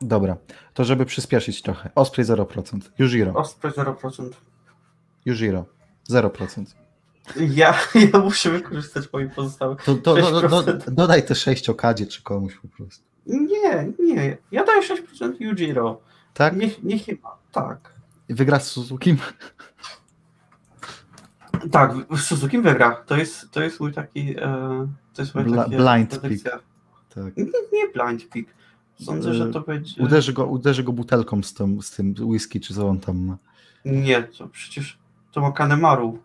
Dobra, 0.00 0.36
to 0.74 0.84
żeby 0.84 1.06
przyspieszyć 1.06 1.62
trochę. 1.62 1.90
Osprey 1.94 2.26
0%, 2.26 2.80
Yujiro, 2.98 3.32
Osprey 3.32 3.72
0%. 3.72 4.30
Yujiro, 5.24 5.64
0%. 6.10 6.83
Ja, 7.36 7.78
ja 8.12 8.18
muszę 8.18 8.50
wykorzystać 8.50 9.12
moje 9.12 9.28
pozostałe 9.30 9.76
To, 9.76 9.94
to, 9.94 10.14
do, 10.14 10.40
do, 10.40 10.48
6%. 10.48 10.90
dodaj 10.90 11.26
te 11.26 11.34
6 11.34 11.68
okadzie 11.68 12.06
czy 12.06 12.22
komuś 12.22 12.54
po 12.56 12.68
prostu. 12.68 13.04
Nie, 13.26 13.92
nie. 13.98 14.36
Ja 14.52 14.64
daję 14.64 14.82
6% 14.82 15.32
Yujiro. 15.40 16.00
Tak? 16.34 16.56
Niech, 16.56 16.82
niech 16.82 17.08
nie 17.08 17.14
ma. 17.22 17.36
Tak. 17.52 17.94
Wygra 18.28 18.60
z 18.60 18.68
Suzuki? 18.68 19.16
Tak, 21.70 21.92
w 22.10 22.20
Suzuki 22.20 22.58
wygra. 22.58 22.90
To 23.06 23.16
jest, 23.16 23.50
to 23.50 23.62
jest 23.62 23.80
mój 23.80 23.92
taki. 23.92 24.34
E, 24.38 24.88
to 25.14 25.22
jest 25.22 25.34
moja 25.34 25.46
Bla- 25.46 25.64
takie 25.64 25.76
blind 25.76 26.18
predykcja. 26.20 26.50
Tak. 27.14 27.36
Nie, 27.36 27.44
nie 27.72 27.88
blind 27.94 28.28
pick. 28.28 28.50
Sądzę, 29.04 29.34
że 29.34 29.50
to 29.50 29.60
będzie. 29.60 30.02
Uderzy 30.02 30.32
go, 30.32 30.46
uderzy 30.46 30.82
go 30.84 30.92
butelką 30.92 31.42
z 31.42 31.54
tym, 31.54 31.82
z 31.82 31.90
tym 31.90 32.14
whisky, 32.20 32.60
czy 32.60 32.74
co 32.74 32.88
on 32.88 33.00
tam 33.00 33.24
ma. 33.24 33.36
Nie, 33.84 34.22
to 34.22 34.48
przecież 34.48 34.98
to 35.32 35.40
ma 35.40 35.52
Kanemaru. 35.52 36.18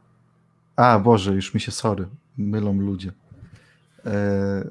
A, 0.80 1.00
Boże, 1.00 1.34
już 1.34 1.54
mi 1.54 1.60
się 1.60 1.72
sorry. 1.72 2.08
Mylą 2.38 2.74
ludzie. 2.74 3.12
E, 4.06 4.68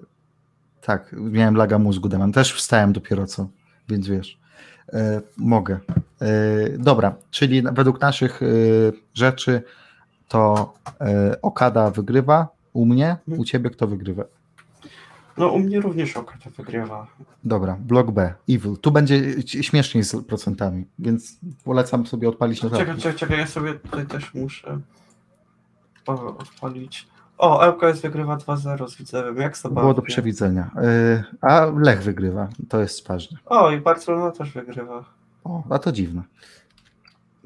tak, 0.81 1.15
miałem 1.19 1.57
laga 1.57 1.79
mózgu, 1.79 2.09
Deman. 2.09 2.33
Też 2.33 2.55
wstałem 2.55 2.93
dopiero 2.93 3.27
co, 3.27 3.49
więc 3.89 4.09
wiesz. 4.09 4.39
E, 4.93 5.21
mogę. 5.37 5.79
E, 6.21 6.29
dobra, 6.79 7.15
czyli 7.31 7.63
według 7.63 8.01
naszych 8.01 8.41
rzeczy 9.15 9.63
to 10.29 10.75
Okada 11.43 11.91
wygrywa 11.91 12.49
u 12.73 12.87
mnie, 12.87 13.17
u 13.27 13.45
ciebie 13.45 13.71
kto 13.71 13.87
wygrywa? 13.87 14.25
No, 15.37 15.49
u 15.49 15.59
mnie 15.59 15.81
również 15.81 16.17
Okada 16.17 16.51
wygrywa. 16.57 17.07
Dobra, 17.45 17.77
blok 17.81 18.11
B, 18.11 18.35
Evil. 18.49 18.77
Tu 18.77 18.91
będzie 18.91 19.43
śmieszniej 19.47 20.05
z 20.05 20.27
procentami, 20.27 20.87
więc 20.99 21.37
polecam 21.65 22.07
sobie 22.07 22.29
odpalić 22.29 22.63
notatki. 22.63 22.85
Czekaj, 22.87 23.01
czekaj, 23.03 23.19
czekaj, 23.19 23.39
ja 23.39 23.47
sobie 23.47 23.75
tutaj 23.75 24.07
też 24.07 24.35
muszę 24.35 24.81
odpalić. 26.13 27.09
O, 27.39 27.67
LKS 27.67 28.01
wygrywa 28.01 28.37
2-0 28.37 28.89
z 28.89 28.97
Widzewem. 28.97 29.37
Jak 29.37 29.57
sobie 29.57 29.75
Było 29.75 29.95
do 29.95 30.03
przewidzenia. 30.03 30.71
E, 30.77 31.25
a 31.41 31.67
Lech 31.77 32.03
wygrywa, 32.03 32.49
to 32.69 32.81
jest 32.81 33.09
ważne. 33.09 33.39
O, 33.47 33.71
i 33.71 33.81
Barcelona 33.81 34.31
też 34.31 34.53
wygrywa. 34.53 35.05
O, 35.45 35.63
a 35.71 35.79
to 35.79 35.93
dziwne. 35.93 36.23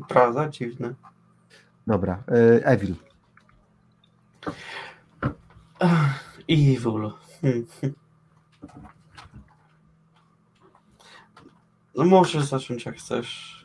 Prawda? 0.08 0.48
Dziwne. 0.48 0.94
Dobra, 1.86 2.22
e, 2.28 2.66
Evil. 2.66 2.94
Evil. 6.48 7.10
Hmm. 7.40 7.66
No 11.94 12.04
możesz 12.04 12.44
zacząć 12.44 12.84
jak 12.84 12.96
chcesz. 12.96 13.62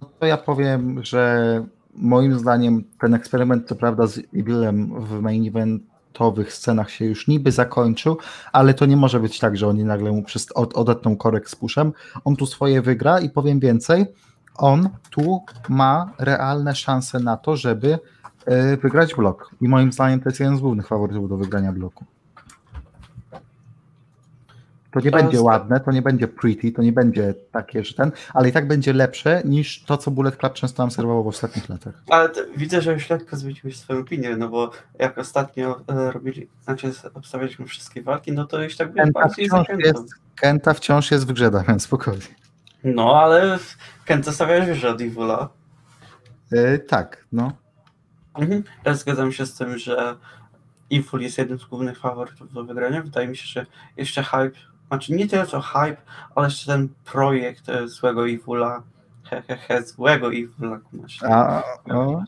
No 0.00 0.10
to 0.18 0.26
ja 0.26 0.36
powiem, 0.36 1.04
że 1.04 1.64
moim 1.94 2.38
zdaniem 2.38 2.84
ten 3.00 3.14
eksperyment, 3.14 3.68
co 3.68 3.74
prawda 3.74 4.06
z 4.06 4.18
Evilem 4.18 5.04
w 5.04 5.20
main 5.20 5.48
eventowych 5.48 6.52
scenach 6.52 6.90
się 6.90 7.04
już 7.04 7.28
niby 7.28 7.52
zakończył, 7.52 8.18
ale 8.52 8.74
to 8.74 8.86
nie 8.86 8.96
może 8.96 9.20
być 9.20 9.38
tak, 9.38 9.56
że 9.56 9.68
oni 9.68 9.84
nagle 9.84 10.12
mu 10.12 10.22
przez, 10.22 10.52
od, 10.52 10.74
odetną 10.74 11.16
korek 11.16 11.50
z 11.50 11.56
puszem. 11.56 11.92
On 12.24 12.36
tu 12.36 12.46
swoje 12.46 12.82
wygra 12.82 13.20
i 13.20 13.30
powiem 13.30 13.60
więcej, 13.60 14.06
on 14.56 14.88
tu 15.10 15.40
ma 15.68 16.12
realne 16.18 16.74
szanse 16.74 17.20
na 17.20 17.36
to, 17.36 17.56
żeby 17.56 17.98
e, 18.46 18.76
wygrać 18.76 19.14
blok. 19.14 19.50
I 19.60 19.68
moim 19.68 19.92
zdaniem 19.92 20.20
to 20.20 20.28
jest 20.28 20.40
jeden 20.40 20.56
z 20.56 20.60
głównych 20.60 20.86
faworytów 20.86 21.28
do 21.28 21.36
wygrania 21.36 21.72
bloku. 21.72 22.04
To 25.00 25.04
nie 25.04 25.10
będzie 25.10 25.42
ładne, 25.42 25.80
to 25.80 25.92
nie 25.92 26.02
będzie 26.02 26.28
pretty, 26.28 26.72
to 26.72 26.82
nie 26.82 26.92
będzie 26.92 27.34
takie, 27.52 27.84
że 27.84 27.94
ten, 27.94 28.12
ale 28.34 28.48
i 28.48 28.52
tak 28.52 28.68
będzie 28.68 28.92
lepsze 28.92 29.42
niż 29.44 29.82
to, 29.82 29.96
co 29.96 30.10
Bullet 30.10 30.36
Club 30.36 30.52
często 30.52 30.82
nam 30.82 30.90
serwował 30.90 31.24
w 31.24 31.26
ostatnich 31.26 31.68
latach. 31.68 32.02
Ale 32.10 32.30
widzę, 32.56 32.82
że 32.82 32.92
już 32.92 33.10
lekko 33.10 33.36
zmieniłeś 33.36 33.76
swoją 33.76 34.00
opinię, 34.00 34.36
no 34.36 34.48
bo 34.48 34.70
jak 34.98 35.18
ostatnio 35.18 35.80
e, 35.88 36.12
robili, 36.12 36.48
znaczy 36.64 36.92
obstawialiśmy 37.14 37.66
wszystkie 37.66 38.02
walki, 38.02 38.32
no 38.32 38.46
to 38.46 38.62
już 38.62 38.76
tak 38.76 38.92
było 38.92 39.04
Kenta 39.04 39.28
wciąż, 39.28 39.68
jest, 39.78 40.14
Kenta 40.36 40.74
wciąż 40.74 41.10
jest 41.10 41.26
w 41.26 41.32
grze, 41.32 41.50
Damian, 41.50 41.80
spokojnie. 41.80 42.22
No, 42.84 43.22
ale 43.22 43.58
Kenta 44.04 44.32
stawiałeś 44.32 44.66
wyżej 44.66 44.90
od 44.90 45.00
Evola. 45.00 45.48
Yy, 46.50 46.78
tak, 46.78 47.24
no. 47.32 47.52
Mhm. 48.34 48.64
Ja 48.84 48.94
zgadzam 48.94 49.32
się 49.32 49.46
z 49.46 49.54
tym, 49.54 49.78
że 49.78 50.16
Evil 50.92 51.20
jest 51.20 51.38
jednym 51.38 51.58
z 51.58 51.64
głównych 51.64 51.98
faworytów 51.98 52.52
do 52.52 52.64
wygrania. 52.64 53.02
Wydaje 53.02 53.28
mi 53.28 53.36
się, 53.36 53.46
że 53.46 53.66
jeszcze 53.96 54.22
hype, 54.22 54.58
znaczy 54.88 55.12
nie 55.12 55.28
tyle 55.28 55.46
co 55.46 55.60
hype, 55.60 55.96
ale 56.34 56.46
jeszcze 56.46 56.66
ten 56.66 56.88
projekt 57.04 57.68
e, 57.68 57.88
złego 57.88 58.28
Evila, 58.28 58.82
he, 59.24 59.42
he, 59.42 59.56
he, 59.56 59.82
złego 59.82 60.30
kumasz. 60.90 61.22
A, 61.22 61.62
o, 61.90 62.22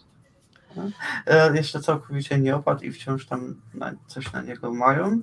E, 1.26 1.56
jeszcze 1.56 1.80
całkowicie 1.80 2.38
nie 2.38 2.56
opadł 2.56 2.84
i 2.84 2.92
wciąż 2.92 3.26
tam 3.26 3.54
na, 3.74 3.92
coś 4.06 4.32
na 4.32 4.42
niego 4.42 4.74
mają. 4.74 5.20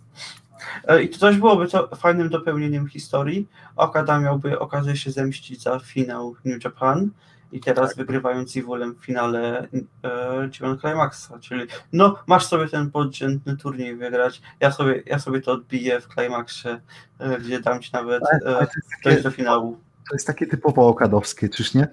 E, 0.88 1.04
I 1.04 1.10
to 1.10 1.20
też 1.20 1.38
byłoby 1.38 1.68
to 1.68 1.96
fajnym 1.96 2.30
dopełnieniem 2.30 2.88
historii. 2.88 3.48
Okada 3.76 4.20
miałby 4.20 4.60
okazję 4.60 4.98
się 4.98 5.12
zemścić 5.12 5.64
za 5.64 5.80
finał 5.80 6.36
New 6.46 6.64
Japan 6.64 7.10
i 7.52 7.60
teraz 7.60 7.95
wygrywając 7.95 8.58
Evilem 8.58 8.95
w 8.95 9.06
finale 9.06 9.68
e, 10.04 10.48
G1 10.48 10.82
Climaxa, 10.82 11.32
czyli 11.41 11.68
no 11.93 12.16
masz 12.28 12.45
sobie 12.45 12.68
ten 12.68 12.91
podrzędny 12.91 13.58
turniej 13.58 13.95
wygrać, 13.95 14.41
ja 14.60 14.72
sobie, 14.72 15.04
ja 15.06 15.20
sobie 15.20 15.41
to 15.41 15.52
odbiję 15.52 16.02
w 16.02 16.08
Climaxie, 16.08 16.82
e, 17.20 17.39
gdzie 17.39 17.60
dam 17.60 17.82
ci 17.82 17.89
nawet 17.93 18.24
e, 18.45 18.68
dojść 19.04 19.24
do 19.24 19.32
finału. 19.32 19.80
to 20.10 20.16
jest 20.16 20.28
takie 20.28 20.48
typowo 20.48 20.88
okadowskie, 20.88 21.50
czyż 21.50 21.74
nie? 21.74 21.88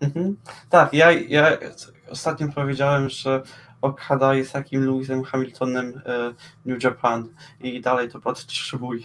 Mhm. 0.00 0.36
Tak, 0.70 0.92
ja, 0.92 1.12
ja 1.12 1.58
ostatnio 2.10 2.48
powiedziałem, 2.48 3.08
że 3.08 3.42
Okada 3.82 4.34
jest 4.34 4.52
takim 4.52 4.86
Lewisem 4.86 5.24
Hamiltonem 5.24 6.02
e, 6.06 6.32
New 6.64 6.84
Japan 6.84 7.28
i 7.60 7.80
dalej 7.80 8.10
to 8.10 8.20
podtrzymuje. 8.20 9.00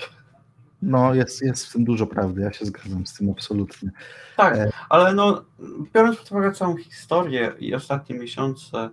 No, 0.81 1.13
jest, 1.13 1.41
jest 1.41 1.65
w 1.65 1.71
tym 1.73 1.83
dużo 1.83 2.07
prawdy, 2.07 2.41
ja 2.41 2.53
się 2.53 2.65
zgadzam 2.65 3.05
z 3.07 3.13
tym 3.13 3.29
absolutnie. 3.29 3.91
Tak, 4.37 4.57
e... 4.57 4.71
ale 4.89 5.13
no, 5.13 5.45
biorąc 5.93 6.17
pod 6.17 6.31
uwagę 6.31 6.51
całą 6.51 6.77
historię 6.77 7.53
i 7.59 7.75
ostatnie 7.75 8.19
miesiące, 8.19 8.89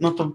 no 0.00 0.10
to 0.10 0.32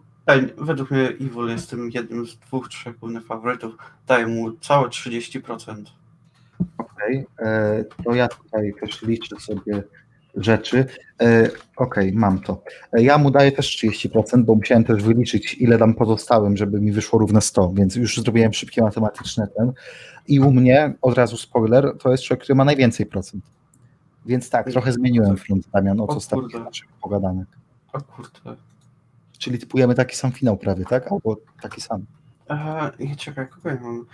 według 0.58 0.92
mnie 0.92 1.08
Evil 1.08 1.48
jest 1.48 1.70
tym 1.70 1.90
jednym 1.94 2.28
z 2.28 2.38
dwóch, 2.38 2.70
trzech 2.70 3.00
głównych 3.00 3.26
faworytów. 3.26 3.78
Daję 4.08 4.28
mu 4.28 4.52
całe 4.52 4.88
30%. 4.88 5.84
Okej, 6.78 7.26
okay. 7.36 7.48
E, 7.48 7.84
to 8.04 8.14
ja 8.14 8.28
tutaj 8.28 8.74
też 8.82 9.02
liczę 9.02 9.40
sobie 9.40 9.84
rzeczy. 10.36 10.86
E, 11.22 11.44
okej, 11.46 11.58
okay, 11.76 12.12
mam 12.14 12.40
to. 12.40 12.64
E, 12.94 13.04
ja 13.04 13.18
mu 13.18 13.32
daję 13.32 13.52
też 13.52 13.78
30%, 13.78 14.44
bo 14.44 14.56
musiałem 14.56 14.84
też 14.84 15.04
wyliczyć, 15.04 15.54
ile 15.54 15.78
dam 15.78 15.94
pozostałym, 15.94 16.58
żeby 16.58 16.82
mi 16.82 16.92
wyszło 16.92 17.20
równe 17.20 17.42
100, 17.42 17.72
więc 17.74 17.96
już 17.96 18.18
zrobiłem 18.18 18.54
szybkie 18.54 18.82
matematyczne 18.82 19.48
ten. 19.58 19.72
I 20.28 20.40
u 20.40 20.52
mnie, 20.52 20.94
od 21.02 21.18
razu 21.18 21.38
spoiler, 21.38 21.98
to 22.00 22.12
jest 22.12 22.24
człowiek, 22.24 22.44
który 22.44 22.56
ma 22.56 22.66
najwięcej 22.66 23.06
procent. 23.06 23.44
Więc 24.26 24.50
tak, 24.50 24.72
trochę 24.72 24.92
zmieniłem 24.92 25.38
front, 25.38 25.68
Damian, 25.74 26.02
od 26.02 26.10
ostatnich 26.10 26.54
naszych 26.54 26.88
pogadanek. 27.02 27.48
O 27.94 28.02
kurde. 28.02 28.62
Czyli 29.38 29.60
typujemy 29.60 29.96
taki 29.96 30.16
sam 30.16 30.32
finał 30.32 30.58
prawie, 30.58 30.86
tak? 30.86 31.12
Albo 31.12 31.38
taki 31.62 31.82
sam. 31.82 32.06
Eee, 32.50 33.16
czekaj, 33.16 33.48
kogo 33.48 33.70
ja 33.70 33.80
mam? 33.82 34.06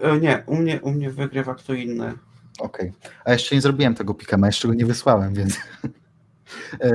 E, 0.00 0.20
nie, 0.20 0.42
u 0.46 0.56
mnie, 0.56 0.80
u 0.82 0.90
mnie 0.90 1.10
wygrywa 1.10 1.54
kto 1.54 1.74
inny. 1.74 2.12
Okej. 2.58 2.92
Okay. 3.00 3.10
A 3.24 3.32
jeszcze 3.32 3.54
nie 3.54 3.60
zrobiłem 3.60 3.94
tego 3.94 4.14
pikema, 4.14 4.46
jeszcze 4.46 4.68
go 4.68 4.74
nie 4.74 4.86
wysłałem, 4.86 5.34
więc. 5.34 5.56
e, 6.80 6.92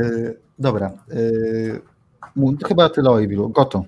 dobra. 0.59 0.91
E, 2.37 2.67
chyba 2.67 2.89
tyle 2.89 3.09
o 3.09 3.21
Evilu. 3.21 3.49
Goto. 3.49 3.85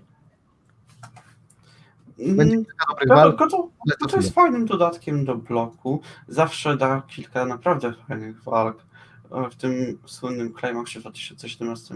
Będzie 2.18 2.54
mm, 2.54 2.66
dobrych 2.90 3.10
walk. 3.10 3.36
Goto, 3.36 3.70
Goto 4.02 4.18
jest 4.18 4.34
fajnym 4.34 4.66
dodatkiem 4.66 5.26
do 5.26 5.36
bloku. 5.36 6.02
Zawsze 6.28 6.78
da 6.78 7.02
kilka 7.08 7.46
naprawdę 7.46 7.94
fajnych 8.08 8.44
walk. 8.44 8.86
E, 9.32 9.50
w 9.50 9.56
tym 9.56 10.00
słynnym 10.06 10.54
Climaxie 10.60 11.00
w 11.00 11.04
2017 11.04 11.96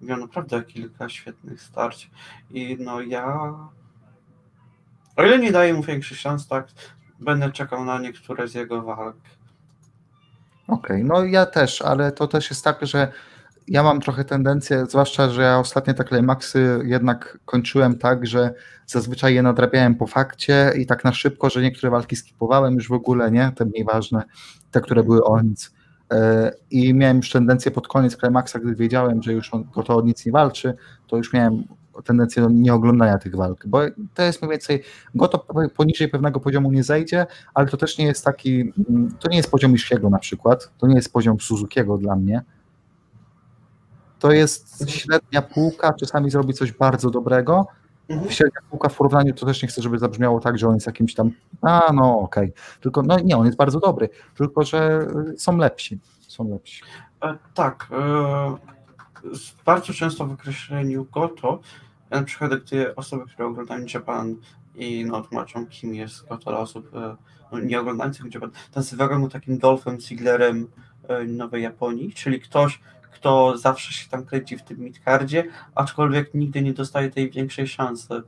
miał 0.00 0.18
naprawdę 0.18 0.62
kilka 0.62 1.08
świetnych 1.08 1.62
starć. 1.62 2.10
I 2.50 2.76
no 2.80 3.00
ja 3.00 3.54
o 5.16 5.24
ile 5.24 5.38
nie 5.38 5.52
daje 5.52 5.74
mu 5.74 5.82
większych 5.82 6.18
szans, 6.18 6.46
tak, 6.46 6.68
będę 7.20 7.52
czekał 7.52 7.84
na 7.84 7.98
niektóre 7.98 8.48
z 8.48 8.54
jego 8.54 8.82
walk. 8.82 9.16
Okej, 10.68 10.96
okay, 10.96 11.04
no 11.04 11.24
ja 11.24 11.46
też, 11.46 11.82
ale 11.82 12.12
to 12.12 12.26
też 12.26 12.50
jest 12.50 12.64
tak, 12.64 12.86
że 12.86 13.12
ja 13.68 13.82
mam 13.82 14.00
trochę 14.00 14.24
tendencję, 14.24 14.86
zwłaszcza, 14.86 15.30
że 15.30 15.42
ja 15.42 15.58
ostatnie 15.58 15.94
te 15.94 16.04
Climaxy 16.04 16.80
jednak 16.84 17.38
kończyłem 17.44 17.98
tak, 17.98 18.26
że 18.26 18.54
zazwyczaj 18.86 19.34
je 19.34 19.42
nadrabiałem 19.42 19.94
po 19.94 20.06
fakcie 20.06 20.72
i 20.76 20.86
tak 20.86 21.04
na 21.04 21.12
szybko, 21.12 21.50
że 21.50 21.62
niektóre 21.62 21.90
walki 21.90 22.16
skipowałem 22.16 22.74
już 22.74 22.88
w 22.88 22.92
ogóle, 22.92 23.30
nie, 23.30 23.52
te 23.56 23.64
mniej 23.64 23.84
ważne, 23.84 24.22
te, 24.70 24.80
które 24.80 25.04
były 25.04 25.24
o 25.24 25.40
nic. 25.40 25.72
E, 26.12 26.52
I 26.70 26.94
miałem 26.94 27.16
już 27.16 27.30
tendencję 27.30 27.70
pod 27.70 27.88
koniec 27.88 28.16
Climaxa, 28.16 28.54
gdy 28.62 28.74
wiedziałem, 28.74 29.22
że 29.22 29.32
już 29.32 29.54
on, 29.54 29.64
to 29.86 29.96
o 29.96 30.02
nic 30.02 30.26
nie 30.26 30.32
walczy, 30.32 30.74
to 31.06 31.16
już 31.16 31.32
miałem 31.32 31.64
tendencję 32.02 32.42
do 32.42 32.48
nieoglądania 32.48 33.18
tych 33.18 33.36
walk, 33.36 33.66
bo 33.66 33.80
to 34.14 34.22
jest 34.22 34.42
mniej 34.42 34.50
więcej, 34.50 34.82
Goto 35.14 35.46
poniżej 35.76 36.08
pewnego 36.08 36.40
poziomu 36.40 36.72
nie 36.72 36.82
zejdzie, 36.82 37.26
ale 37.54 37.66
to 37.66 37.76
też 37.76 37.98
nie 37.98 38.06
jest 38.06 38.24
taki, 38.24 38.60
mm, 38.60 39.16
to 39.20 39.28
nie 39.28 39.36
jest 39.36 39.50
poziom 39.50 39.74
Ishiego 39.74 40.10
na 40.10 40.18
przykład, 40.18 40.70
to 40.78 40.86
nie 40.86 40.94
jest 40.94 41.12
poziom 41.12 41.40
Suzukiego 41.40 41.98
dla 41.98 42.16
mnie, 42.16 42.42
to 44.18 44.32
jest 44.32 44.90
średnia 44.90 45.42
półka, 45.42 45.92
czasami 45.92 46.30
zrobi 46.30 46.54
coś 46.54 46.72
bardzo 46.72 47.10
dobrego, 47.10 47.66
mhm. 48.08 48.30
średnia 48.30 48.60
półka 48.70 48.88
w 48.88 48.96
porównaniu 48.96 49.34
to 49.34 49.46
też 49.46 49.62
nie 49.62 49.68
chcę, 49.68 49.82
żeby 49.82 49.98
zabrzmiało 49.98 50.40
tak, 50.40 50.58
że 50.58 50.68
on 50.68 50.74
jest 50.74 50.86
jakimś 50.86 51.14
tam, 51.14 51.30
a 51.62 51.92
no 51.92 52.18
okej, 52.18 52.44
okay. 52.44 52.80
tylko 52.80 53.02
no 53.02 53.18
nie, 53.20 53.36
on 53.36 53.46
jest 53.46 53.58
bardzo 53.58 53.80
dobry, 53.80 54.08
tylko 54.34 54.64
że 54.64 55.06
są 55.36 55.56
lepsi, 55.56 55.98
są 56.20 56.50
lepsi. 56.50 56.82
E, 57.22 57.38
tak, 57.54 57.88
e, 57.92 58.56
bardzo 59.66 59.92
często 59.92 60.26
w 60.26 60.32
określeniu 60.32 61.06
Goto 61.12 61.60
na 62.10 62.22
przykład 62.22 62.54
gdy 62.54 62.94
osoby, 62.94 63.24
które 63.26 63.48
oglądają 63.48 63.86
Japan 63.94 64.36
i 64.74 65.04
no, 65.04 65.22
tłumaczą, 65.22 65.66
kim 65.66 65.94
jest 65.94 66.28
to 66.28 66.36
dla 66.36 66.58
osób 66.58 66.94
e, 66.94 67.16
no, 67.52 67.58
nie 67.58 67.80
oglądających 67.80 68.34
Japan, 68.34 68.50
nazywają 68.74 69.18
mu 69.18 69.28
takim 69.28 69.58
Dolphem 69.58 70.00
Zigglerem 70.00 70.68
e, 71.08 71.24
Nowej 71.24 71.62
Japonii, 71.62 72.12
czyli 72.12 72.40
ktoś, 72.40 72.80
kto 73.12 73.58
zawsze 73.58 73.92
się 73.92 74.08
tam 74.08 74.24
kręci 74.24 74.58
w 74.58 74.62
tym 74.62 74.78
midcardzie, 74.80 75.44
aczkolwiek 75.74 76.34
nigdy 76.34 76.62
nie 76.62 76.72
dostaje 76.72 77.10
tej 77.10 77.30
większej 77.30 77.68
szansy. 77.68 78.22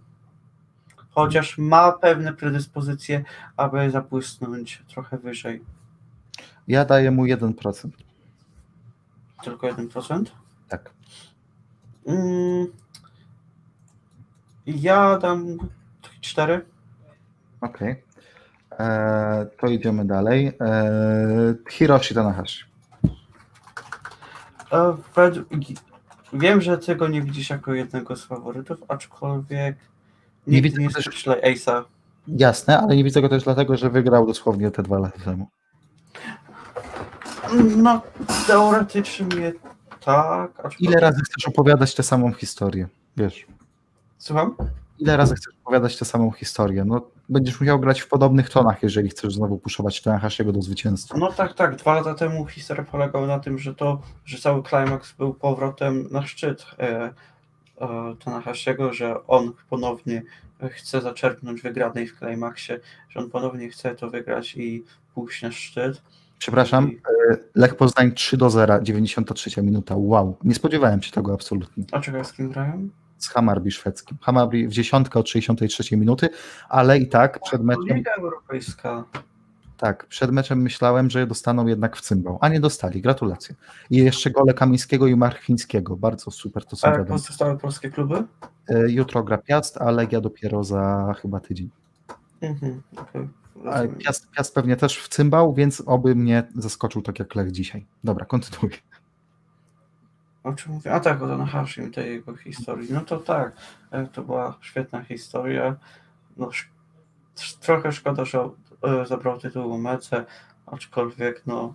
Chociaż 1.10 1.58
ma 1.58 1.92
pewne 1.92 2.32
predyspozycje, 2.32 3.24
aby 3.56 3.90
zabłysnąć 3.90 4.82
trochę 4.88 5.18
wyżej. 5.18 5.64
Ja 6.68 6.84
daję 6.84 7.10
mu 7.10 7.24
1%. 7.24 7.88
Tylko 9.44 9.66
1%? 9.66 10.24
Tak. 10.68 10.90
Mm, 12.06 12.66
ja 14.76 15.18
dam 15.18 15.58
4. 16.20 16.60
Okej. 17.60 17.90
Okay. 17.90 18.10
E, 18.78 19.46
to 19.60 19.66
idziemy 19.66 20.04
dalej. 20.04 20.52
E, 20.60 21.54
Hiroshi 21.70 22.14
Tanahashi. 22.14 22.64
E, 24.72 24.96
wiem, 26.32 26.60
że 26.60 26.78
tego 26.78 27.08
nie 27.08 27.22
widzisz 27.22 27.50
jako 27.50 27.74
jednego 27.74 28.16
z 28.16 28.24
faworytów, 28.24 28.78
aczkolwiek 28.88 29.76
nie, 30.46 30.56
nie 30.56 30.62
widzę 30.62 30.82
nie 30.82 30.90
też 30.90 31.26
Ace'a. 31.26 31.84
Jasne, 32.28 32.80
ale 32.80 32.96
nie 32.96 33.04
widzę 33.04 33.20
go 33.20 33.28
też 33.28 33.44
dlatego, 33.44 33.76
że 33.76 33.90
wygrał 33.90 34.26
dosłownie 34.26 34.70
te 34.70 34.82
dwa 34.82 34.98
lata 34.98 35.18
temu. 35.24 35.46
No, 37.76 38.02
teoretycznie 38.46 39.52
tak. 40.04 40.50
Aczkolwiek... 40.50 40.80
Ile 40.80 41.00
razy 41.00 41.20
chcesz 41.24 41.48
opowiadać 41.48 41.94
tę 41.94 42.02
samą 42.02 42.32
historię? 42.32 42.88
Wiesz. 43.16 43.46
Słucham? 44.20 44.54
Ile 44.98 45.16
razy 45.16 45.34
chcesz 45.34 45.54
opowiadać 45.62 45.98
tę 45.98 46.04
samą 46.04 46.30
historię? 46.30 46.84
No, 46.84 47.10
będziesz 47.28 47.60
musiał 47.60 47.80
grać 47.80 48.00
w 48.00 48.08
podobnych 48.08 48.50
tonach, 48.50 48.82
jeżeli 48.82 49.08
chcesz 49.08 49.34
znowu 49.34 49.58
puszować 49.58 50.02
Tanahashiego 50.02 50.52
do 50.52 50.62
zwycięstwa. 50.62 51.18
No 51.18 51.32
tak, 51.32 51.54
tak. 51.54 51.76
Dwa 51.76 51.94
lata 51.94 52.14
temu 52.14 52.46
historia 52.46 52.84
polegała 52.84 53.26
na 53.26 53.38
tym, 53.38 53.58
że 53.58 53.74
to, 53.74 54.00
że 54.24 54.38
cały 54.38 54.62
climax 54.62 55.12
był 55.12 55.34
powrotem 55.34 56.08
na 56.10 56.26
szczyt 56.26 56.66
e, 56.78 57.10
e, 57.80 58.16
Tanahashiego, 58.24 58.92
że 58.92 59.26
on 59.26 59.52
ponownie 59.70 60.22
chce 60.70 61.00
zaczerpnąć 61.00 61.62
wygranej 61.62 62.06
w 62.06 62.18
climaxie, 62.18 62.80
że 63.08 63.20
on 63.20 63.30
ponownie 63.30 63.68
chce 63.68 63.94
to 63.94 64.10
wygrać 64.10 64.56
i 64.56 64.84
pójść 65.14 65.42
na 65.42 65.52
szczyt. 65.52 66.02
Przepraszam. 66.38 66.90
E, 67.30 67.36
Lech 67.54 67.74
Poznań 67.74 68.12
3 68.12 68.36
do 68.36 68.50
0, 68.50 68.82
93 68.82 69.62
minuta. 69.62 69.94
Wow, 69.98 70.36
nie 70.44 70.54
spodziewałem 70.54 71.02
się 71.02 71.12
tego 71.12 71.34
absolutnie. 71.34 71.84
A 71.92 72.00
czego 72.00 72.24
z 72.24 72.32
kim 72.32 72.50
grają? 72.50 72.88
Z 73.20 73.28
Hamarby 73.28 73.70
szwedzkim. 73.70 74.18
Hamarby 74.20 74.68
w 74.68 74.72
dziesiątkę 74.72 75.20
od 75.20 75.28
63 75.28 75.96
minuty, 75.96 76.28
ale 76.68 76.98
i 76.98 77.08
tak 77.08 77.40
przed 77.40 77.62
meczem... 77.62 77.96
Liga 77.96 78.12
Europejska. 78.18 79.04
Tak, 79.76 80.06
przed 80.06 80.30
meczem 80.30 80.62
myślałem, 80.62 81.10
że 81.10 81.26
dostaną 81.26 81.66
jednak 81.66 81.96
w 81.96 82.00
cymbał, 82.00 82.38
a 82.40 82.48
nie 82.48 82.60
dostali. 82.60 83.02
Gratulacje. 83.02 83.54
I 83.90 83.96
jeszcze 83.96 84.30
gole 84.30 84.54
Kamińskiego 84.54 85.06
i 85.06 85.16
Marchwińskiego. 85.16 85.96
Bardzo 85.96 86.30
super 86.30 86.64
to 86.64 86.76
są 86.76 86.88
A 86.88 86.90
jak 86.90 87.06
pozostały 87.06 87.58
polskie 87.58 87.90
kluby? 87.90 88.24
E, 88.68 88.90
jutro 88.90 89.24
gra 89.24 89.38
Piast, 89.38 89.76
a 89.76 89.90
Legia 89.90 90.20
dopiero 90.20 90.64
za 90.64 91.14
chyba 91.22 91.40
tydzień. 91.40 91.70
Mhm, 92.40 92.82
okay. 92.96 93.28
Piast, 93.98 94.30
Piast 94.30 94.54
pewnie 94.54 94.76
też 94.76 94.98
w 94.98 95.08
cymbał, 95.08 95.54
więc 95.54 95.82
oby 95.86 96.14
mnie 96.14 96.42
zaskoczył 96.56 97.02
tak 97.02 97.18
jak 97.18 97.34
Lech 97.34 97.52
dzisiaj. 97.52 97.86
Dobra, 98.04 98.26
kontynuuj. 98.26 98.70
O 100.44 100.52
czym 100.52 100.72
mówię? 100.72 100.92
A 100.92 101.00
tak, 101.00 101.22
o 101.22 101.28
Tanahashim, 101.28 101.92
tej 101.92 102.10
jego 102.10 102.36
historii. 102.36 102.92
No 102.92 103.00
to 103.00 103.16
tak, 103.16 103.52
e, 103.90 104.06
to 104.06 104.22
była 104.22 104.58
świetna 104.60 105.04
historia. 105.04 105.76
No, 106.36 106.50
trochę 107.60 107.92
szkoda, 107.92 108.24
że 108.24 108.48
e, 108.82 109.06
zabrał 109.06 109.38
tytuł 109.38 109.78
Mece, 109.78 110.24
aczkolwiek 110.66 111.42
no, 111.46 111.74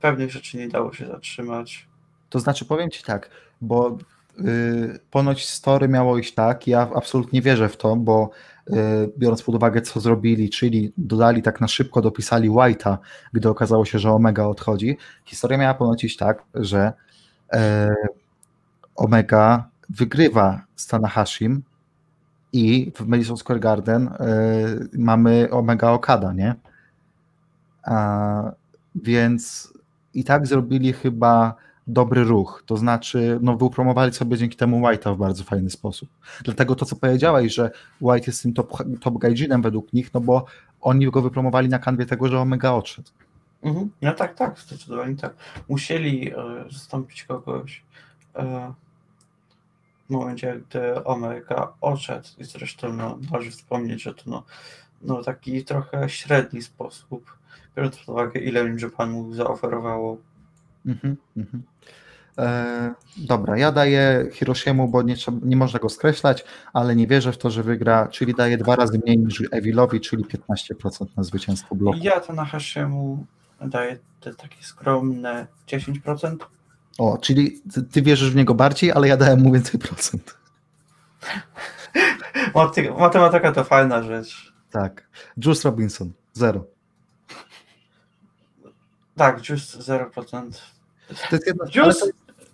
pewnych 0.00 0.30
rzeczy 0.30 0.58
nie 0.58 0.68
dało 0.68 0.92
się 0.92 1.06
zatrzymać. 1.06 1.88
To 2.30 2.40
znaczy, 2.40 2.64
powiem 2.64 2.90
Ci 2.90 3.02
tak, 3.02 3.30
bo 3.60 3.98
yy, 4.38 4.98
ponoć 5.10 5.48
story 5.48 5.88
miało 5.88 6.18
iść 6.18 6.34
tak, 6.34 6.66
ja 6.66 6.90
absolutnie 6.94 7.42
wierzę 7.42 7.68
w 7.68 7.76
to, 7.76 7.96
bo 7.96 8.30
yy, 8.68 8.76
biorąc 9.18 9.42
pod 9.42 9.54
uwagę, 9.54 9.82
co 9.82 10.00
zrobili, 10.00 10.50
czyli 10.50 10.92
dodali 10.96 11.42
tak 11.42 11.60
na 11.60 11.68
szybko, 11.68 12.02
dopisali 12.02 12.50
White'a, 12.50 12.98
gdy 13.32 13.48
okazało 13.48 13.84
się, 13.84 13.98
że 13.98 14.12
Omega 14.12 14.46
odchodzi, 14.46 14.96
historia 15.24 15.58
miała 15.58 15.74
ponoć 15.74 16.04
iść 16.04 16.16
tak, 16.16 16.42
że 16.54 16.92
Omega 18.96 19.68
wygrywa 19.88 20.62
z 20.76 20.86
Tanahashim 20.86 21.62
i 22.52 22.92
w 22.94 23.06
Madison 23.06 23.36
Square 23.36 23.60
Garden 23.60 24.08
e, 24.08 24.18
mamy 24.92 25.50
Omega 25.50 25.90
Okada, 25.90 26.32
nie? 26.32 26.54
A, 27.82 28.52
więc 28.94 29.72
i 30.14 30.24
tak 30.24 30.46
zrobili 30.46 30.92
chyba 30.92 31.54
dobry 31.86 32.24
ruch, 32.24 32.62
to 32.66 32.76
znaczy 32.76 33.38
no, 33.42 33.56
wypromowali 33.56 34.12
sobie 34.12 34.36
dzięki 34.38 34.56
temu 34.56 34.80
White'a 34.80 35.14
w 35.14 35.18
bardzo 35.18 35.44
fajny 35.44 35.70
sposób. 35.70 36.08
Dlatego 36.44 36.74
to, 36.74 36.84
co 36.84 36.96
powiedziałeś, 36.96 37.54
że 37.54 37.70
White 38.00 38.26
jest 38.26 38.42
tym 38.42 38.52
top, 38.52 38.82
top 39.00 39.18
gaijinem 39.18 39.62
według 39.62 39.92
nich, 39.92 40.14
no 40.14 40.20
bo 40.20 40.44
oni 40.80 41.10
go 41.10 41.22
wypromowali 41.22 41.68
na 41.68 41.78
kanwie 41.78 42.06
tego, 42.06 42.28
że 42.28 42.40
Omega 42.40 42.72
odszedł. 42.72 43.10
Mhm. 43.62 43.90
No 44.02 44.12
tak, 44.12 44.34
tak, 44.34 44.58
zdecydowanie 44.58 45.16
tak. 45.16 45.34
Musieli 45.68 46.32
e, 46.32 46.34
zastąpić 46.70 47.24
kogoś 47.24 47.82
e, 48.36 48.72
w 50.06 50.12
momencie, 50.12 50.60
gdy 50.68 51.04
Omega 51.04 51.72
odszedł 51.80 52.28
i 52.38 52.44
zresztą 52.44 52.92
no, 52.92 53.18
należy 53.30 53.50
wspomnieć, 53.50 54.02
że 54.02 54.14
to 54.14 54.22
no, 54.26 54.44
no 55.02 55.22
taki 55.22 55.64
trochę 55.64 56.08
średni 56.08 56.62
sposób, 56.62 57.36
biorąc 57.76 57.96
pod 57.96 58.08
uwagę 58.08 58.40
ile 58.40 58.66
im 58.68 58.78
Japan 58.78 59.10
mu 59.10 59.34
zaoferowało. 59.34 60.16
Mhm, 60.86 61.16
mhm. 61.36 61.62
E, 62.38 62.94
dobra, 63.16 63.58
ja 63.58 63.72
daję 63.72 64.26
Hiroshiemu, 64.32 64.88
bo 64.88 65.02
nie, 65.02 65.14
nie 65.42 65.56
można 65.56 65.78
go 65.78 65.88
skreślać, 65.88 66.44
ale 66.72 66.96
nie 66.96 67.06
wierzę 67.06 67.32
w 67.32 67.38
to, 67.38 67.50
że 67.50 67.62
wygra, 67.62 68.08
czyli 68.08 68.34
daję 68.34 68.58
dwa 68.58 68.76
razy 68.76 69.00
mniej 69.04 69.18
niż 69.18 69.42
Evilowi, 69.50 70.00
czyli 70.00 70.24
15% 70.24 71.06
na 71.16 71.22
zwycięstwo 71.22 71.74
bloku. 71.74 71.98
Ja 72.02 72.20
to 72.20 72.32
na 72.32 72.44
Hashiemu 72.44 73.26
daję 73.68 73.98
te 74.20 74.34
takie 74.34 74.62
skromne 74.62 75.46
10%. 75.66 76.36
O, 76.98 77.18
czyli 77.18 77.60
ty, 77.74 77.82
ty 77.82 78.02
wierzysz 78.02 78.30
w 78.30 78.36
niego 78.36 78.54
bardziej, 78.54 78.92
ale 78.92 79.08
ja 79.08 79.16
dałem 79.16 79.40
mu 79.40 79.52
więcej 79.52 79.80
procent. 79.80 80.36
Matematyka 82.98 83.52
to 83.52 83.64
fajna 83.64 84.02
rzecz. 84.02 84.52
Tak. 84.70 85.08
Juice 85.44 85.68
Robinson, 85.68 86.12
zero. 86.32 86.64
Tak, 89.16 89.48
Juice 89.48 89.78
0%. 89.78 90.50
To 91.30 91.36
jest 91.36 91.46
jedno, 91.46 91.64
Juice, 91.74 92.06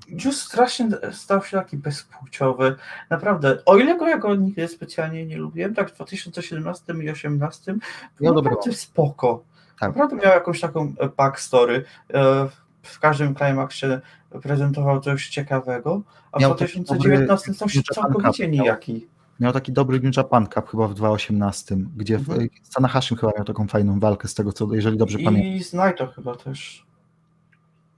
Juice 0.09 0.33
strasznie 0.33 0.89
stał 1.13 1.45
się 1.45 1.57
taki 1.57 1.77
bezpłciowy. 1.77 2.77
Naprawdę, 3.11 3.65
o 3.65 3.77
ile 3.77 3.99
go 3.99 4.09
jako 4.09 4.35
nigdy 4.35 4.69
specjalnie 4.69 5.27
nie 5.27 5.37
lubiłem, 5.37 5.75
tak 5.75 5.91
w 5.91 5.95
2017 5.95 6.83
i 6.93 6.97
2018 6.97 7.75
no 8.21 8.33
naprawdę 8.33 8.73
spoko. 8.73 9.45
Tak. 9.81 9.89
Naprawdę 9.89 10.17
miał 10.17 10.35
jakąś 10.35 10.61
taką 10.61 10.95
backstory. 11.17 11.85
E, 12.15 12.49
w 12.83 13.01
każdym 13.01 13.35
climaxie 13.35 14.01
prezentował 14.43 15.01
coś 15.01 15.29
ciekawego, 15.29 16.03
a 16.33 16.39
miał 16.39 16.55
w 16.55 16.57
2019 16.57 17.55
stał 17.55 17.69
się 17.69 17.83
całkowicie 17.83 18.49
nijaki. 18.49 19.07
Miał 19.41 19.53
taki 19.53 19.73
dobry 19.73 20.01
New 20.01 20.17
Japan 20.17 20.47
Cup 20.47 20.71
chyba 20.71 20.89
w 20.89 20.95
2018, 20.95 21.77
gdzie 21.97 22.15
mhm. 22.15 22.49
w 22.63 22.75
Tanahashim 22.75 23.17
chyba 23.17 23.33
miał 23.37 23.45
taką 23.45 23.69
fajną 23.69 24.01
walkę 24.01 24.29
z 24.29 24.35
tego, 24.35 24.53
co 24.53 24.75
jeżeli 24.75 24.97
dobrze 24.97 25.19
I 25.19 25.25
pamiętam. 25.25 25.53
I 25.53 25.65
z 25.65 25.73
Naito 25.73 26.07
chyba 26.07 26.37
też. 26.37 26.87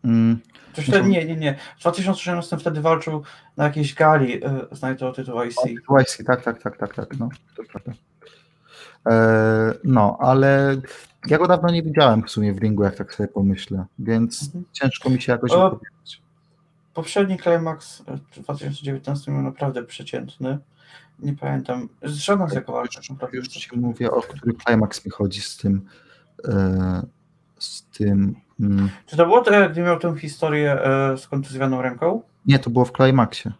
Mm. 0.04 0.38
Coś 0.72 0.86
wtedy, 0.86 1.08
nie, 1.08 1.24
nie, 1.24 1.36
nie. 1.36 1.58
W 1.76 1.80
2013 1.80 2.56
wtedy 2.56 2.80
walczył 2.80 3.22
na 3.56 3.64
jakiejś 3.64 3.94
gali 3.94 4.44
e, 4.44 4.66
z 4.72 4.82
Naito 4.82 5.08
o 5.08 5.12
tytuł 5.12 5.42
IC. 5.42 5.56
O, 5.88 6.00
IC, 6.00 6.24
tak, 6.26 6.42
tak, 6.42 6.62
tak, 6.62 6.76
tak, 6.76 6.94
tak, 6.94 7.18
no, 7.18 7.28
to 7.56 7.62
prawda. 7.72 7.92
E, 9.10 9.74
no, 9.84 10.16
ale 10.20 10.76
ja 11.30 11.38
go 11.38 11.46
dawno 11.46 11.70
nie 11.70 11.82
widziałem 11.82 12.22
w 12.22 12.30
sumie 12.30 12.54
w 12.54 12.58
ringu, 12.58 12.84
jak 12.84 12.96
tak 12.96 13.14
sobie 13.14 13.28
pomyślę, 13.28 13.84
więc 13.98 14.42
mhm. 14.42 14.64
ciężko 14.72 15.10
mi 15.10 15.22
się 15.22 15.32
jakoś 15.32 15.52
o, 15.52 15.80
Poprzedni 16.94 17.38
Climax 17.38 18.02
w 18.32 18.40
2019 18.40 19.32
był 19.32 19.42
naprawdę 19.42 19.84
przeciętny. 19.84 20.58
Nie 21.18 21.32
pamiętam. 21.32 21.88
Żadna 22.02 22.48
z 22.48 22.54
walk. 22.54 22.90
Już, 23.32 23.44
już 23.44 23.48
ci 23.48 23.78
mówię, 23.78 24.10
o 24.10 24.22
który 24.22 24.54
Climax 24.66 25.04
mi 25.04 25.10
chodzi 25.10 25.40
z 25.40 25.56
tym. 25.56 25.88
E, 26.44 27.02
z 27.58 27.82
tym. 27.82 28.34
Mm. 28.60 28.88
Czy 29.06 29.16
to 29.16 29.26
było 29.26 29.42
gdy 29.70 29.82
miał 29.82 29.98
tę 29.98 30.18
historię 30.18 30.72
e, 30.72 31.18
z 31.18 31.28
kontuzjowaną 31.28 31.82
ręką? 31.82 32.22
Nie, 32.46 32.58
to 32.58 32.70
było 32.70 32.84
w 32.84 32.92
Climaxie. 32.92 33.52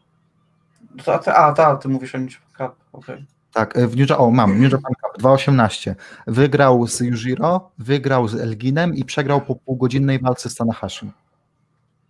A, 1.07 1.19
ty, 1.19 1.33
a 1.33 1.53
ta, 1.53 1.77
ty 1.77 1.89
mówisz 1.89 2.15
o 2.15 2.19
New 2.19 2.33
Cup, 2.33 2.59
okej. 2.59 2.75
Okay. 2.93 3.25
Tak, 3.53 3.77
e, 3.77 3.87
w 3.87 3.97
New, 3.97 4.11
o, 4.11 4.31
mam, 4.31 4.61
New 4.61 4.73
Japan 4.73 4.93
Cup 4.93 5.23
2.18. 5.23 5.95
Wygrał 6.27 6.87
z 6.87 7.01
Yujiro, 7.01 7.71
wygrał 7.79 8.29
z 8.29 8.35
Elginem 8.35 8.95
i 8.95 9.05
przegrał 9.05 9.41
po 9.41 9.57
półgodzinnej 9.57 10.19
walce 10.19 10.51
z 10.51 10.55
Tanahashim. 10.55 11.13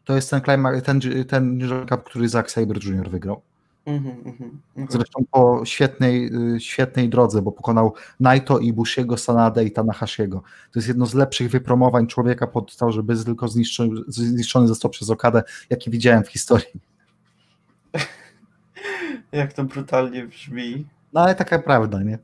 To 0.05 0.17
jest 0.17 0.31
ten, 0.31 0.41
climax, 0.41 0.83
ten, 0.83 1.01
ten 1.29 1.59
New 1.59 1.71
Japan 1.71 1.89
Cup, 1.89 2.05
który 2.05 2.29
Zack 2.29 2.51
Sabre 2.51 2.81
Jr. 2.85 3.11
wygrał. 3.11 3.43
Mm-hmm, 3.89 4.23
mm-hmm. 4.23 4.87
Zresztą 4.89 5.25
po 5.31 5.65
świetnej, 5.65 6.31
y, 6.57 6.61
świetnej 6.61 7.09
drodze, 7.09 7.43
bo 7.43 7.53
pokonał 7.53 7.95
Naito 8.21 8.59
i 8.59 8.73
Bushiego, 8.73 9.17
Sanada 9.17 9.63
i 9.63 9.71
Tanahashiego. 9.71 10.43
To 10.73 10.79
jest 10.79 10.89
jedno 10.89 11.07
z 11.07 11.15
lepszych 11.15 11.51
wypromowań 11.51 12.07
człowieka 12.07 12.47
pod 12.47 12.77
to, 12.77 12.93
żeby 12.93 13.25
tylko 13.25 13.49
zniszczony, 13.49 14.01
zniszczony 14.09 14.69
został 14.69 14.91
przez 14.91 15.11
Okadę, 15.11 15.43
jaki 15.71 15.91
widziałem 15.91 16.25
w 16.25 16.29
historii. 16.29 16.81
Jak 19.33 19.53
to 19.53 19.65
brutalnie 19.65 20.27
brzmi. 20.27 20.87
No 21.13 21.21
ale 21.21 21.35
taka 21.35 21.59
prawda, 21.59 22.03
nie? 22.03 22.19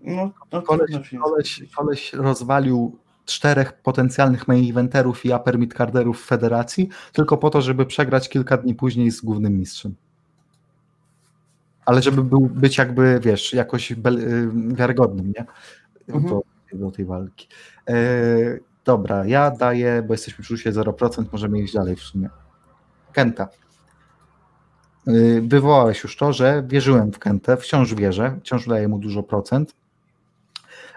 No, 0.00 0.30
no 0.52 0.62
koleś, 0.62 0.90
koleś, 1.22 1.62
koleś 1.76 2.12
rozwalił 2.12 2.98
czterech 3.24 3.72
potencjalnych 3.72 4.48
main 4.48 4.70
eventerów 4.70 5.24
i 5.24 5.32
upper 5.32 5.58
midcarderów 5.58 6.22
w 6.22 6.26
federacji, 6.26 6.88
tylko 7.12 7.36
po 7.36 7.50
to, 7.50 7.62
żeby 7.62 7.86
przegrać 7.86 8.28
kilka 8.28 8.56
dni 8.56 8.74
później 8.74 9.10
z 9.10 9.20
głównym 9.20 9.58
mistrzem. 9.58 9.94
Ale 11.84 12.02
żeby 12.02 12.24
był, 12.24 12.40
być 12.40 12.78
jakby, 12.78 13.20
wiesz, 13.22 13.52
jakoś 13.52 13.92
y, 13.92 13.96
wiarygodnym, 14.66 15.32
nie? 15.36 15.44
Mhm. 16.08 16.34
Do, 16.34 16.42
do, 16.78 16.90
tej 16.90 17.04
walki. 17.04 17.48
E, 17.88 17.94
dobra, 18.84 19.26
ja 19.26 19.50
daję, 19.50 20.02
bo 20.06 20.14
jesteśmy 20.14 20.44
przy 20.44 20.54
0%, 20.54 21.24
możemy 21.32 21.60
iść 21.60 21.74
dalej 21.74 21.96
w 21.96 22.00
sumie. 22.00 22.28
Kenta. 23.12 23.48
Y, 25.08 25.42
wywołałeś 25.46 26.02
już 26.02 26.16
to, 26.16 26.32
że 26.32 26.62
wierzyłem 26.66 27.12
w 27.12 27.18
Kentę, 27.18 27.56
wciąż 27.56 27.94
wierzę, 27.94 28.36
wciąż 28.40 28.68
daję 28.68 28.88
mu 28.88 28.98
dużo 28.98 29.22
procent. 29.22 29.74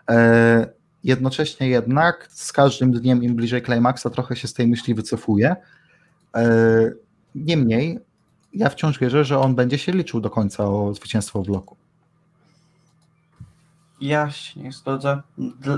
E, 0.09 0.67
jednocześnie 1.03 1.69
jednak 1.69 2.27
z 2.31 2.53
każdym 2.53 2.91
dniem 2.91 3.23
im 3.23 3.35
bliżej 3.35 3.63
Climaxa 3.63 4.09
trochę 4.13 4.35
się 4.35 4.47
z 4.47 4.53
tej 4.53 4.67
myśli 4.67 4.93
wycofuję. 4.93 5.55
E, 6.35 6.91
niemniej 7.35 7.99
ja 8.53 8.69
wciąż 8.69 8.99
wierzę, 8.99 9.25
że 9.25 9.39
on 9.39 9.55
będzie 9.55 9.77
się 9.77 9.91
liczył 9.91 10.21
do 10.21 10.29
końca 10.29 10.65
o 10.65 10.93
zwycięstwo 10.93 11.43
w 11.43 11.45
bloku. 11.45 11.75
Ja 14.01 14.31
się 14.31 14.59
nie 14.59 14.71
zgodzę. 14.71 15.21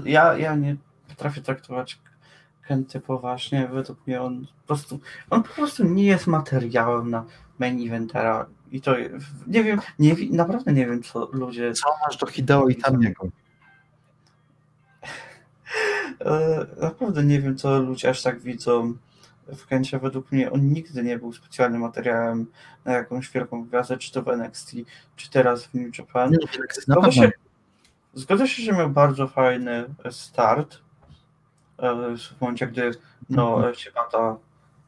Ja, 0.05 0.37
ja 0.37 0.55
nie 0.55 0.75
potrafię 1.07 1.41
traktować 1.41 1.99
Kenty 2.69 2.99
poważnie. 2.99 3.67
Według 3.67 4.07
mnie 4.07 4.21
on 4.21 4.47
po 4.61 4.67
prostu 4.67 4.99
on 5.29 5.43
po 5.43 5.49
prostu 5.49 5.83
nie 5.83 6.05
jest 6.05 6.27
materiałem 6.27 7.09
na 7.09 7.25
main 7.59 7.87
eventera 7.87 8.45
i 8.71 8.81
to 8.81 8.95
nie 9.47 9.63
wiem, 9.63 9.79
nie, 9.99 10.15
naprawdę 10.31 10.73
nie 10.73 10.85
wiem, 10.85 11.03
co 11.03 11.29
ludzie... 11.31 11.73
Co 11.73 11.89
masz 12.05 12.17
do 12.17 12.25
Hideo 12.25 12.67
i 12.67 12.75
Tamiego? 12.75 13.27
E, 16.25 16.65
naprawdę 16.81 17.23
nie 17.23 17.41
wiem, 17.41 17.57
co 17.57 17.79
ludzie 17.79 18.09
aż 18.09 18.21
tak 18.21 18.39
widzą 18.39 18.93
w 19.47 19.65
Kencie. 19.65 19.99
Według 19.99 20.31
mnie 20.31 20.51
on 20.51 20.67
nigdy 20.67 21.03
nie 21.03 21.17
był 21.17 21.33
specjalnym 21.33 21.81
materiałem 21.81 22.47
na 22.85 22.93
jakąś 22.93 23.29
wielką 23.29 23.63
gwiazdę, 23.63 23.97
czy 23.97 24.11
to 24.11 24.21
w 24.21 24.27
NXT, 24.27 24.75
czy 25.15 25.29
teraz 25.29 25.65
w 25.65 25.73
New 25.73 25.97
Japan. 25.97 26.33
Zgodzę 26.87 27.11
się, 27.11 27.31
zgodzę 28.13 28.47
się, 28.47 28.63
że 28.63 28.71
miał 28.71 28.89
bardzo 28.89 29.27
fajny 29.27 29.85
start 30.11 30.79
w 32.17 32.41
momencie, 32.41 32.67
gdy 32.67 32.91
no, 33.29 33.55
mhm. 33.55 33.75
Shibata 33.75 34.37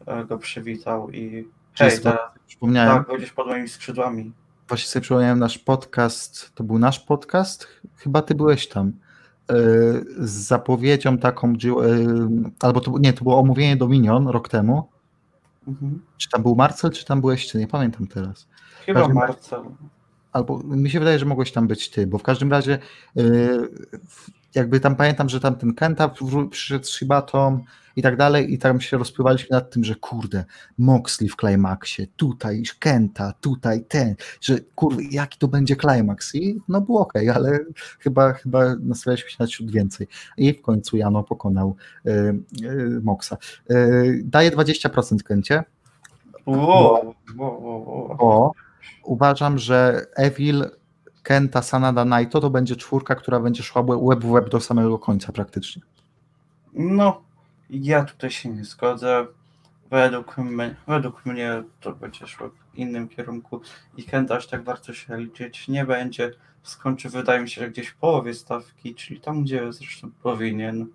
e, 0.06 0.26
go 0.26 0.38
przywitał 0.38 1.12
i 1.12 1.48
hej, 1.74 2.00
teraz 2.04 2.20
przypomniałem. 2.48 2.98
Tak, 2.98 3.08
będziesz 3.08 3.32
pod 3.32 3.48
moimi 3.48 3.70
skrzydłami. 3.70 4.32
Właśnie 4.68 4.88
sobie 4.88 5.02
przypomniałem 5.02 5.40
nasz 5.40 5.58
podcast, 5.58 6.56
to 6.56 6.64
był 6.64 6.80
nasz 6.80 7.00
podcast? 7.00 7.68
Chyba 7.96 8.22
ty 8.22 8.36
byłeś 8.36 8.68
tam 8.68 8.88
e, 8.88 9.54
z 10.18 10.32
zapowiedzią 10.32 11.18
taką, 11.18 11.50
e, 11.50 11.56
albo 12.60 12.82
to, 12.82 12.94
nie, 13.00 13.14
to 13.14 13.24
było 13.24 13.40
omówienie 13.40 13.78
Dominion 13.78 14.28
rok 14.28 14.50
temu. 14.50 14.90
Mhm. 15.68 16.02
Czy 16.18 16.30
tam 16.30 16.42
był 16.42 16.56
Marcel, 16.56 16.92
czy 16.92 17.06
tam 17.06 17.22
byłeś 17.22 17.52
ty? 17.52 17.58
Nie 17.58 17.68
pamiętam 17.68 18.08
teraz. 18.08 18.48
Chyba 18.86 19.08
Marcel. 19.08 19.62
Albo 20.32 20.60
mi 20.64 20.90
się 20.90 21.00
wydaje, 21.00 21.20
że 21.20 21.26
mogłeś 21.26 21.52
tam 21.52 21.68
być 21.68 21.90
ty, 21.90 22.08
bo 22.08 22.18
w 22.18 22.24
każdym 22.24 22.52
razie 22.52 22.80
jakby 24.56 24.80
tam 24.80 24.96
pamiętam, 24.96 25.30
że 25.30 25.40
tam 25.40 25.56
ten 25.56 25.74
Kenta 25.74 26.12
przyszedł 26.50 26.86
z 26.86 26.90
Shibatą 26.90 27.64
i 27.96 28.02
tak 28.02 28.18
dalej 28.18 28.54
i 28.54 28.58
tam 28.58 28.82
się 28.82 28.98
rozpływaliśmy 28.98 29.48
nad 29.52 29.72
tym, 29.72 29.84
że 29.84 29.96
kurde, 29.96 30.46
Moxley 30.78 31.30
w 31.30 31.36
Climaxie, 31.36 32.08
tutaj 32.16 32.64
Kenta, 32.80 33.34
tutaj 33.42 33.86
ten, 33.88 34.16
że 34.42 34.60
kurde, 34.76 35.04
jaki 35.12 35.38
to 35.40 35.48
będzie 35.48 35.76
Climax 35.76 36.36
i 36.36 36.62
no 36.68 36.82
było 36.82 37.02
ok, 37.02 37.14
ale 37.36 37.60
chyba, 38.00 38.34
chyba 38.34 38.76
nastawialiśmy 38.76 39.30
się 39.30 39.38
na 39.40 39.48
ciut 39.48 39.72
więcej 39.72 40.08
i 40.38 40.54
w 40.54 40.62
końcu 40.62 40.98
Jano 40.98 41.24
pokonał 41.24 41.76
y, 42.06 42.12
y, 42.64 43.02
Moxa. 43.04 43.38
Y, 43.72 44.22
daję 44.24 44.52
20% 44.52 45.24
Kencie. 45.24 45.64
Wow. 46.46 47.16
uważam, 49.04 49.58
że 49.58 50.06
Evil 50.16 50.66
Kenta, 51.24 51.62
Sanada, 51.62 52.06
Naito 52.06 52.42
to 52.42 52.50
będzie 52.50 52.76
czwórka, 52.76 53.16
która 53.16 53.40
będzie 53.40 53.64
szła 53.64 53.84
web 53.84 54.20
w 54.20 54.32
web 54.32 54.50
do 54.50 54.60
samego 54.60 55.00
końca 55.00 55.32
praktycznie. 55.32 55.82
No, 56.74 57.22
ja 57.70 58.04
tutaj 58.04 58.32
się 58.32 58.50
nie 58.50 58.66
zgodzę. 58.66 59.28
według 59.90 60.38
mnie, 60.38 60.76
według 60.88 61.26
mnie 61.26 61.64
to 61.80 61.92
będzie 61.92 62.28
szło 62.28 62.50
w 62.50 62.78
innym 62.78 63.08
kierunku 63.08 63.62
i 63.98 64.04
Kent 64.04 64.32
aż 64.32 64.48
tak 64.48 64.64
bardzo 64.64 64.94
się 64.94 65.18
liczyć 65.18 65.68
nie 65.68 65.86
będzie. 65.86 66.32
Skończy, 66.64 67.10
wydaje 67.10 67.42
mi 67.42 67.50
się, 67.50 67.62
że 67.62 67.70
gdzieś 67.70 67.88
w 67.88 67.96
połowie 67.96 68.34
stawki, 68.34 68.96
czyli 68.96 69.22
tam, 69.22 69.44
gdzie 69.44 69.74
zresztą 69.74 70.12
powinien. 70.24 70.88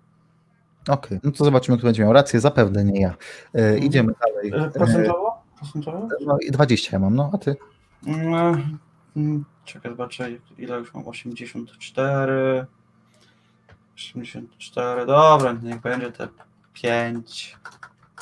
Okej, 0.83 0.95
okay. 0.95 1.19
no 1.23 1.31
to 1.31 1.45
zobaczymy, 1.45 1.77
kto 1.77 1.87
będzie 1.87 2.03
miał 2.03 2.13
rację. 2.13 2.39
Zapewne 2.39 2.83
nie 2.83 3.01
ja. 3.01 3.09
E, 3.09 3.59
mhm. 3.59 3.83
idziemy 3.83 4.13
dalej. 4.27 4.67
E, 4.67 4.71
procentowo? 4.71 5.43
Procentowo? 5.57 6.07
No, 6.25 6.37
20 6.51 6.89
ja 6.91 6.99
mam, 6.99 7.15
no, 7.15 7.29
a 7.33 7.37
ty? 7.37 7.55
No, 8.03 8.57
czekaj, 9.65 9.91
zobaczę, 9.91 10.29
ile 10.57 10.77
już 10.77 10.93
mam. 10.93 11.07
84. 11.07 12.65
84, 13.95 15.05
dobra, 15.05 15.55
niech 15.63 15.81
będzie 15.81 16.11
te 16.11 16.27
5. 16.73 17.57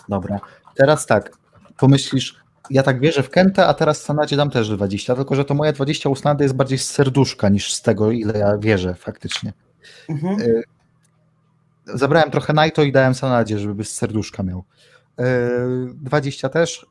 Dobra, 0.09 0.39
teraz 0.75 1.05
tak, 1.05 1.31
pomyślisz, 1.77 2.35
ja 2.69 2.83
tak 2.83 2.99
wierzę 2.99 3.23
w 3.23 3.29
Kenta, 3.29 3.67
a 3.67 3.73
teraz 3.73 4.01
Sanadzie 4.01 4.37
dam 4.37 4.49
też 4.49 4.69
20, 4.69 5.15
tylko 5.15 5.35
że 5.35 5.45
to 5.45 5.53
moje 5.53 5.73
20 5.73 6.09
u 6.09 6.15
Sanady 6.15 6.43
jest 6.43 6.55
bardziej 6.55 6.77
z 6.77 6.89
serduszka 6.89 7.49
niż 7.49 7.73
z 7.73 7.81
tego, 7.81 8.11
ile 8.11 8.39
ja 8.39 8.57
wierzę 8.57 8.95
faktycznie. 8.95 9.53
Mhm. 10.09 10.41
Y, 10.41 10.63
zabrałem 11.85 12.31
trochę 12.31 12.53
Naito 12.53 12.83
i 12.83 12.91
dałem 12.91 13.15
Sanadzie, 13.15 13.59
żeby 13.59 13.83
z 13.83 13.93
serduszka 13.93 14.43
miał. 14.43 14.63
20 15.93 16.47
y, 16.47 16.51
też. 16.51 16.85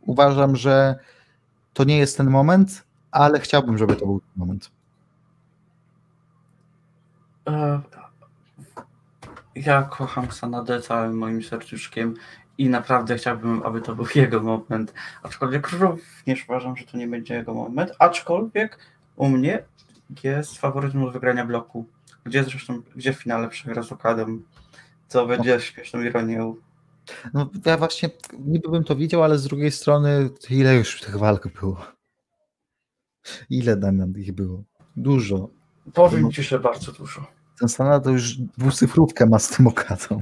Uważam, 0.00 0.56
że 0.56 0.96
to 1.72 1.84
nie 1.84 1.98
jest 1.98 2.16
ten 2.16 2.30
moment, 2.30 2.87
ale 3.10 3.40
chciałbym, 3.40 3.78
żeby 3.78 3.96
to 3.96 4.06
był 4.06 4.20
ten 4.20 4.30
moment. 4.36 4.70
E, 7.48 7.80
ja 9.54 9.82
kocham 9.82 10.32
Sanadę 10.32 10.80
całym 10.80 11.18
moim 11.18 11.42
serduszkiem 11.42 12.14
i 12.58 12.68
naprawdę 12.68 13.16
chciałbym, 13.16 13.62
aby 13.62 13.80
to 13.80 13.94
był 13.94 14.06
jego 14.14 14.40
moment. 14.40 14.94
Aczkolwiek 15.22 15.70
również 15.70 16.44
uważam, 16.48 16.76
że 16.76 16.84
to 16.84 16.98
nie 16.98 17.08
będzie 17.08 17.34
jego 17.34 17.54
moment. 17.54 17.92
Aczkolwiek 17.98 18.78
u 19.16 19.28
mnie 19.28 19.64
jest 20.24 20.58
faworytem 20.58 21.04
do 21.04 21.10
wygrania 21.10 21.46
bloku. 21.46 21.86
Gdzie 22.24 22.44
zresztą, 22.44 22.82
gdzie 22.96 23.12
w 23.12 23.22
finale 23.22 23.48
przegra 23.48 23.82
z 23.82 23.92
Okadem. 23.92 24.44
Co 25.08 25.26
będzie 25.26 25.54
no. 25.54 25.60
śmieszną 25.60 26.00
ironią. 26.00 26.56
No 27.34 27.50
ja 27.66 27.76
właśnie 27.76 28.10
niby 28.38 28.68
bym 28.68 28.84
to 28.84 28.96
widział, 28.96 29.22
ale 29.22 29.38
z 29.38 29.44
drugiej 29.44 29.70
strony 29.70 30.30
ile 30.50 30.76
już 30.76 31.00
tych 31.00 31.16
walk 31.16 31.48
było? 31.60 31.97
Ile 33.50 33.76
Damian 33.76 34.12
ich 34.16 34.32
było? 34.32 34.62
Dużo. 34.96 35.48
Powiem 35.94 36.22
no, 36.22 36.32
ci, 36.32 36.42
że 36.42 36.58
bardzo 36.58 36.92
dużo. 36.92 37.26
Ten 37.60 37.68
Sanada 37.68 38.00
to 38.00 38.10
już 38.10 38.34
dwucyfrówkę 38.38 39.26
ma 39.26 39.38
z 39.38 39.48
tym 39.48 39.66
Okadą. 39.66 40.20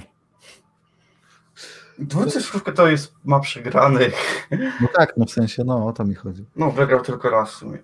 Dwucyfrówkę 1.99 2.73
to 2.73 2.89
jest, 2.89 3.15
ma 3.25 3.41
przegranych. 3.41 4.49
No 4.81 4.89
tak, 4.95 5.17
no 5.17 5.25
w 5.25 5.31
sensie, 5.31 5.65
no 5.65 5.87
o 5.87 5.93
to 5.93 6.05
mi 6.05 6.15
chodzi. 6.15 6.45
No, 6.57 6.71
wygrał 6.71 7.01
tylko 7.01 7.31
raz 7.31 7.51
w 7.51 7.57
sumie. 7.57 7.79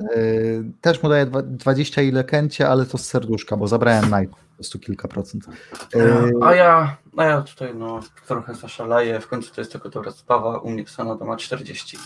Yy, 0.00 0.72
też 0.80 1.02
mu 1.02 1.08
daję 1.08 1.26
20 1.44 2.02
ile 2.02 2.24
kęcie, 2.24 2.68
ale 2.68 2.86
to 2.86 2.98
z 2.98 3.06
serduszka, 3.06 3.56
bo 3.56 3.68
zabrałem 3.68 4.04
Night 4.04 4.36
po 4.36 4.54
prostu 4.54 4.78
kilka 4.78 5.08
procent. 5.08 5.46
Yy, 5.94 6.32
a 6.42 6.54
ja, 6.54 6.96
a 7.16 7.24
ja 7.24 7.42
tutaj 7.42 7.74
no 7.74 8.00
trochę 8.26 8.54
zaszaleję, 8.54 9.20
w 9.20 9.28
końcu 9.28 9.54
to 9.54 9.60
jest 9.60 9.72
tylko 9.72 9.88
dobra 9.88 10.10
sprawa, 10.10 10.58
u 10.58 10.70
mnie 10.70 10.86
Sanada 10.86 11.24
ma 11.24 11.36
40. 11.36 11.98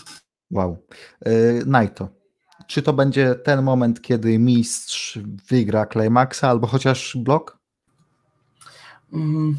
Wow. 0.51 0.77
Yy, 1.25 1.63
Naito. 1.65 2.18
Czy 2.69 2.81
to 2.81 2.93
będzie 2.93 3.35
ten 3.35 3.61
moment, 3.61 4.01
kiedy 4.01 4.39
mistrz 4.39 5.19
wygra 5.49 5.85
Climaxa 5.85 6.43
albo 6.43 6.67
chociaż 6.67 7.17
blok? 7.17 7.57
Mm, 9.13 9.57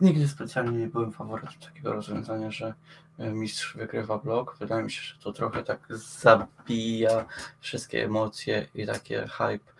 nigdy 0.00 0.28
specjalnie 0.28 0.78
nie 0.78 0.86
byłem 0.86 1.12
faworytem 1.12 1.60
takiego 1.60 1.92
rozwiązania, 1.92 2.50
że 2.50 2.74
e, 3.18 3.32
mistrz 3.32 3.76
wygrywa 3.76 4.18
blok. 4.18 4.56
Wydaje 4.58 4.84
mi 4.84 4.90
się, 4.90 5.02
że 5.02 5.14
to 5.22 5.32
trochę 5.32 5.62
tak 5.62 5.88
zabija 6.22 7.26
wszystkie 7.60 8.04
emocje 8.04 8.66
i 8.74 8.86
takie 8.86 9.28
hype 9.28 9.72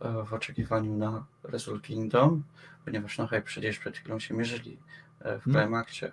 e, 0.00 0.24
w 0.24 0.34
oczekiwaniu 0.34 0.96
na 0.96 1.24
Wrestle 1.42 1.80
Kingdom, 1.80 2.42
ponieważ 2.84 3.18
na 3.18 3.26
hype 3.26 3.42
przecież 3.42 3.78
przed 3.78 3.96
chwilą 3.96 4.18
się 4.18 4.34
mierzyli 4.34 4.78
e, 5.20 5.38
w 5.38 5.44
hmm. 5.44 5.62
Climaxie. 5.62 6.12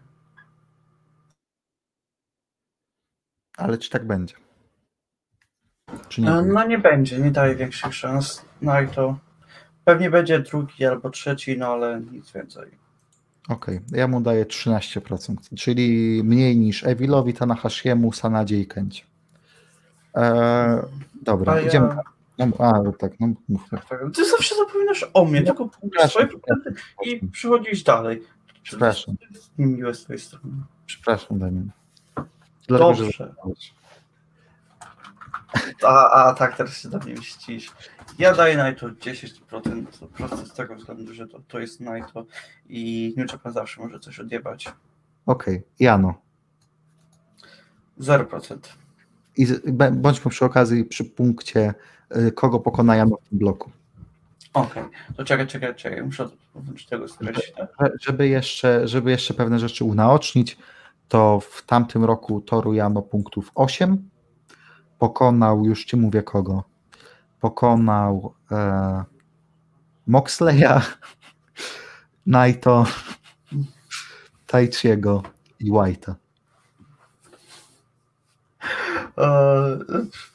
Ale 3.57 3.77
czy 3.77 3.89
tak 3.89 4.07
będzie? 4.07 4.44
Czy 6.09 6.21
nie 6.21 6.29
no 6.29 6.67
nie 6.67 6.77
będzie, 6.77 7.19
nie 7.19 7.31
daje 7.31 7.55
większych 7.55 7.95
szans. 7.95 8.45
No 8.61 8.81
i 8.81 8.87
to 8.87 9.17
pewnie 9.85 10.09
będzie 10.09 10.39
drugi 10.39 10.85
albo 10.85 11.09
trzeci, 11.09 11.57
no 11.57 11.67
ale 11.67 12.01
nic 12.11 12.31
więcej. 12.31 12.67
Okej, 13.49 13.77
okay. 13.77 13.99
ja 13.99 14.07
mu 14.07 14.21
daję 14.21 14.45
13%, 14.45 15.35
czyli 15.57 16.21
mniej 16.23 16.57
niż 16.57 16.83
Ewilowi, 16.83 17.33
Tanahashiemu, 17.33 18.11
Sanadzie 18.11 18.59
i 18.59 18.67
Kęcie. 18.67 19.03
Eee, 20.15 20.81
dobra, 21.21 21.53
a 21.53 21.59
idziemy. 21.59 21.87
Ja... 21.87 22.01
No, 22.37 22.45
a, 22.59 22.91
tak, 22.99 23.19
no 23.19 23.27
mów. 23.49 23.69
Tak, 23.71 23.89
tak. 23.89 23.99
Ty 24.15 24.25
zawsze 24.29 24.55
zapominasz 24.55 25.05
o 25.13 25.25
mnie, 25.25 25.41
no, 25.41 25.45
tylko 25.45 25.69
swoje 26.07 26.27
i 27.05 27.27
przychodzisz 27.27 27.83
dalej. 27.83 28.23
Przepraszam. 28.63 29.15
Miłe 29.57 29.93
z 29.93 30.03
twojej 30.03 30.19
strony. 30.19 30.53
Przepraszam, 30.85 31.39
Damian. 31.39 31.71
Dobrze. 32.67 33.11
Że... 33.11 33.33
A, 35.83 36.09
a 36.09 36.33
tak, 36.33 36.57
teraz 36.57 36.77
się 36.77 36.89
do 36.89 36.97
mnie 36.97 37.13
mścisz. 37.13 37.71
Ja 38.19 38.33
daję 38.33 38.57
Naito 38.57 38.89
10% 38.89 39.85
po 39.99 40.07
prostu 40.07 40.45
z 40.45 40.53
tego 40.53 40.75
względu, 40.75 41.13
że 41.13 41.27
to, 41.27 41.39
to 41.47 41.59
jest 41.59 41.81
Naito 41.81 42.25
i 42.69 43.13
New 43.17 43.31
Japan 43.31 43.53
zawsze 43.53 43.81
może 43.81 43.99
coś 43.99 44.19
odjebać. 44.19 44.65
Okej, 45.25 45.55
okay. 45.55 45.63
Jano. 45.79 46.13
0%. 47.99 48.57
I 49.37 49.47
bądźmy 49.91 50.31
przy 50.31 50.45
okazji 50.45 50.85
przy 50.85 51.05
punkcie, 51.05 51.73
y, 52.17 52.31
kogo 52.31 52.59
pokona 52.59 52.95
Jano 52.95 53.17
w 53.17 53.29
tym 53.29 53.39
bloku. 53.39 53.71
Okej, 54.53 54.83
okay. 54.83 55.15
to 55.17 55.23
czekaj, 55.23 55.47
czekaj, 55.47 55.75
czekaj, 55.75 56.03
muszę 56.03 56.29
włączyć 56.55 56.87
tego 56.87 57.07
streści. 57.07 57.53
Żeby 58.01 58.27
jeszcze, 58.27 58.87
żeby 58.87 59.11
jeszcze 59.11 59.33
pewne 59.33 59.59
rzeczy 59.59 59.83
unaocznić, 59.83 60.57
to 61.07 61.39
w 61.39 61.65
tamtym 61.65 62.05
roku 62.05 62.41
Toru 62.41 62.73
Jano 62.73 63.01
punktów 63.01 63.51
8, 63.55 64.09
pokonał, 64.99 65.65
już 65.65 65.85
ci 65.85 65.97
mówię 65.97 66.23
kogo, 66.23 66.63
pokonał 67.41 68.33
e, 68.51 69.03
Moxleya, 70.07 70.81
Naito, 72.25 72.85
Taichiego 74.47 75.23
i 75.59 75.71
White'a. 75.71 76.13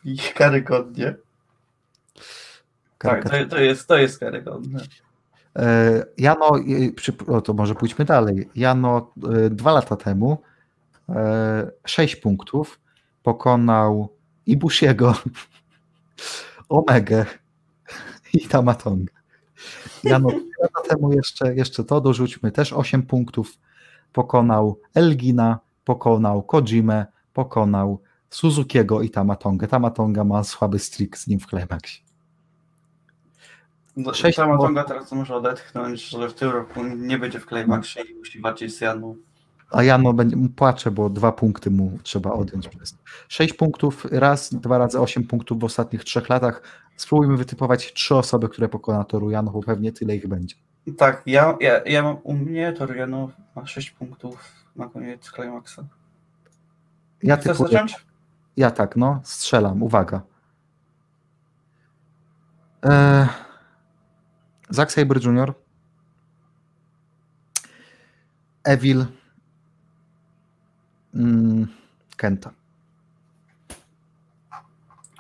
I 0.05 0.19
karygodnie. 0.35 1.15
Tak, 2.99 3.25
to, 3.25 3.31
to, 3.51 3.59
jest, 3.59 3.89
to 3.89 3.99
jest 3.99 4.19
karygodne. 4.19 4.81
E, 5.57 6.05
Jano, 6.19 6.51
o, 7.27 7.41
to 7.41 7.55
może 7.55 7.75
pójdźmy 7.75 8.05
dalej. 8.05 8.49
Jano 8.55 9.13
e, 9.35 9.51
dwa 9.51 9.73
lata 9.73 9.97
temu 9.97 10.43
e, 11.09 11.71
sześć 11.85 12.17
punktów 12.17 12.81
pokonał 13.23 14.09
Ibushiego, 14.51 15.15
Omegę 16.69 17.27
i 18.33 18.49
Tamatongę. 18.49 19.13
Jano, 20.05 20.29
lata 20.63 20.89
temu 20.89 21.13
jeszcze, 21.13 21.55
jeszcze 21.55 21.85
to 21.85 22.01
dorzućmy, 22.01 22.53
też 22.53 22.73
8 22.73 23.03
punktów 23.03 23.59
pokonał 24.13 24.81
Elgina, 24.95 25.59
pokonał 25.85 26.43
Kojimę, 26.43 27.07
pokonał 27.35 28.01
Suzukiego 28.31 29.03
i 29.03 29.11
Tamatongę. 29.11 29.69
Tamatonga 29.69 30.25
ma 30.25 30.45
słaby 30.45 30.79
streak 30.79 31.19
z 31.19 31.27
nim 31.27 31.41
w 31.41 31.47
Climaxie. 31.47 32.01
No, 33.97 34.13
Tamatonga 34.37 34.85
teraz 34.85 35.13
może 35.13 35.37
odetchnąć, 35.37 36.09
że 36.09 36.29
w 36.29 36.35
tym 36.35 36.51
roku 36.51 36.85
nie 36.85 37.19
będzie 37.19 37.41
w 37.41 37.47
Climaxie 37.47 38.03
i 38.03 38.15
musi 38.15 38.41
walczyć 38.41 38.77
z 38.77 38.81
Janą. 38.81 39.17
A 39.71 39.83
Jano 39.83 40.13
będzie, 40.13 40.37
płacze, 40.57 40.91
bo 40.91 41.11
dwa 41.11 41.33
punkty 41.33 41.71
mu 41.71 41.99
trzeba 42.03 42.33
odjąć. 42.33 42.69
Przez. 42.69 42.99
Sześć 43.29 43.55
punktów 43.55 44.07
raz, 44.11 44.55
dwa 44.55 44.79
razy 44.79 45.01
osiem 45.01 45.25
punktów 45.25 45.61
w 45.61 45.65
ostatnich 45.65 46.05
trzech 46.05 46.29
latach. 46.29 46.63
Spróbujmy 46.97 47.37
wytypować 47.37 47.93
trzy 47.93 48.15
osoby, 48.15 48.49
które 48.49 48.69
pokona 48.69 49.05
Toru 49.05 49.31
Jano, 49.31 49.51
bo 49.51 49.63
pewnie 49.63 49.93
tyle 49.93 50.17
ich 50.17 50.29
będzie. 50.29 50.57
Tak, 50.99 51.23
ja, 51.27 51.57
ja, 51.61 51.81
ja 51.85 52.03
mam 52.03 52.17
u 52.23 52.35
mnie 52.35 52.73
Toru 52.73 52.95
Jano 52.95 53.31
ma 53.57 53.67
sześć 53.67 53.91
punktów 53.91 54.53
na 54.77 54.89
koniec 54.89 55.31
Climaxa. 55.31 55.79
Ja 57.23 57.37
Chcesz 57.37 57.53
typuję, 57.53 57.73
zacząć? 57.73 58.07
Ja 58.57 58.71
tak, 58.71 58.97
no, 58.97 59.21
strzelam, 59.25 59.83
uwaga. 59.83 60.23
Eee, 62.83 63.27
Zack 64.71 64.93
Sabre 64.93 65.21
Jr., 65.21 65.55
Evil, 68.65 69.07
Mm, 71.15 71.67
Kenta. 72.17 72.51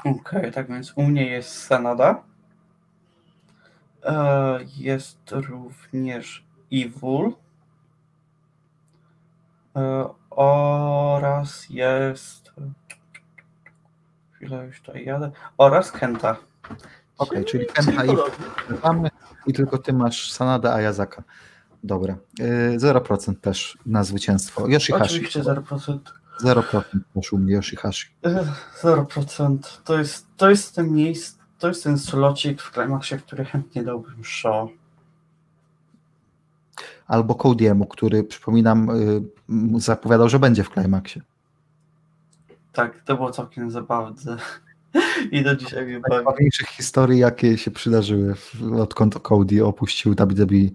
Okej, 0.00 0.12
okay, 0.20 0.52
tak 0.52 0.68
więc 0.68 0.92
u 0.96 1.02
mnie 1.02 1.26
jest 1.26 1.62
Sanada. 1.62 2.22
E, 4.04 4.58
jest 4.76 5.18
również 5.30 6.44
Evil. 6.72 7.32
E, 9.76 10.08
oraz 10.30 11.70
jest 11.70 12.52
chwilę 14.32 14.66
już 14.66 14.80
tutaj 14.80 15.04
jadę, 15.04 15.30
oraz 15.58 15.92
Kenta. 15.92 16.36
Okej, 16.70 16.78
okay, 17.18 17.44
czyli 17.44 17.66
Kenta 17.66 18.04
i 18.04 18.16
i 19.46 19.52
tylko 19.52 19.78
ty 19.78 19.92
masz 19.92 20.32
Sanada, 20.32 20.74
a 20.74 20.80
Yazaka. 20.80 21.22
Dobra. 21.84 22.16
0% 22.76 23.32
y, 23.32 23.34
też 23.34 23.78
na 23.86 24.04
zwycięstwo. 24.04 24.68
Yoshihashi. 24.68 25.14
Oczywiście 25.14 25.42
0%. 25.42 25.98
0% 26.42 26.82
też 27.14 27.32
u 27.32 27.38
mnie 27.38 27.54
Yoshihashi. 27.54 28.08
0%. 28.82 29.58
To 29.84 29.98
jest, 29.98 30.26
to 30.36 30.50
jest 30.50 30.74
ten 30.74 30.92
miejsce, 30.92 31.38
to 31.58 31.68
jest 31.68 31.84
ten 31.84 31.98
slocik 31.98 32.62
w 32.62 32.72
Climaxie, 32.72 33.18
który 33.18 33.44
chętnie 33.44 33.82
dałbym 33.82 34.24
show. 34.24 34.70
Albo 37.06 37.34
Cody'emu, 37.34 37.88
który 37.88 38.24
przypominam 38.24 38.90
y, 38.90 39.80
zapowiadał, 39.80 40.28
że 40.28 40.38
będzie 40.38 40.64
w 40.64 40.70
Climaxie. 40.70 41.22
Tak, 42.72 43.02
to 43.02 43.16
było 43.16 43.30
całkiem 43.30 43.70
zabawne. 43.70 44.36
I 45.32 45.42
do 45.42 45.56
dzisiaj 45.56 45.86
mnie 45.86 46.00
bawi. 46.00 46.14
Najważniejszych 46.14 46.68
historii, 46.68 47.18
jakie 47.18 47.58
się 47.58 47.70
przydarzyły, 47.70 48.34
odkąd 48.78 49.18
Cody 49.18 49.64
opuścił 49.64 50.14
WWE. 50.14 50.70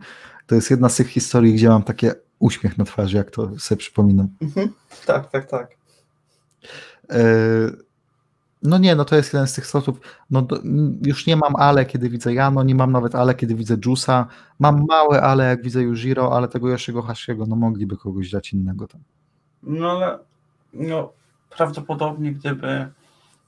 To 0.48 0.56
jest 0.56 0.72
jedna 0.72 0.90
z 0.90 0.96
tych 0.96 1.08
historii, 1.08 1.54
gdzie 1.54 1.70
mam 1.70 1.84
takie 1.84 2.14
uśmiech 2.40 2.78
na 2.78 2.86
twarzy, 2.86 3.18
jak 3.18 3.32
to 3.32 3.60
sobie 3.60 3.80
przypominam. 3.80 4.28
Mhm. 4.42 4.74
Tak, 5.06 5.32
tak, 5.32 5.50
tak. 5.50 5.70
E, 7.10 7.20
no 8.64 8.78
nie, 8.78 8.96
no 8.96 9.06
to 9.06 9.16
jest 9.16 9.34
jeden 9.34 9.48
z 9.48 9.54
tych 9.54 9.68
slotów. 9.68 10.00
No 10.30 10.48
już 11.06 11.28
nie 11.28 11.36
mam 11.36 11.56
ale, 11.56 11.86
kiedy 11.86 12.10
widzę 12.10 12.34
Jano, 12.34 12.64
nie 12.64 12.76
mam 12.76 12.92
nawet 12.92 13.16
ale, 13.16 13.36
kiedy 13.36 13.56
widzę 13.56 13.78
Jusa. 13.86 14.28
Mam 14.60 14.86
małe 14.90 15.22
ale, 15.22 15.46
jak 15.46 15.64
widzę 15.64 15.82
Yujiro, 15.82 16.38
ale 16.38 16.48
tego 16.48 16.70
Yoshiego 16.70 17.02
Hashiego, 17.02 17.46
no 17.46 17.56
mogliby 17.56 17.98
kogoś 17.98 18.32
dać 18.32 18.54
innego 18.54 18.88
tam. 18.88 19.02
No 19.64 19.92
ale 19.92 20.20
no, 20.74 21.12
prawdopodobnie 21.50 22.32
gdyby 22.32 22.88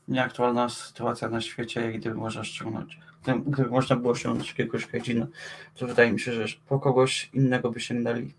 nieaktualna 0.07 0.69
sytuacja 0.69 1.29
na 1.29 1.41
świecie, 1.41 1.91
gdyby 1.91 2.15
można 2.15 2.43
ściągnąć, 2.43 2.99
gdyby 3.35 3.69
można 3.69 3.95
było 3.95 4.15
ściągnąć 4.15 4.49
jakiegoś 4.49 4.85
Kajdzina, 4.85 5.27
to 5.75 5.87
wydaje 5.87 6.11
mi 6.11 6.19
się, 6.19 6.33
że 6.33 6.45
po 6.67 6.79
kogoś 6.79 7.29
innego 7.33 7.71
by 7.71 7.79
sięgnęli. 7.79 8.33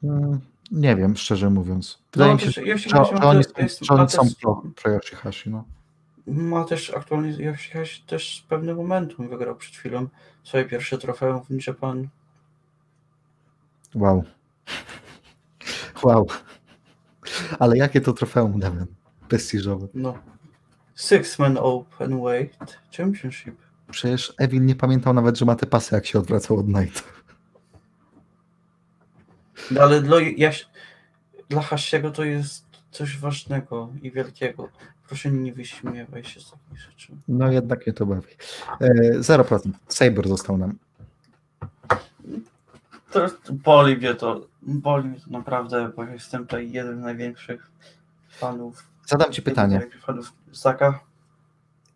Hmm, 0.00 0.40
nie 0.70 0.96
wiem, 0.96 1.16
szczerze 1.16 1.50
mówiąc. 1.50 1.98
Wydaje 2.12 2.30
no, 2.30 2.36
mi 2.36 2.40
się, 2.40 2.50
że, 2.50 2.78
że, 2.78 2.88
że 2.88 3.00
oni, 3.00 3.42
jest, 3.58 3.84
że 3.84 3.94
oni 3.94 4.08
są 4.08 4.22
pro, 4.42 4.62
pro 4.82 4.92
Yoshihashi, 4.92 5.50
no. 5.50 5.64
Ma 6.26 6.64
też 6.64 6.90
aktualnie 6.90 7.30
Yoshihashi 7.30 8.02
też 8.02 8.38
z 8.38 8.42
pewnym 8.42 8.76
momentum 8.76 9.28
wygrał 9.28 9.56
przed 9.56 9.76
chwilą 9.76 10.08
swoje 10.44 10.64
pierwsze 10.64 10.98
trofeum 10.98 11.40
w 11.50 11.66
Japan. 11.66 12.08
Wow. 13.94 14.24
Wow. 16.02 16.26
Ale 17.58 17.76
jakie 17.76 18.00
to 18.00 18.12
trofeum, 18.12 18.60
Damian? 18.60 18.86
Prestiżowe. 19.28 19.86
No. 19.94 20.18
Six 20.96 21.38
Man 21.38 21.58
Open 21.60 22.22
Weight 22.22 22.78
Championship. 22.96 23.56
Przecież 23.90 24.34
Evil 24.38 24.64
nie 24.64 24.76
pamiętał 24.76 25.14
nawet, 25.14 25.38
że 25.38 25.44
ma 25.44 25.54
te 25.54 25.66
pasy, 25.66 25.94
jak 25.94 26.06
się 26.06 26.18
odwracał 26.18 26.56
od 26.56 26.66
Knight. 26.66 27.04
No, 29.70 29.80
ale 29.80 30.02
dla, 30.02 30.20
Jaś, 30.20 30.68
dla 31.48 31.62
Hasiego 31.62 32.10
to 32.10 32.24
jest 32.24 32.64
coś 32.90 33.18
ważnego 33.18 33.92
i 34.02 34.10
wielkiego. 34.10 34.68
Proszę 35.08 35.30
nie 35.30 35.52
wyśmiewaj 35.52 36.24
się 36.24 36.40
z 36.40 36.50
takich 36.50 36.80
rzeczy. 36.80 37.12
No 37.28 37.52
jednak 37.52 37.86
nie 37.86 37.92
to 37.92 38.06
bawi. 38.06 38.32
E, 38.80 39.18
0%. 39.18 39.70
Saber 39.88 40.28
został 40.28 40.58
nam. 40.58 40.78
To 43.10 43.26
boli 43.50 43.96
mnie 43.96 44.14
to. 44.14 44.46
Boli 44.62 45.08
mnie 45.08 45.20
to 45.20 45.30
naprawdę, 45.30 45.90
bo 45.96 46.04
jestem 46.04 46.42
tutaj 46.42 46.70
jeden 46.70 47.00
z 47.00 47.04
największych 47.04 47.70
fanów. 48.28 48.95
Zadam 49.06 49.32
ci 49.32 49.42
pytanie. 49.42 49.86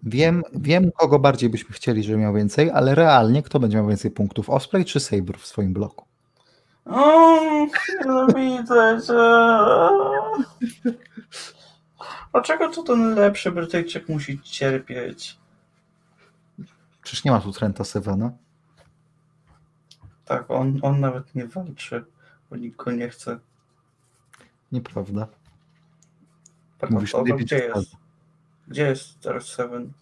Wiem, 0.03 0.43
wiem, 0.53 0.93
kogo 0.93 1.19
bardziej 1.19 1.51
byśmy 1.51 1.75
chcieli, 1.75 2.03
żeby 2.03 2.19
miał 2.19 2.35
więcej, 2.35 2.71
ale 2.71 2.95
realnie 2.95 3.43
kto 3.43 3.61
będzie 3.61 3.77
miał 3.77 3.87
więcej 3.87 4.11
punktów? 4.11 4.51
Osprey 4.51 4.85
czy 4.85 5.01
Saber 5.01 5.39
w 5.39 5.47
swoim 5.47 5.73
bloku? 5.73 6.05
No 8.07 8.27
widzę, 8.37 9.01
że... 9.01 9.51
Dlaczego 12.33 12.69
to 12.69 12.83
ten 12.83 13.15
lepszy 13.15 13.53
Brytyjczyk 13.53 14.09
musi 14.09 14.41
cierpieć? 14.41 15.39
Przecież 17.03 17.25
nie 17.25 17.31
ma 17.31 17.41
tu 17.41 17.53
Trenta 17.53 17.85
Sevena. 17.85 18.31
Tak, 20.25 20.51
on, 20.51 20.79
on 20.83 21.01
nawet 21.01 21.35
nie 21.35 21.47
walczy, 21.47 22.05
bo 22.51 22.57
nikt 22.57 22.77
go 22.77 22.91
nie 22.91 23.09
chce. 23.09 23.39
Nieprawda. 24.73 25.27
Tak, 26.81 26.91
Mówisz, 26.91 27.15
o, 27.15 27.23
gdzie 27.23 27.59
jest? 27.59 27.91
Gdzie 28.69 28.87
jest 28.87 29.21
teraz 29.21 29.47
Seven? 29.47 29.93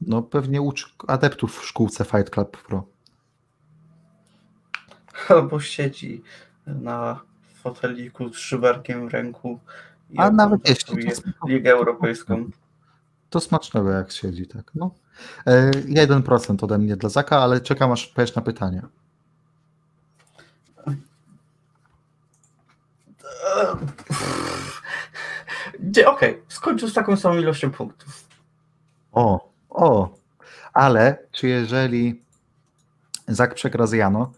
No 0.00 0.22
pewnie 0.22 0.62
uczy 0.62 0.86
adeptów 1.06 1.60
w 1.60 1.64
szkółce 1.64 2.04
Fight 2.04 2.30
Club 2.30 2.62
Pro. 2.62 2.86
Albo 5.28 5.60
siedzi 5.60 6.22
na 6.66 7.20
foteliku 7.54 8.34
z 8.34 8.36
szyberkiem 8.36 9.08
w 9.08 9.12
ręku. 9.12 9.60
I 10.10 10.18
A 10.18 10.30
nawet 10.30 10.68
jeśli. 10.68 11.08
Ligę 11.48 11.70
Europejską. 11.70 12.50
To 13.30 13.40
smacznego 13.40 13.90
jak 13.90 14.12
siedzi, 14.12 14.46
tak. 14.46 14.70
No. 14.74 14.90
1% 15.46 16.64
ode 16.64 16.78
mnie 16.78 16.96
dla 16.96 17.08
Zaka, 17.08 17.38
ale 17.38 17.60
czekam 17.60 17.92
aż 17.92 18.08
odpowiesz 18.08 18.34
na 18.34 18.42
pytania. 18.42 18.88
Okej, 25.90 26.06
okay. 26.06 26.42
skończył 26.48 26.88
z 26.88 26.94
taką 26.94 27.16
samą 27.16 27.38
ilością 27.38 27.70
punktów. 27.70 28.28
O, 29.12 29.50
o, 29.70 30.14
ale 30.72 31.18
czy 31.32 31.48
jeżeli 31.48 32.22
Zak 33.28 33.54
przegra 33.54 33.86
z 33.86 33.92
Jano, 33.92 34.32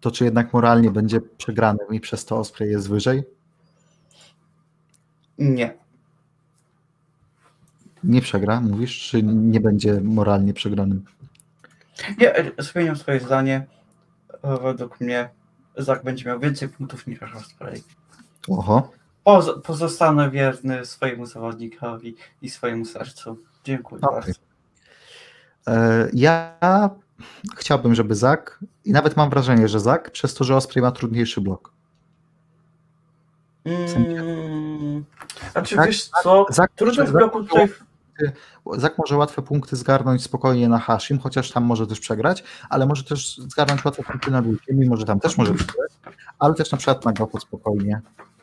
to 0.00 0.10
czy 0.10 0.24
jednak 0.24 0.52
moralnie 0.52 0.90
będzie 0.90 1.20
przegranym 1.20 1.86
i 1.90 2.00
przez 2.00 2.24
to 2.24 2.38
Osprey 2.38 2.70
jest 2.70 2.88
wyżej? 2.88 3.22
Nie. 5.38 5.74
Nie 8.04 8.20
przegra, 8.20 8.60
mówisz, 8.60 9.08
czy 9.08 9.22
nie 9.22 9.60
będzie 9.60 10.00
moralnie 10.00 10.54
przegranym? 10.54 11.04
Nie, 12.18 12.34
zmieniam 12.58 12.96
swoje 12.96 13.20
zdanie. 13.20 13.66
Według 14.62 15.00
mnie 15.00 15.30
Zak 15.76 16.04
będzie 16.04 16.24
miał 16.24 16.40
więcej 16.40 16.68
punktów 16.68 17.06
niż 17.06 17.22
Osprey. 17.22 17.82
Oho. 18.48 18.90
Poz 19.24 19.50
pozostanę 19.64 20.30
wierny 20.30 20.86
swojemu 20.86 21.26
zawodnikowi 21.26 22.16
i 22.42 22.50
swojemu 22.50 22.84
sercu. 22.84 23.38
Dziękuję 23.64 24.00
okay. 24.02 24.20
bardzo. 24.20 24.40
E, 25.66 26.08
ja 26.12 26.58
chciałbym, 27.56 27.94
żeby 27.94 28.14
Zak, 28.14 28.64
i 28.84 28.92
nawet 28.92 29.16
mam 29.16 29.30
wrażenie, 29.30 29.68
że 29.68 29.80
Zak, 29.80 30.10
przez 30.10 30.34
to, 30.34 30.44
że 30.44 30.56
Osprey 30.56 30.82
ma 30.82 30.92
trudniejszy 30.92 31.40
blok. 31.40 31.72
Hmm. 33.64 35.04
A 35.54 35.62
czy 35.62 35.76
wiesz 35.76 36.10
co? 36.22 36.46
Zak, 36.50 36.72
Trudny 36.72 37.04
w 37.04 37.12
bloku 37.12 37.44
tutaj... 37.44 37.68
Zak 38.72 38.98
może 38.98 39.16
łatwe 39.16 39.42
punkty 39.42 39.76
zgarnąć 39.76 40.22
spokojnie 40.22 40.68
na 40.68 40.78
Hashim, 40.78 41.18
chociaż 41.18 41.50
tam 41.50 41.64
może 41.64 41.86
też 41.86 42.00
przegrać, 42.00 42.44
ale 42.70 42.86
może 42.86 43.04
też 43.04 43.38
zgarnąć 43.38 43.84
łatwe 43.84 44.02
punkty 44.02 44.30
na 44.30 44.42
Wilkiem, 44.42 44.78
mimo 44.78 44.96
że 44.96 45.04
tam 45.04 45.20
też 45.20 45.38
może 45.38 45.54
przegrać, 45.54 45.92
ale 46.38 46.54
też 46.54 46.72
na 46.72 46.78
przykład 46.78 47.04
na 47.04 47.12
Gopo 47.12 47.40
spokojnie. 47.40 48.00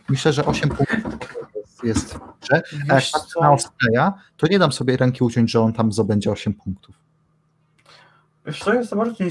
Myślę, 0.09 0.34
że 0.34 0.45
8 0.45 0.69
punktów 0.69 1.30
jest, 1.84 2.19
grze. 2.41 2.61
A 2.89 2.93
jak 2.93 3.03
patrzę 3.13 3.39
na 3.41 3.51
Ospreya, 3.51 4.11
to 4.38 4.47
nie 4.47 4.59
dam 4.59 4.71
sobie 4.71 4.97
ręki 4.97 5.23
uciąć, 5.23 5.51
że 5.51 5.61
on 5.61 5.73
tam 5.73 5.91
zdobędzie 5.91 6.32
8 6.32 6.53
punktów. 6.53 6.95
Wiesz 8.45 8.63
co, 8.63 8.73
ja 8.73 8.84
za 8.84 8.95
bardzo 8.95 9.23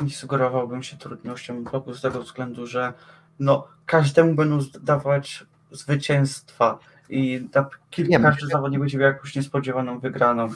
nie 0.00 0.10
sugerowałbym 0.10 0.82
się 0.82 0.96
trudnością 0.96 1.64
bloku 1.64 1.94
z 1.94 2.00
tego 2.00 2.22
względu, 2.22 2.66
że 2.66 2.92
no, 3.38 3.66
każdemu 3.86 4.34
będą 4.34 4.58
dawać 4.82 5.46
zwycięstwa 5.70 6.78
i 7.10 7.48
kilka, 7.90 8.10
nie, 8.10 8.20
każdy 8.20 8.46
zawodnik 8.46 8.80
będzie 8.80 8.98
miał 8.98 9.12
jakąś 9.12 9.36
niespodziewaną 9.36 9.98
wygraną. 9.98 10.48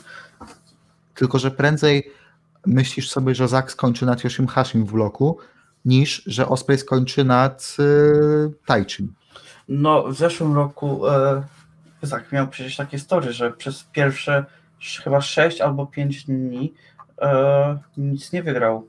Tylko, 1.15 1.39
że 1.39 1.51
prędzej 1.51 2.11
myślisz 2.65 3.09
sobie, 3.09 3.35
że 3.35 3.47
Zak 3.47 3.71
skończy 3.71 4.05
nad 4.05 4.23
Yoshim 4.23 4.47
Hashim 4.47 4.85
w 4.85 4.91
bloku, 4.91 5.37
niż 5.85 6.23
że 6.25 6.47
Osprey 6.47 6.77
skończy 6.77 7.23
nad 7.23 7.77
y, 7.79 8.51
Taichim. 8.65 9.13
No, 9.69 10.03
w 10.03 10.15
zeszłym 10.15 10.55
roku 10.55 11.07
e, 11.07 11.43
tak, 12.09 12.31
miał 12.31 12.47
przecież 12.47 12.75
takie 12.75 12.99
story, 12.99 13.33
że 13.33 13.51
przez 13.51 13.83
pierwsze 13.83 14.45
chyba 15.03 15.21
6 15.21 15.61
albo 15.61 15.85
5 15.85 16.23
dni 16.25 16.73
e, 17.21 17.77
nic 17.97 18.31
nie 18.31 18.43
wygrał. 18.43 18.87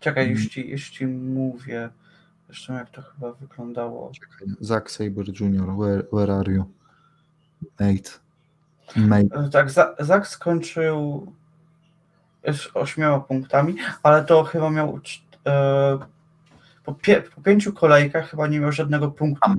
Czekaj, 0.00 0.24
mm. 0.24 0.36
już, 0.36 0.48
ci, 0.48 0.70
już 0.70 0.90
ci 0.90 1.06
mówię. 1.06 1.88
Zresztą 2.46 2.74
jak 2.74 2.90
to 2.90 3.02
chyba 3.02 3.32
wyglądało. 3.32 4.10
Czekaj, 4.14 4.54
Zack 4.60 4.90
Saber 4.90 5.26
Jr., 5.40 5.76
where, 5.78 6.02
where 6.12 6.34
are 6.34 6.52
you? 6.52 6.64
Mate. 7.80 8.10
Mate. 8.96 9.46
E, 9.46 9.48
tak, 9.50 9.70
Zack 9.98 10.26
skończył 10.26 11.26
z 12.52 12.68
ośmioma 12.74 13.20
punktami, 13.20 13.76
ale 14.02 14.24
to 14.24 14.44
chyba 14.44 14.70
miał 14.70 15.00
e, 15.46 15.98
po, 16.84 16.94
pie, 16.94 17.22
po 17.34 17.40
pięciu 17.40 17.72
kolejkach 17.72 18.30
chyba 18.30 18.46
nie 18.46 18.60
miał 18.60 18.72
żadnego 18.72 19.10
punktu. 19.10 19.50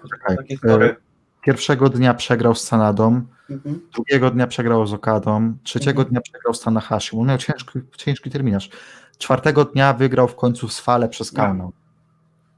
E, 0.70 0.96
Pierwszego 1.42 1.90
dnia 1.90 2.14
przegrał 2.14 2.56
z 2.56 2.64
Sanadą, 2.64 3.22
mhm. 3.50 3.82
drugiego 3.94 4.32
dnia 4.32 4.48
przegrał 4.48 4.88
z 4.88 4.94
Okadą, 4.94 5.58
trzeciego 5.64 6.02
mhm. 6.02 6.10
dnia 6.10 6.22
przegrał 6.22 6.54
z 6.54 6.62
Tanahashi. 6.62 7.18
On 7.18 7.28
miał 7.28 7.38
ciężki, 7.38 7.80
ciężki 7.98 8.30
terminarz. 8.30 8.70
Czwartego 9.18 9.66
dnia 9.66 9.94
wygrał 9.94 10.28
w 10.28 10.36
końcu 10.36 10.70
z 10.70 10.80
Fale 10.80 11.10
przez 11.10 11.32
Kaunę. 11.32 11.64
No. 11.64 11.87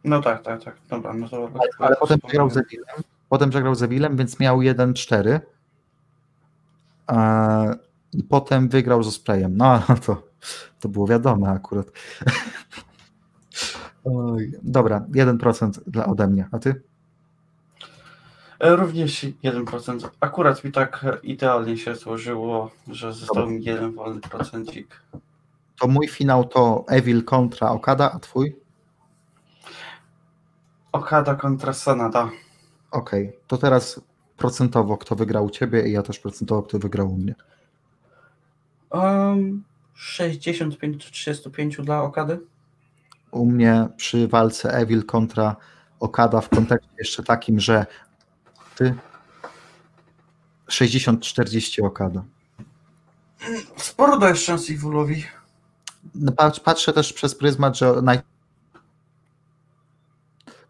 No 0.04 0.22
tak, 0.22 0.44
tak, 0.44 0.64
tak. 0.64 0.76
Dobra, 0.90 1.14
no 1.14 1.30
to, 1.30 1.50
ale, 1.54 1.70
ale 1.80 1.96
potem 1.96 2.20
przegrał 2.20 2.50
z 2.50 2.58
Evilem, 2.58 2.86
potem 3.30 3.50
przegrał 3.50 3.76
z 3.76 3.84
Evilem, 3.84 4.18
więc 4.18 4.40
miał 4.40 4.60
1-4. 4.60 5.40
I 8.14 8.24
potem 8.24 8.70
wygrał 8.70 9.04
ze 9.04 9.12
Sprayem. 9.12 9.58
No, 9.58 9.84
to, 10.06 10.24
to 10.80 10.90
było 10.90 11.08
wiadome 11.08 11.50
akurat. 11.50 11.88
Oj, 14.04 14.52
dobra, 14.64 15.06
1% 15.12 15.80
dla 15.88 16.06
ode 16.06 16.28
mnie. 16.28 16.48
A 16.52 16.60
ty? 16.60 16.82
E, 18.60 18.76
również 18.76 19.26
1%. 19.44 20.10
Akurat 20.20 20.64
mi 20.64 20.72
tak 20.72 21.06
idealnie 21.24 21.78
się 21.78 21.96
złożyło, 21.96 22.72
że 22.88 23.14
został 23.14 23.50
mi 23.50 23.64
jeden 23.64 23.94
wolny 23.94 24.22
procencik. 24.22 25.02
To 25.80 25.88
mój 25.88 26.08
finał 26.08 26.46
to 26.46 26.86
Evil 26.88 27.24
kontra 27.24 27.70
Okada, 27.70 28.12
a 28.12 28.20
twój? 28.20 28.56
Okada 30.92 31.36
kontra 31.36 31.74
Sanada. 31.74 32.30
Okej, 32.92 33.28
okay. 33.28 33.40
to 33.48 33.58
teraz 33.58 34.02
procentowo 34.38 34.98
kto 34.98 35.16
wygrał 35.16 35.46
u 35.46 35.50
ciebie 35.50 35.88
i 35.88 35.92
ja 35.92 36.04
też 36.04 36.20
procentowo 36.20 36.64
kto 36.64 36.80
wygrał 36.80 37.14
u 37.14 37.18
mnie. 37.18 37.36
Um, 38.90 39.64
65 39.94 41.06
do 41.06 41.12
35 41.12 41.78
dla 41.78 42.02
Okady? 42.02 42.40
U 43.32 43.46
mnie 43.46 43.88
przy 43.98 44.28
walce 44.28 44.74
Evil 44.74 45.06
kontra 45.06 45.56
Okada 46.00 46.42
w 46.42 46.50
kontekście 46.50 46.92
jeszcze 46.98 47.24
takim, 47.24 47.60
że 47.60 47.86
ty 48.76 48.96
60-40 50.70 51.86
Okada. 51.86 52.24
Sporo 53.78 54.18
dajesz 54.18 54.44
szans 54.44 54.70
Evilowi. 54.70 55.24
No, 56.16 56.32
patrzę 56.64 56.94
też 56.94 57.14
przez 57.14 57.36
pryzmat, 57.36 57.78
że 57.78 58.02
naj... 58.02 58.20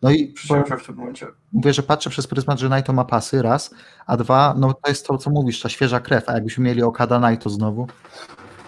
No 0.02 0.12
i 0.12 0.34
w 0.78 0.86
tym 0.86 0.96
momencie. 0.96 1.28
mówię, 1.52 1.74
że 1.74 1.84
patrzę 1.84 2.10
przez 2.10 2.28
pryzmat, 2.28 2.60
że 2.60 2.70
Naito 2.70 2.94
ma 2.94 3.06
pasy, 3.06 3.42
raz, 3.42 3.76
a 4.06 4.18
dwa, 4.18 4.56
no 4.58 4.74
to 4.74 4.90
jest 4.90 5.08
to, 5.08 5.18
co 5.18 5.30
mówisz, 5.30 5.62
ta 5.62 5.70
świeża 5.70 6.00
krew, 6.00 6.30
a 6.30 6.34
jakbyśmy 6.34 6.64
mieli 6.64 6.84
Okada 6.84 7.20
Naito 7.20 7.50
znowu. 7.50 7.88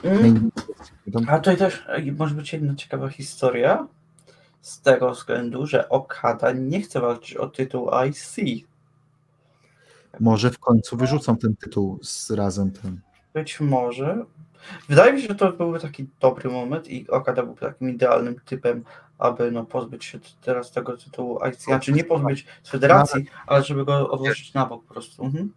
Mm. 0.03 0.51
A 1.27 1.37
tutaj 1.37 1.57
też 1.57 1.85
może 2.17 2.35
być 2.35 2.53
jedna 2.53 2.75
ciekawa 2.75 3.09
historia 3.09 3.87
z 4.61 4.81
tego 4.81 5.11
względu, 5.11 5.67
że 5.67 5.89
Okada 5.89 6.51
nie 6.51 6.81
chce 6.81 7.01
walczyć 7.01 7.37
o 7.37 7.47
tytuł 7.47 7.89
IC. 8.07 8.35
Może 10.19 10.51
w 10.51 10.59
końcu 10.59 10.97
wyrzucą 10.97 11.37
ten 11.37 11.55
tytuł 11.55 11.99
z 12.01 12.31
razem 12.31 12.71
tym. 12.71 13.01
Być 13.33 13.59
może. 13.59 14.25
Wydaje 14.89 15.13
mi 15.13 15.21
się, 15.21 15.27
że 15.27 15.35
to 15.35 15.51
byłby 15.51 15.79
taki 15.79 16.07
dobry 16.19 16.49
moment 16.49 16.87
i 16.87 17.09
Okada 17.09 17.43
był 17.43 17.55
takim 17.55 17.89
idealnym 17.89 18.35
typem, 18.45 18.83
aby 19.19 19.51
no, 19.51 19.65
pozbyć 19.65 20.05
się 20.05 20.19
teraz 20.41 20.71
tego 20.71 20.97
tytułu 20.97 21.39
IC. 21.49 21.63
Znaczy 21.63 21.91
nie 21.91 22.03
pozbyć 22.03 22.45
z 22.63 22.69
federacji, 22.69 23.25
ale 23.47 23.63
żeby 23.63 23.85
go 23.85 24.09
odłożyć 24.09 24.53
na 24.53 24.65
bok 24.65 24.85
po 24.85 24.93
prostu. 24.93 25.25
Mhm. 25.25 25.53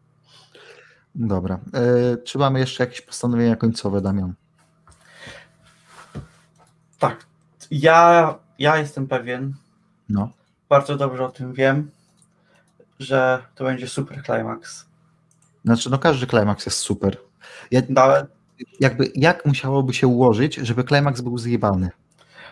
Dobra. 1.14 1.60
E, 1.74 2.16
czy 2.16 2.38
mamy 2.38 2.60
jeszcze 2.60 2.84
jakieś 2.84 3.00
postanowienia 3.00 3.56
końcowe, 3.56 4.00
Damian? 4.00 4.34
Tak. 6.98 7.26
Ja, 7.70 8.38
ja 8.58 8.76
jestem 8.76 9.08
pewien. 9.08 9.54
No. 10.08 10.30
Bardzo 10.68 10.96
dobrze 10.96 11.24
o 11.24 11.28
tym 11.28 11.52
wiem, 11.52 11.90
że 12.98 13.42
to 13.54 13.64
będzie 13.64 13.88
super 13.88 14.22
climax. 14.24 14.86
Znaczy, 15.64 15.90
no 15.90 15.98
każdy 15.98 16.26
climax 16.26 16.66
jest 16.66 16.78
super. 16.78 17.16
Ja, 17.70 17.80
Ale... 17.96 18.26
Jakby, 18.80 19.12
jak 19.14 19.46
musiałoby 19.46 19.94
się 19.94 20.06
ułożyć, 20.06 20.54
żeby 20.54 20.84
climax 20.84 21.20
był 21.20 21.38
zjebany? 21.38 21.90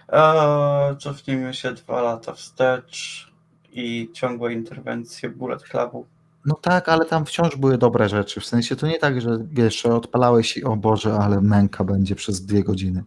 Eee, 0.09 0.97
cofnijmy 0.97 1.55
się 1.55 1.73
dwa 1.73 2.03
lata 2.03 2.33
wstecz 2.33 3.33
i 3.73 4.11
ciągłe 4.13 4.53
interwencje 4.53 5.29
Bullet 5.29 5.63
Clubu. 5.63 6.07
No 6.45 6.55
tak, 6.55 6.89
ale 6.89 7.05
tam 7.05 7.25
wciąż 7.25 7.57
były 7.57 7.79
dobre 7.79 8.09
rzeczy. 8.09 8.41
W 8.41 8.47
sensie 8.47 8.77
to 8.77 8.87
nie 8.87 8.99
tak, 8.99 9.21
że 9.21 9.39
wiesz, 9.53 9.87
odpalałeś 9.87 10.57
i 10.57 10.65
o 10.65 10.77
Boże, 10.77 11.15
ale 11.15 11.41
męka 11.41 11.85
będzie 11.85 12.15
przez 12.15 12.47
dwie 12.47 12.65
godziny. 12.65 13.05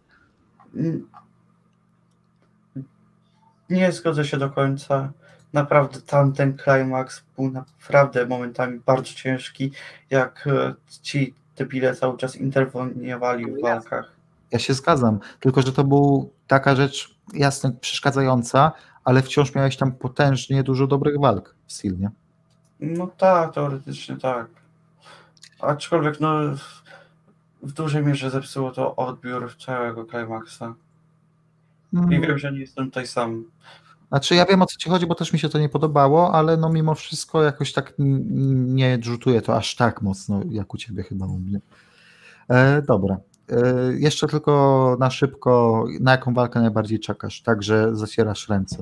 Nie 3.70 3.92
zgodzę 3.92 4.24
się 4.24 4.36
do 4.36 4.50
końca. 4.50 5.12
Naprawdę 5.52 6.00
tamten 6.00 6.58
climax 6.58 7.22
był 7.36 7.50
naprawdę 7.50 8.26
momentami 8.26 8.80
bardzo 8.86 9.14
ciężki, 9.14 9.72
jak 10.10 10.46
e, 10.46 10.74
ci 11.56 11.64
debile 11.64 11.94
cały 11.94 12.16
czas 12.16 12.36
interweniowali 12.36 13.46
w 13.46 13.62
walkach. 13.62 14.12
Ja 14.52 14.58
się 14.58 14.74
zgadzam, 14.74 15.18
tylko 15.40 15.62
że 15.62 15.72
to 15.72 15.84
był 15.84 16.32
taka 16.46 16.76
rzecz 16.76 17.16
jasno 17.34 17.72
przeszkadzająca, 17.80 18.72
ale 19.04 19.22
wciąż 19.22 19.54
miałeś 19.54 19.76
tam 19.76 19.92
potężnie 19.92 20.62
dużo 20.62 20.86
dobrych 20.86 21.20
walk 21.20 21.54
w 21.66 21.72
Steel, 21.72 21.98
nie? 21.98 22.10
No 22.80 23.06
tak, 23.06 23.54
teoretycznie 23.54 24.16
tak. 24.16 24.46
Aczkolwiek 25.60 26.20
no 26.20 26.40
w 27.62 27.72
dużej 27.72 28.04
mierze 28.04 28.30
zepsuło 28.30 28.70
to 28.70 28.96
odbiór 28.96 29.56
całego 29.56 30.04
climaxa. 30.04 30.74
Mm. 31.94 32.12
I 32.12 32.20
wiem, 32.20 32.38
że 32.38 32.52
nie 32.52 32.58
jestem 32.60 32.84
tutaj 32.84 33.06
sam. 33.06 33.44
Znaczy 34.16 34.34
ja 34.34 34.46
wiem 34.46 34.62
o 34.62 34.66
co 34.66 34.76
ci 34.76 34.90
chodzi, 34.90 35.06
bo 35.06 35.14
też 35.14 35.32
mi 35.32 35.38
się 35.38 35.48
to 35.48 35.58
nie 35.58 35.68
podobało, 35.68 36.34
ale 36.34 36.56
no 36.56 36.68
mimo 36.68 36.94
wszystko 36.94 37.42
jakoś 37.42 37.72
tak 37.72 37.94
nie 37.98 38.98
rzutuje 39.02 39.42
to 39.42 39.56
aż 39.56 39.74
tak 39.74 40.02
mocno, 40.02 40.40
jak 40.50 40.74
u 40.74 40.76
ciebie 40.76 41.02
chyba 41.02 41.26
u 41.26 41.38
mnie. 41.38 41.60
E, 42.48 42.82
dobra. 42.82 43.16
E, 43.50 43.92
jeszcze 43.92 44.26
tylko 44.26 44.96
na 45.00 45.10
szybko, 45.10 45.84
na 46.00 46.10
jaką 46.10 46.34
walkę 46.34 46.60
najbardziej 46.60 47.00
czekasz? 47.00 47.42
Także 47.42 47.96
zacierasz 47.96 48.48
ręce. 48.48 48.76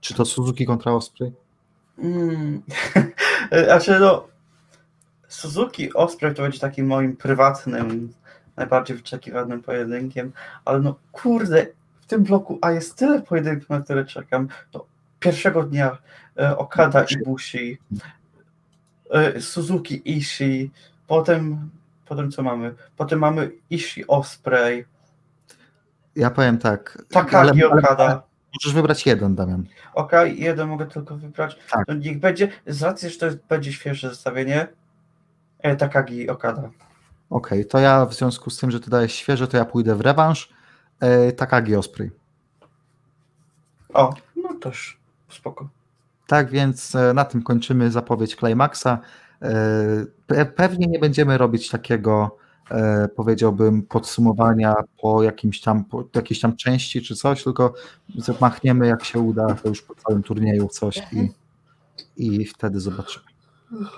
Czy 0.00 0.14
to 0.14 0.24
Suzuki 0.24 0.66
kontra 0.66 0.92
Osprey? 0.92 1.32
Mm. 1.98 2.62
znaczy 3.64 4.00
no, 4.00 4.26
Suzuki 5.28 5.94
Osprey 5.94 6.34
to 6.34 6.42
będzie 6.42 6.58
takim 6.58 6.86
moim 6.86 7.16
prywatnym, 7.16 8.12
najbardziej 8.56 8.96
wyczekiwanym 8.96 9.62
pojedynkiem, 9.62 10.32
ale 10.64 10.80
no 10.80 10.94
kurde, 11.12 11.66
tym 12.08 12.22
bloku, 12.22 12.58
a 12.60 12.70
jest 12.70 12.96
tyle 12.96 13.22
pojedynków, 13.22 13.68
na 13.68 13.80
które 13.80 14.04
czekam. 14.04 14.48
No, 14.74 14.84
pierwszego 15.20 15.62
dnia 15.62 15.98
e, 16.38 16.58
Okada 16.58 17.04
i 17.04 17.24
Bushi, 17.24 17.78
e, 19.10 19.40
Suzuki 19.40 20.18
Ishii, 20.18 20.70
potem, 21.06 21.70
potem 22.06 22.30
co 22.30 22.42
mamy? 22.42 22.74
Potem 22.96 23.18
mamy 23.18 23.50
Ishii 23.70 24.06
Osprey. 24.06 24.84
Ja 26.16 26.30
powiem 26.30 26.58
tak. 26.58 26.98
Takagi 27.10 27.64
ale, 27.64 27.78
Okada. 27.78 28.22
Możesz 28.54 28.74
wybrać 28.74 29.06
jeden, 29.06 29.34
Damian. 29.34 29.64
Okej, 29.94 30.32
okay, 30.32 30.44
jeden 30.44 30.68
mogę 30.68 30.86
tylko 30.86 31.16
wybrać. 31.16 31.58
Tak. 31.70 31.84
No, 31.88 31.94
niech 31.94 32.20
będzie, 32.20 32.48
z 32.66 32.82
racji, 32.82 33.10
że 33.10 33.18
to 33.18 33.26
jest, 33.26 33.38
będzie 33.48 33.72
świeże 33.72 34.08
zestawienie, 34.08 34.66
e, 35.58 35.76
Takagi 35.76 36.28
Okada. 36.28 36.70
Okej, 37.30 37.58
okay, 37.60 37.64
to 37.64 37.78
ja 37.78 38.06
w 38.06 38.14
związku 38.14 38.50
z 38.50 38.58
tym, 38.58 38.70
że 38.70 38.80
ty 38.80 38.90
dajesz 38.90 39.12
świeże, 39.12 39.48
to 39.48 39.56
ja 39.56 39.64
pójdę 39.64 39.94
w 39.94 40.00
rewanż. 40.00 40.57
E, 41.00 41.32
Takagi 41.32 41.76
Osprey. 41.76 42.10
O, 43.94 44.14
no 44.36 44.54
też 44.54 44.98
spoko. 45.28 45.68
Tak 46.26 46.50
więc 46.50 46.94
e, 46.94 47.14
na 47.14 47.24
tym 47.24 47.42
kończymy 47.42 47.90
zapowiedź 47.90 48.36
Climaxa. 48.36 48.98
E, 49.42 50.44
pewnie 50.56 50.86
nie 50.86 50.98
będziemy 50.98 51.38
robić 51.38 51.68
takiego 51.68 52.38
E, 52.70 53.08
powiedziałbym, 53.16 53.82
podsumowania 53.82 54.74
po 55.02 55.22
jakimś 55.22 55.60
tam, 55.60 55.84
po 55.84 56.04
jakiejś 56.14 56.40
tam 56.40 56.56
części 56.56 57.02
czy 57.02 57.16
coś, 57.16 57.44
tylko 57.44 57.74
machniemy 58.40 58.86
jak 58.86 59.04
się 59.04 59.18
uda, 59.18 59.54
to 59.54 59.68
już 59.68 59.82
po 59.82 59.94
całym 59.94 60.22
turnieju 60.22 60.68
coś 60.68 60.96
i, 60.96 61.00
mhm. 61.00 61.28
i 62.16 62.46
wtedy 62.46 62.80
zobaczymy. 62.80 63.24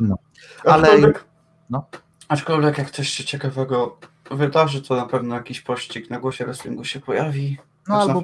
No. 0.01 0.17
Ale 0.65 0.89
aczkolwiek, 0.89 1.25
no. 1.71 1.87
aczkolwiek 2.29 2.79
jak 2.79 2.91
coś 2.91 3.09
się 3.09 3.25
ciekawego 3.25 3.99
wydarzy, 4.31 4.83
to 4.83 4.97
na 4.97 5.07
pewno 5.07 5.35
jakiś 5.35 5.61
pościg 5.61 6.11
na 6.11 6.21
głosie 6.21 6.45
wrestlingu 6.45 6.85
się 6.85 7.01
pojawi. 7.01 7.59
No, 7.89 7.95
albo, 7.95 8.23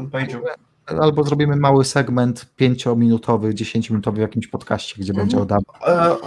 albo 0.86 1.24
zrobimy 1.24 1.56
mały 1.56 1.84
segment 1.84 2.46
pięciominutowy, 2.56 3.54
dziesięciominutowy 3.54 4.16
w 4.16 4.20
jakimś 4.20 4.46
podcaście, 4.46 4.94
gdzie 4.98 5.12
mhm. 5.12 5.28
będzie 5.28 5.42
oddawał. 5.42 5.64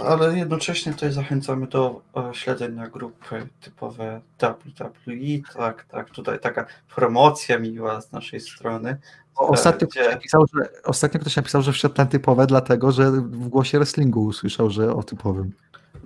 Ale 0.06 0.38
jednocześnie 0.38 0.92
tutaj 0.92 1.12
zachęcamy 1.12 1.66
do 1.66 2.02
e, 2.16 2.34
śledzenia 2.34 2.88
grupy 2.88 3.48
typowe 3.60 4.20
WWE, 4.40 5.54
tak, 5.54 5.84
tak, 5.84 6.10
tutaj 6.10 6.40
taka 6.40 6.66
promocja 6.94 7.58
miła 7.58 8.00
z 8.00 8.12
naszej 8.12 8.40
strony. 8.40 8.96
Ostatnio, 9.36 9.88
gdzie... 9.88 10.00
ktoś 10.00 10.14
napisał, 10.14 10.44
że, 10.54 10.68
ostatnio 10.84 11.20
ktoś 11.20 11.36
napisał, 11.36 11.62
że 11.62 11.72
wszedł 11.72 11.94
na 11.98 12.06
typowe, 12.06 12.46
dlatego 12.46 12.92
że 12.92 13.10
w 13.10 13.48
głosie 13.48 13.78
wrestlingu 13.78 14.24
usłyszał, 14.24 14.70
że 14.70 14.94
o 14.94 15.02
typowym. 15.02 15.52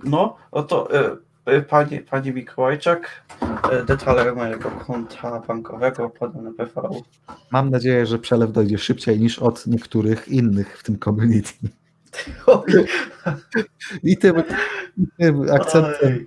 No, 0.05 0.37
oto 0.51 0.97
y, 0.97 1.17
Pani, 1.69 2.01
pani 2.01 2.33
Mikołajczak, 2.33 3.23
detale 3.87 4.35
mojego 4.35 4.71
konta 4.71 5.41
bankowego 5.41 6.11
podane 6.11 6.53
PV. 6.53 6.89
Mam 7.51 7.71
nadzieję, 7.71 8.07
że 8.07 8.19
przelew 8.19 8.53
dojdzie 8.53 8.79
szybciej 8.79 9.21
niż 9.21 9.39
od 9.39 9.67
niektórych 9.67 10.29
innych 10.29 10.79
w 10.79 10.83
tym 10.83 10.99
community. 10.99 11.53
I 14.03 14.17
tym, 14.17 14.43
tym 15.19 15.51
akcentem 15.51 16.27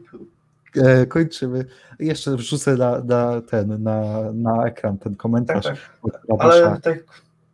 e, 0.76 1.06
kończymy. 1.06 1.66
Jeszcze 2.00 2.36
wrzucę 2.36 2.76
na, 2.76 3.00
na 3.00 3.42
ten, 3.42 3.84
na, 3.84 4.04
na 4.34 4.66
ekran 4.66 4.98
ten 4.98 5.16
komentarz. 5.16 5.66
Tak, 5.66 5.78
tak. 6.12 6.22
Ale, 6.40 6.80
tak, 6.82 6.98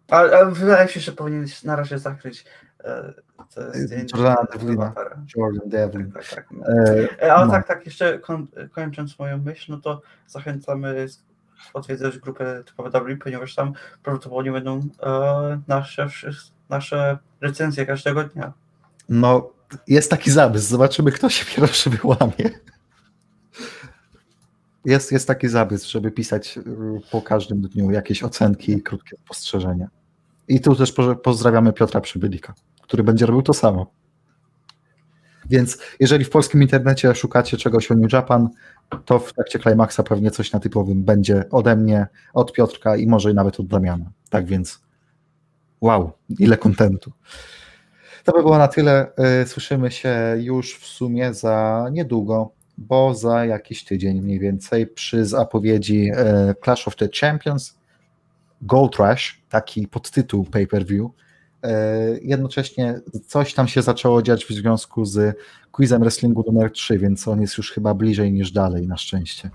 ale, 0.10 0.38
ale 0.38 0.52
wydaje 0.52 0.86
mi 0.86 0.92
się, 0.92 1.00
że 1.00 1.12
powinien 1.12 1.46
na 1.64 1.76
razie 1.76 2.00
zakryć 2.00 2.46
e, 2.84 3.14
Jordana 4.14 4.46
Devlina. 4.54 4.94
Jordan 5.36 5.70
Devlin. 5.70 6.12
Tak, 6.12 6.30
tak, 6.36 6.52
no. 6.52 6.66
e, 7.22 7.34
ale 7.34 7.46
no. 7.46 7.52
tak, 7.52 7.68
tak, 7.68 7.86
jeszcze 7.86 8.20
koń, 8.20 8.48
kończąc 8.72 9.20
moją 9.20 9.38
myśl, 9.38 9.72
no 9.72 9.78
to 9.78 10.02
zachęcamy 10.28 11.08
odwiedzać 11.74 12.18
grupę 12.18 12.64
typowe 12.66 12.90
W, 13.00 13.18
ponieważ 13.24 13.56
tam 13.56 13.74
prawdopodobnie 14.04 14.52
będą 14.52 14.82
e, 15.04 15.62
nasze, 15.68 16.08
nasze 16.70 17.18
recenzje 17.42 17.86
każdego 17.86 18.24
dnia. 18.24 18.54
No, 19.10 19.50
jest 19.88 20.10
taki 20.10 20.32
zamysł. 20.32 20.70
Zobaczymy, 20.70 21.12
kto 21.12 21.30
się 21.30 21.46
pierwszy 21.56 21.90
wyłamie. 21.90 22.50
Jest, 24.86 25.12
jest 25.12 25.28
taki 25.28 25.48
zamysł, 25.48 25.92
żeby 25.92 26.12
pisać 26.12 26.58
y, 26.58 26.64
po 27.12 27.22
każdym 27.22 27.62
dniu 27.62 27.92
jakieś 27.92 28.24
ocenki 28.24 28.72
i 28.72 28.82
krótkie 28.82 29.18
spostrzeżenia. 29.26 29.88
I 30.48 30.62
tu 30.62 30.76
też 30.76 30.94
pozdrawiamy 31.24 31.74
Piotra 31.74 32.02
Przybylika, 32.02 32.54
który 32.84 33.04
będzie 33.04 33.26
robił 33.26 33.42
to 33.42 33.54
samo. 33.54 33.92
Więc 35.50 35.78
jeżeli 36.00 36.26
w 36.26 36.30
polskim 36.30 36.62
internecie 36.62 37.16
szukacie 37.16 37.58
czegoś 37.58 37.92
o 37.92 37.96
New 37.96 38.14
Japan, 38.14 38.50
to 39.06 39.20
w 39.20 39.34
trakcie 39.34 39.60
Climaxa 39.60 40.00
pewnie 40.08 40.32
coś 40.32 40.52
na 40.52 40.60
typowym 40.60 41.04
będzie 41.04 41.50
ode 41.52 41.76
mnie, 41.76 42.08
od 42.34 42.54
Piotrka 42.54 42.96
i 42.96 43.08
może 43.08 43.34
nawet 43.34 43.60
od 43.60 43.68
Damiana. 43.68 44.12
Tak 44.30 44.46
więc 44.46 44.82
wow, 45.82 46.12
ile 46.40 46.58
kontentu. 46.58 47.12
To 48.24 48.32
by 48.32 48.42
było 48.42 48.58
na 48.58 48.68
tyle. 48.68 49.12
Y, 49.42 49.48
słyszymy 49.48 49.92
się 49.92 50.36
już 50.38 50.80
w 50.80 50.86
sumie 50.86 51.34
za 51.34 51.88
niedługo, 51.92 52.52
bo 52.78 53.14
za 53.14 53.46
jakiś 53.46 53.84
tydzień 53.84 54.22
mniej 54.22 54.40
więcej 54.40 54.88
przy 54.88 55.26
zapowiedzi 55.26 56.12
y, 56.12 56.56
Clash 56.64 56.88
of 56.88 56.96
the 56.96 57.10
Champions 57.22 57.78
Gold 58.62 58.96
Rush, 58.96 59.42
taki 59.50 59.88
podtytuł 59.88 60.46
pay-per-view. 60.46 61.10
Y, 61.66 62.20
jednocześnie 62.24 63.00
coś 63.28 63.54
tam 63.54 63.68
się 63.68 63.82
zaczęło 63.82 64.22
dziać 64.22 64.46
w 64.46 64.50
związku 64.50 65.06
z 65.06 65.38
quizem 65.72 66.02
wrestlingu 66.02 66.44
numer 66.48 66.72
3, 66.72 67.00
więc 67.00 67.28
on 67.28 67.42
jest 67.42 67.58
już 67.58 67.72
chyba 67.72 67.94
bliżej 67.94 68.34
niż 68.34 68.52
dalej 68.52 68.88
na 68.88 68.98
szczęście. 68.98 69.50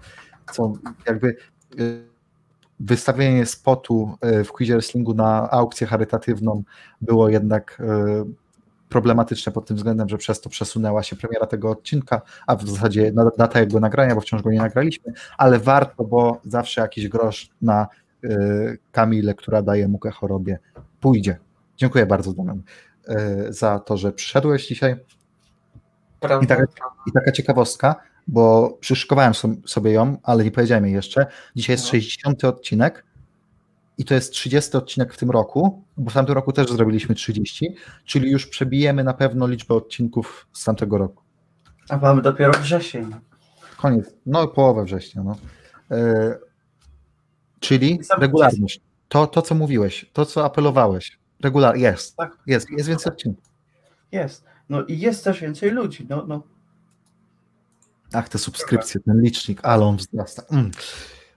Co 0.52 0.72
jakby 1.06 1.36
wystawienie 2.80 3.47
spotu 3.47 4.18
w 4.44 4.52
quizie 4.52 4.72
wrestlingu 4.72 5.14
na 5.14 5.51
aukcję 5.51 5.86
charytatywną 5.86 6.62
było 7.01 7.28
jednak 7.28 7.82
problematyczne 8.89 9.52
pod 9.52 9.66
tym 9.66 9.76
względem, 9.76 10.09
że 10.09 10.18
przez 10.18 10.40
to 10.40 10.51
przesunęła 10.51 11.02
się 11.02 11.16
premiera 11.16 11.47
tego 11.47 11.70
odcinka, 11.70 12.22
a 12.47 12.56
w 12.56 12.68
zasadzie 12.68 13.12
data 13.39 13.60
jego 13.60 13.80
nagrania, 13.80 14.14
bo 14.14 14.20
wciąż 14.20 14.43
go 14.43 14.51
nie 14.51 14.59
nagraliśmy, 14.59 15.12
ale 15.39 15.59
warto, 15.59 16.05
bo 16.05 16.40
zawsze 16.44 16.80
jakiś 16.80 17.09
grosz 17.09 17.51
na 17.62 17.86
Kamilę, 18.93 19.35
która 19.35 19.62
daje 19.62 19.89
mukę 19.89 20.10
chorobie, 20.10 20.59
pójdzie. 21.01 21.39
Dziękuję 21.78 22.06
bardzo, 22.06 22.32
Damian, 22.32 22.62
y, 23.09 23.52
za 23.52 23.78
to, 23.78 23.96
że 23.96 24.12
przyszedłeś 24.12 24.66
dzisiaj. 24.66 24.96
I 26.42 26.46
taka, 26.46 26.64
I 27.06 27.12
taka 27.12 27.32
ciekawostka, 27.32 27.96
bo 28.28 28.76
przyszykowałem 28.80 29.32
sobie 29.66 29.92
ją, 29.92 30.16
ale 30.22 30.44
nie 30.44 30.50
powiedziałem 30.50 30.84
jej 30.84 30.94
jeszcze. 30.94 31.26
Dzisiaj 31.56 31.74
jest 31.74 31.86
60 31.86 32.42
no. 32.42 32.48
odcinek 32.48 33.05
i 33.98 34.05
to 34.05 34.14
jest 34.14 34.32
30 34.32 34.76
odcinek 34.76 35.14
w 35.14 35.16
tym 35.16 35.30
roku, 35.30 35.84
bo 35.96 36.10
w 36.10 36.14
tamtym 36.14 36.34
roku 36.34 36.52
też 36.52 36.72
zrobiliśmy 36.72 37.14
30, 37.14 37.74
czyli 38.05 38.30
już 38.30 38.46
przebijemy 38.46 39.05
na 39.05 39.14
pewno 39.14 39.46
liczbę 39.46 39.74
odcinków 39.74 40.46
z 40.52 40.64
tamtego 40.64 40.98
roku. 40.98 41.22
A 41.88 41.96
mamy 41.96 42.22
dopiero 42.22 42.52
wrzesień. 42.52 43.14
Koniec, 43.76 44.14
no 44.26 44.48
połowę 44.48 44.84
września. 44.84 45.22
No. 45.22 45.36
Yy, 45.90 46.38
czyli 47.60 48.00
regularność. 48.18 48.80
To, 49.09 49.26
to, 49.26 49.42
co 49.42 49.55
mówiłeś, 49.55 50.10
to, 50.12 50.26
co 50.26 50.44
apelowałeś. 50.44 51.18
Regular, 51.43 51.77
jest, 51.77 52.16
tak. 52.16 52.36
jest, 52.47 52.70
jest 52.70 52.89
więcej 52.89 53.12
odcinków. 53.12 53.44
Jest. 54.12 54.44
No 54.69 54.85
i 54.85 54.98
jest 54.98 55.24
też 55.24 55.40
więcej 55.40 55.70
ludzi. 55.70 56.06
No, 56.09 56.24
no. 56.27 56.43
Ach, 58.12 58.28
te 58.28 58.39
subskrypcje, 58.39 59.01
ten 59.01 59.20
licznik, 59.20 59.60
ale 59.62 59.85
on 59.85 59.97
wzrasta. 59.97 60.43
Mm. 60.51 60.70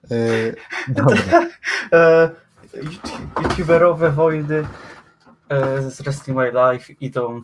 Yy, 0.09 0.55
dobra. 0.87 1.47
E, 1.93 2.29
youtuberowe 3.43 4.11
wojny 4.11 4.67
e, 5.49 5.91
z 5.91 6.01
Wrestling 6.01 6.37
My 6.37 6.51
Life 6.51 6.93
idą. 6.93 7.41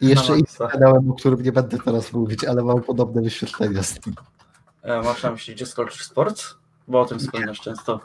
I 0.00 0.08
jeszcze 0.08 0.32
inny 0.32 0.70
kanałem, 0.72 1.10
o 1.10 1.14
którym 1.14 1.42
nie 1.42 1.52
będę 1.52 1.78
teraz 1.78 2.12
mówić, 2.12 2.44
ale 2.44 2.64
mam 2.64 2.82
podobne 2.82 3.22
wyświetlenia 3.22 3.82
z 3.82 4.00
tym. 4.00 4.14
E, 4.82 5.02
masz 5.02 5.22
na 5.22 5.30
myśli 5.30 5.54
Discord 5.54 5.94
Sports? 5.94 6.54
Bo 6.88 7.00
o 7.00 7.04
tym 7.04 7.18
wspominasz 7.18 7.60
często. 7.60 8.00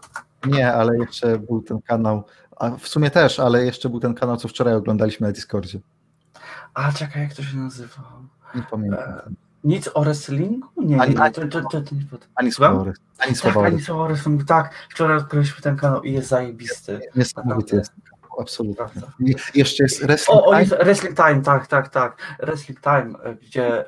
Nie, 0.45 0.73
ale 0.73 0.97
jeszcze 0.97 1.39
był 1.39 1.61
ten 1.61 1.81
kanał, 1.81 2.23
a 2.55 2.69
w 2.69 2.87
sumie 2.87 3.09
też, 3.09 3.39
ale 3.39 3.65
jeszcze 3.65 3.89
był 3.89 3.99
ten 3.99 4.13
kanał, 4.13 4.37
co 4.37 4.47
wczoraj 4.47 4.73
oglądaliśmy 4.73 5.27
na 5.27 5.33
Discordzie. 5.33 5.79
A 6.73 6.91
czekaj, 6.91 7.21
jak 7.21 7.33
to 7.33 7.43
się 7.43 7.57
nazywa? 7.57 8.21
Nie 8.55 8.61
pamiętam. 8.71 8.99
E, 8.99 9.21
nic 9.63 9.89
o 9.93 10.03
wrestlingu? 10.03 10.67
Nie, 10.77 11.01
ani, 11.01 11.15
nie, 11.15 11.31
to, 11.31 11.47
to, 11.47 11.61
to, 11.61 11.81
to, 11.81 11.95
nie 11.95 12.05
Ani 12.35 12.51
słowa 12.51 12.73
o 12.73 12.85
Ani 13.17 13.35
słowa 13.35 13.61
tak, 13.61 13.73
ani 13.73 13.81
słowa 13.81 14.03
o 14.03 14.07
wrestlingu. 14.07 14.43
Tak, 14.43 14.73
wczoraj 14.89 15.17
odkryliśmy 15.17 15.61
ten 15.61 15.77
kanał 15.77 16.03
i 16.03 16.13
jest 16.13 16.27
zajebisty. 16.27 16.99
Niesamowity 17.15 17.75
jest 17.75 17.93
absolutnie. 18.39 19.01
I 19.19 19.35
jeszcze 19.55 19.83
jest 19.83 20.05
Wrestling 20.05 20.41
o, 20.41 20.45
o, 20.45 20.53
Time. 20.53 20.83
Wrestling 20.83 21.17
Time, 21.17 21.41
tak, 21.41 21.67
tak, 21.67 21.89
tak. 21.89 22.37
Wrestling 22.39 22.81
Time, 22.81 23.35
gdzie 23.41 23.85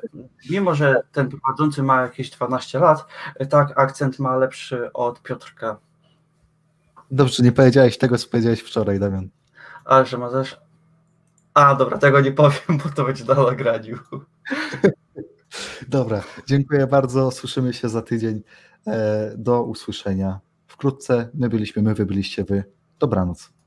mimo, 0.50 0.74
że 0.74 1.02
ten 1.12 1.28
prowadzący 1.28 1.82
ma 1.82 2.02
jakieś 2.02 2.30
12 2.30 2.78
lat, 2.78 3.06
tak, 3.50 3.78
akcent 3.78 4.18
ma 4.18 4.36
lepszy 4.36 4.92
od 4.92 5.22
Piotrka. 5.22 5.76
Dobrze, 7.10 7.42
nie 7.42 7.52
powiedziałeś 7.52 7.98
tego, 7.98 8.18
co 8.18 8.28
powiedziałeś 8.28 8.60
wczoraj, 8.60 9.00
Damian. 9.00 9.28
Ale 9.84 10.06
że 10.06 10.18
też... 10.18 10.60
A, 11.54 11.74
dobra, 11.74 11.98
tego 11.98 12.20
nie 12.20 12.32
powiem, 12.32 12.78
bo 12.84 12.90
to 12.94 13.04
będzie 13.04 13.24
na 13.24 13.34
nagraniu. 13.34 13.98
Dobra, 15.88 16.22
dziękuję 16.46 16.86
bardzo. 16.86 17.30
Słyszymy 17.30 17.72
się 17.72 17.88
za 17.88 18.02
tydzień. 18.02 18.42
E, 18.86 19.32
do 19.36 19.62
usłyszenia 19.62 20.40
wkrótce. 20.66 21.28
My 21.34 21.48
byliśmy, 21.48 21.82
my, 21.82 21.94
wy 21.94 22.06
byliście 22.06 22.44
wy. 22.44 22.64
Dobranoc. 22.98 23.52